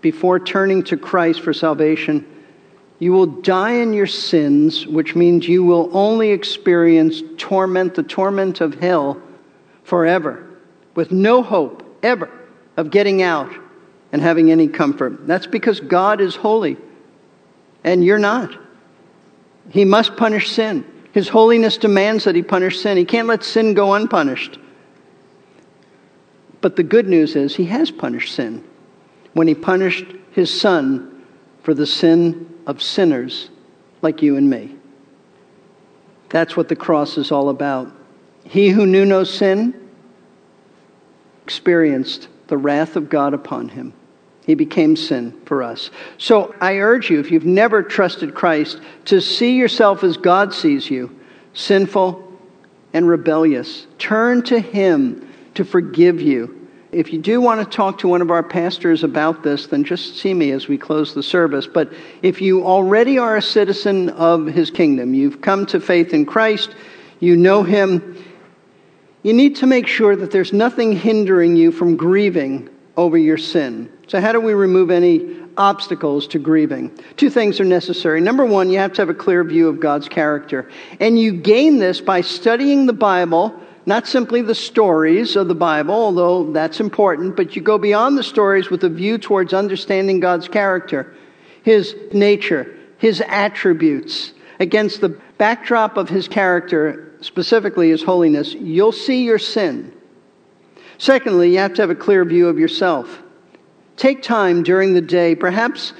before 0.00 0.38
turning 0.38 0.82
to 0.84 0.96
Christ 0.96 1.40
for 1.40 1.52
salvation, 1.52 2.26
you 2.98 3.12
will 3.12 3.26
die 3.26 3.72
in 3.72 3.92
your 3.92 4.06
sins, 4.06 4.86
which 4.86 5.14
means 5.14 5.48
you 5.48 5.64
will 5.64 5.90
only 5.92 6.30
experience 6.30 7.22
torment, 7.36 7.94
the 7.94 8.02
torment 8.02 8.60
of 8.60 8.74
hell, 8.74 9.20
forever, 9.84 10.46
with 10.94 11.12
no 11.12 11.42
hope 11.42 11.98
ever 12.02 12.30
of 12.76 12.90
getting 12.90 13.22
out 13.22 13.52
and 14.12 14.22
having 14.22 14.50
any 14.50 14.68
comfort. 14.68 15.26
That's 15.26 15.46
because 15.46 15.80
God 15.80 16.20
is 16.20 16.36
holy 16.36 16.76
and 17.84 18.04
you're 18.04 18.18
not. 18.18 18.56
He 19.70 19.84
must 19.84 20.16
punish 20.16 20.50
sin. 20.50 20.84
His 21.12 21.28
holiness 21.28 21.78
demands 21.78 22.24
that 22.24 22.34
he 22.34 22.42
punish 22.42 22.80
sin. 22.80 22.96
He 22.96 23.04
can't 23.04 23.28
let 23.28 23.42
sin 23.42 23.74
go 23.74 23.94
unpunished. 23.94 24.58
But 26.60 26.76
the 26.76 26.82
good 26.82 27.06
news 27.06 27.36
is 27.36 27.56
he 27.56 27.66
has 27.66 27.90
punished 27.90 28.34
sin 28.34 28.64
when 29.34 29.48
he 29.48 29.54
punished 29.54 30.06
his 30.32 30.60
son 30.60 31.24
for 31.62 31.74
the 31.74 31.86
sin 31.86 32.54
of 32.66 32.82
sinners 32.82 33.50
like 34.02 34.22
you 34.22 34.36
and 34.36 34.48
me. 34.48 34.74
That's 36.28 36.56
what 36.56 36.68
the 36.68 36.76
cross 36.76 37.18
is 37.18 37.30
all 37.30 37.48
about. 37.48 37.92
He 38.44 38.70
who 38.70 38.86
knew 38.86 39.04
no 39.04 39.24
sin 39.24 39.74
experienced 41.44 42.28
the 42.48 42.56
wrath 42.56 42.96
of 42.96 43.08
God 43.08 43.34
upon 43.34 43.68
him. 43.68 43.92
He 44.46 44.54
became 44.54 44.94
sin 44.94 45.40
for 45.44 45.62
us. 45.62 45.90
So 46.18 46.54
I 46.60 46.78
urge 46.78 47.10
you, 47.10 47.18
if 47.18 47.32
you've 47.32 47.44
never 47.44 47.82
trusted 47.82 48.32
Christ, 48.34 48.80
to 49.06 49.20
see 49.20 49.56
yourself 49.56 50.04
as 50.04 50.16
God 50.16 50.54
sees 50.54 50.88
you 50.88 51.18
sinful 51.52 52.22
and 52.92 53.08
rebellious. 53.08 53.88
Turn 53.98 54.42
to 54.42 54.60
Him 54.60 55.25
to 55.56 55.64
forgive 55.64 56.20
you. 56.20 56.68
If 56.92 57.12
you 57.12 57.18
do 57.18 57.40
want 57.40 57.60
to 57.60 57.76
talk 57.76 57.98
to 57.98 58.08
one 58.08 58.22
of 58.22 58.30
our 58.30 58.42
pastors 58.42 59.02
about 59.04 59.42
this, 59.42 59.66
then 59.66 59.84
just 59.84 60.16
see 60.16 60.32
me 60.32 60.52
as 60.52 60.68
we 60.68 60.78
close 60.78 61.14
the 61.14 61.22
service. 61.22 61.66
But 61.66 61.92
if 62.22 62.40
you 62.40 62.64
already 62.64 63.18
are 63.18 63.36
a 63.36 63.42
citizen 63.42 64.08
of 64.10 64.46
His 64.46 64.70
kingdom, 64.70 65.12
you've 65.12 65.40
come 65.40 65.66
to 65.66 65.80
faith 65.80 66.14
in 66.14 66.24
Christ, 66.24 66.74
you 67.20 67.36
know 67.36 67.62
Him, 67.62 68.22
you 69.22 69.32
need 69.32 69.56
to 69.56 69.66
make 69.66 69.88
sure 69.88 70.14
that 70.14 70.30
there's 70.30 70.52
nothing 70.52 70.92
hindering 70.92 71.56
you 71.56 71.72
from 71.72 71.96
grieving 71.96 72.70
over 72.96 73.18
your 73.18 73.38
sin. 73.38 73.90
So, 74.06 74.20
how 74.20 74.30
do 74.32 74.40
we 74.40 74.54
remove 74.54 74.90
any 74.90 75.36
obstacles 75.56 76.28
to 76.28 76.38
grieving? 76.38 76.96
Two 77.16 77.28
things 77.28 77.58
are 77.58 77.64
necessary. 77.64 78.20
Number 78.20 78.46
one, 78.46 78.70
you 78.70 78.78
have 78.78 78.92
to 78.94 79.02
have 79.02 79.08
a 79.08 79.14
clear 79.14 79.42
view 79.42 79.68
of 79.68 79.80
God's 79.80 80.08
character. 80.08 80.70
And 81.00 81.18
you 81.18 81.32
gain 81.32 81.78
this 81.78 82.00
by 82.00 82.20
studying 82.20 82.86
the 82.86 82.92
Bible, 82.92 83.60
not 83.86 84.08
simply 84.08 84.42
the 84.42 84.54
stories 84.54 85.36
of 85.36 85.46
the 85.46 85.54
Bible, 85.54 85.94
although 85.94 86.52
that's 86.52 86.80
important, 86.80 87.36
but 87.36 87.54
you 87.54 87.62
go 87.62 87.78
beyond 87.78 88.18
the 88.18 88.22
stories 88.24 88.68
with 88.68 88.82
a 88.82 88.88
view 88.88 89.16
towards 89.16 89.54
understanding 89.54 90.18
God's 90.18 90.48
character, 90.48 91.14
His 91.62 91.94
nature, 92.12 92.76
His 92.98 93.22
attributes. 93.26 94.32
Against 94.58 95.00
the 95.00 95.10
backdrop 95.38 95.96
of 95.96 96.08
His 96.08 96.26
character, 96.26 97.12
specifically 97.20 97.90
His 97.90 98.02
holiness, 98.02 98.54
you'll 98.54 98.90
see 98.90 99.24
your 99.24 99.38
sin. 99.38 99.92
Secondly, 100.98 101.52
you 101.52 101.58
have 101.58 101.74
to 101.74 101.82
have 101.82 101.90
a 101.90 101.94
clear 101.94 102.24
view 102.24 102.48
of 102.48 102.58
yourself. 102.58 103.22
Take 103.96 104.22
time 104.22 104.62
during 104.62 104.94
the 104.94 105.00
day, 105.00 105.34
perhaps, 105.34 105.92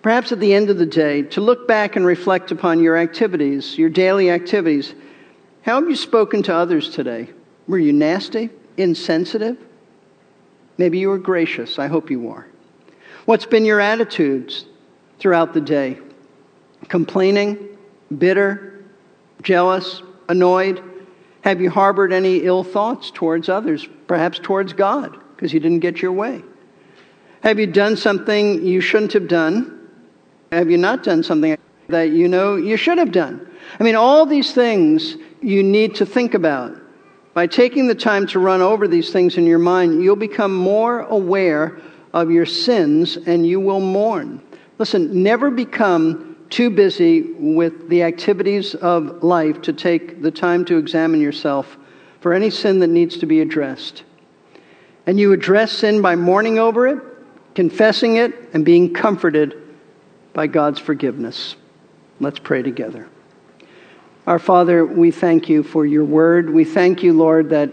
perhaps 0.00 0.32
at 0.32 0.40
the 0.40 0.54
end 0.54 0.70
of 0.70 0.78
the 0.78 0.86
day, 0.86 1.22
to 1.22 1.40
look 1.40 1.68
back 1.68 1.96
and 1.96 2.06
reflect 2.06 2.50
upon 2.52 2.82
your 2.82 2.96
activities, 2.96 3.76
your 3.76 3.90
daily 3.90 4.30
activities. 4.30 4.94
How 5.68 5.78
have 5.78 5.90
you 5.90 5.96
spoken 5.96 6.42
to 6.44 6.54
others 6.54 6.88
today? 6.88 7.28
Were 7.66 7.78
you 7.78 7.92
nasty, 7.92 8.48
insensitive? 8.78 9.58
Maybe 10.78 10.98
you 10.98 11.10
were 11.10 11.18
gracious. 11.18 11.78
I 11.78 11.88
hope 11.88 12.10
you 12.10 12.20
were. 12.20 12.46
What's 13.26 13.44
been 13.44 13.66
your 13.66 13.78
attitudes 13.78 14.64
throughout 15.18 15.52
the 15.52 15.60
day? 15.60 15.98
Complaining, 16.88 17.76
bitter, 18.16 18.82
jealous, 19.42 20.00
annoyed? 20.30 20.82
Have 21.42 21.60
you 21.60 21.68
harbored 21.68 22.14
any 22.14 22.38
ill 22.38 22.64
thoughts 22.64 23.10
towards 23.10 23.50
others, 23.50 23.86
perhaps 24.06 24.38
towards 24.38 24.72
God, 24.72 25.18
because 25.36 25.52
you 25.52 25.60
didn't 25.60 25.80
get 25.80 26.00
your 26.00 26.12
way? 26.12 26.42
Have 27.42 27.58
you 27.58 27.66
done 27.66 27.94
something 27.94 28.64
you 28.64 28.80
shouldn't 28.80 29.12
have 29.12 29.28
done? 29.28 29.86
Have 30.50 30.70
you 30.70 30.78
not 30.78 31.02
done 31.02 31.22
something 31.22 31.58
that 31.88 32.08
you 32.08 32.26
know 32.26 32.56
you 32.56 32.78
should 32.78 32.96
have 32.96 33.12
done? 33.12 33.46
I 33.78 33.82
mean, 33.82 33.96
all 33.96 34.24
these 34.24 34.54
things 34.54 35.18
you 35.42 35.62
need 35.62 35.94
to 35.96 36.06
think 36.06 36.34
about. 36.34 36.76
By 37.34 37.46
taking 37.46 37.86
the 37.86 37.94
time 37.94 38.26
to 38.28 38.38
run 38.38 38.60
over 38.60 38.88
these 38.88 39.12
things 39.12 39.36
in 39.36 39.46
your 39.46 39.58
mind, 39.58 40.02
you'll 40.02 40.16
become 40.16 40.54
more 40.54 41.00
aware 41.00 41.80
of 42.12 42.30
your 42.30 42.46
sins 42.46 43.16
and 43.16 43.46
you 43.46 43.60
will 43.60 43.80
mourn. 43.80 44.42
Listen, 44.78 45.22
never 45.22 45.50
become 45.50 46.36
too 46.50 46.70
busy 46.70 47.32
with 47.34 47.88
the 47.88 48.02
activities 48.02 48.74
of 48.74 49.22
life 49.22 49.60
to 49.62 49.72
take 49.72 50.22
the 50.22 50.30
time 50.30 50.64
to 50.64 50.78
examine 50.78 51.20
yourself 51.20 51.76
for 52.20 52.32
any 52.32 52.50
sin 52.50 52.80
that 52.80 52.88
needs 52.88 53.18
to 53.18 53.26
be 53.26 53.40
addressed. 53.40 54.02
And 55.06 55.18
you 55.18 55.32
address 55.32 55.72
sin 55.72 56.02
by 56.02 56.16
mourning 56.16 56.58
over 56.58 56.86
it, 56.86 56.98
confessing 57.54 58.16
it, 58.16 58.34
and 58.52 58.64
being 58.64 58.92
comforted 58.92 59.54
by 60.32 60.46
God's 60.46 60.78
forgiveness. 60.78 61.56
Let's 62.20 62.38
pray 62.38 62.62
together. 62.62 63.08
Our 64.28 64.38
Father, 64.38 64.84
we 64.84 65.10
thank 65.10 65.48
you 65.48 65.62
for 65.62 65.86
your 65.86 66.04
word. 66.04 66.50
We 66.50 66.62
thank 66.62 67.02
you, 67.02 67.14
Lord, 67.14 67.48
that 67.48 67.72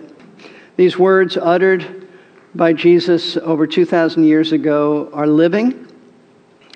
these 0.78 0.98
words 0.98 1.36
uttered 1.36 2.08
by 2.56 2.72
Jesus 2.72 3.36
over 3.36 3.68
2,000 3.68 4.24
years 4.24 4.54
ago 4.54 5.10
are 5.12 5.28
living 5.28 5.86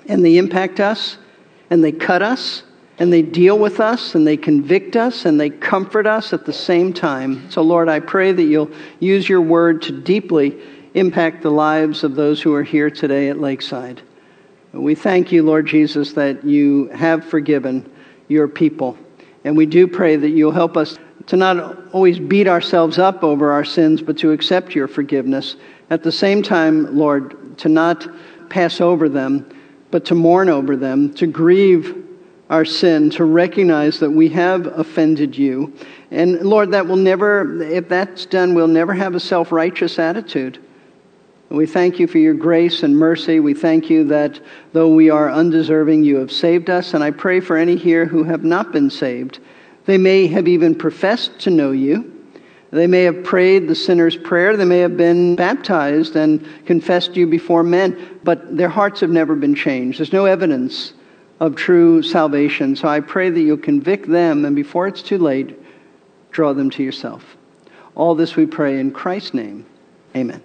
and 0.06 0.22
they 0.22 0.36
impact 0.36 0.80
us 0.80 1.16
and 1.70 1.82
they 1.82 1.92
cut 1.92 2.20
us 2.20 2.62
and 2.98 3.10
they 3.10 3.22
deal 3.22 3.58
with 3.58 3.80
us 3.80 4.14
and 4.14 4.26
they 4.26 4.36
convict 4.36 4.96
us 4.96 5.24
and 5.24 5.40
they 5.40 5.48
comfort 5.48 6.06
us 6.06 6.34
at 6.34 6.44
the 6.44 6.52
same 6.52 6.92
time. 6.92 7.50
So, 7.50 7.62
Lord, 7.62 7.88
I 7.88 8.00
pray 8.00 8.32
that 8.32 8.42
you'll 8.42 8.70
use 8.98 9.30
your 9.30 9.40
word 9.40 9.80
to 9.84 9.98
deeply 9.98 10.60
impact 10.92 11.40
the 11.40 11.50
lives 11.50 12.04
of 12.04 12.16
those 12.16 12.42
who 12.42 12.52
are 12.52 12.62
here 12.64 12.90
today 12.90 13.30
at 13.30 13.40
Lakeside. 13.40 14.02
We 14.74 14.94
thank 14.94 15.32
you, 15.32 15.42
Lord 15.42 15.64
Jesus, 15.66 16.12
that 16.12 16.44
you 16.44 16.88
have 16.88 17.24
forgiven 17.24 17.90
your 18.28 18.46
people. 18.46 18.98
And 19.44 19.56
we 19.56 19.66
do 19.66 19.86
pray 19.86 20.16
that 20.16 20.30
you'll 20.30 20.52
help 20.52 20.76
us 20.76 20.98
to 21.26 21.36
not 21.36 21.92
always 21.92 22.18
beat 22.18 22.48
ourselves 22.48 22.98
up 22.98 23.22
over 23.22 23.52
our 23.52 23.64
sins, 23.64 24.02
but 24.02 24.18
to 24.18 24.32
accept 24.32 24.74
your 24.74 24.88
forgiveness. 24.88 25.56
At 25.90 26.02
the 26.02 26.12
same 26.12 26.42
time, 26.42 26.96
Lord, 26.96 27.58
to 27.58 27.68
not 27.68 28.06
pass 28.48 28.80
over 28.80 29.08
them, 29.08 29.48
but 29.90 30.04
to 30.06 30.14
mourn 30.14 30.48
over 30.48 30.76
them, 30.76 31.14
to 31.14 31.26
grieve 31.26 32.04
our 32.48 32.64
sin, 32.64 33.10
to 33.10 33.24
recognize 33.24 34.00
that 34.00 34.10
we 34.10 34.28
have 34.30 34.66
offended 34.66 35.38
you. 35.38 35.72
And 36.10 36.40
Lord, 36.40 36.72
that 36.72 36.86
will 36.86 36.96
never, 36.96 37.62
if 37.62 37.88
that's 37.88 38.26
done, 38.26 38.54
we'll 38.54 38.66
never 38.66 38.92
have 38.92 39.14
a 39.14 39.20
self 39.20 39.52
righteous 39.52 39.98
attitude. 39.98 40.58
We 41.50 41.66
thank 41.66 41.98
you 41.98 42.06
for 42.06 42.18
your 42.18 42.34
grace 42.34 42.84
and 42.84 42.96
mercy. 42.96 43.40
We 43.40 43.54
thank 43.54 43.90
you 43.90 44.04
that 44.04 44.40
though 44.72 44.94
we 44.94 45.10
are 45.10 45.28
undeserving, 45.28 46.04
you 46.04 46.16
have 46.18 46.30
saved 46.30 46.70
us. 46.70 46.94
And 46.94 47.02
I 47.02 47.10
pray 47.10 47.40
for 47.40 47.56
any 47.56 47.74
here 47.76 48.06
who 48.06 48.22
have 48.22 48.44
not 48.44 48.70
been 48.70 48.88
saved. 48.88 49.40
They 49.84 49.98
may 49.98 50.28
have 50.28 50.46
even 50.46 50.76
professed 50.76 51.40
to 51.40 51.50
know 51.50 51.72
you. 51.72 52.16
They 52.70 52.86
may 52.86 53.02
have 53.02 53.24
prayed 53.24 53.66
the 53.66 53.74
sinner's 53.74 54.16
prayer. 54.16 54.56
They 54.56 54.64
may 54.64 54.78
have 54.78 54.96
been 54.96 55.34
baptized 55.34 56.14
and 56.14 56.46
confessed 56.66 57.16
you 57.16 57.26
before 57.26 57.64
men, 57.64 58.20
but 58.22 58.56
their 58.56 58.68
hearts 58.68 59.00
have 59.00 59.10
never 59.10 59.34
been 59.34 59.56
changed. 59.56 59.98
There's 59.98 60.12
no 60.12 60.26
evidence 60.26 60.92
of 61.40 61.56
true 61.56 62.00
salvation. 62.00 62.76
So 62.76 62.86
I 62.86 63.00
pray 63.00 63.28
that 63.28 63.40
you'll 63.40 63.56
convict 63.56 64.08
them, 64.08 64.44
and 64.44 64.54
before 64.54 64.86
it's 64.86 65.02
too 65.02 65.18
late, 65.18 65.58
draw 66.30 66.52
them 66.52 66.70
to 66.70 66.82
yourself. 66.84 67.36
All 67.96 68.14
this 68.14 68.36
we 68.36 68.46
pray 68.46 68.78
in 68.78 68.92
Christ's 68.92 69.34
name. 69.34 69.66
Amen. 70.14 70.40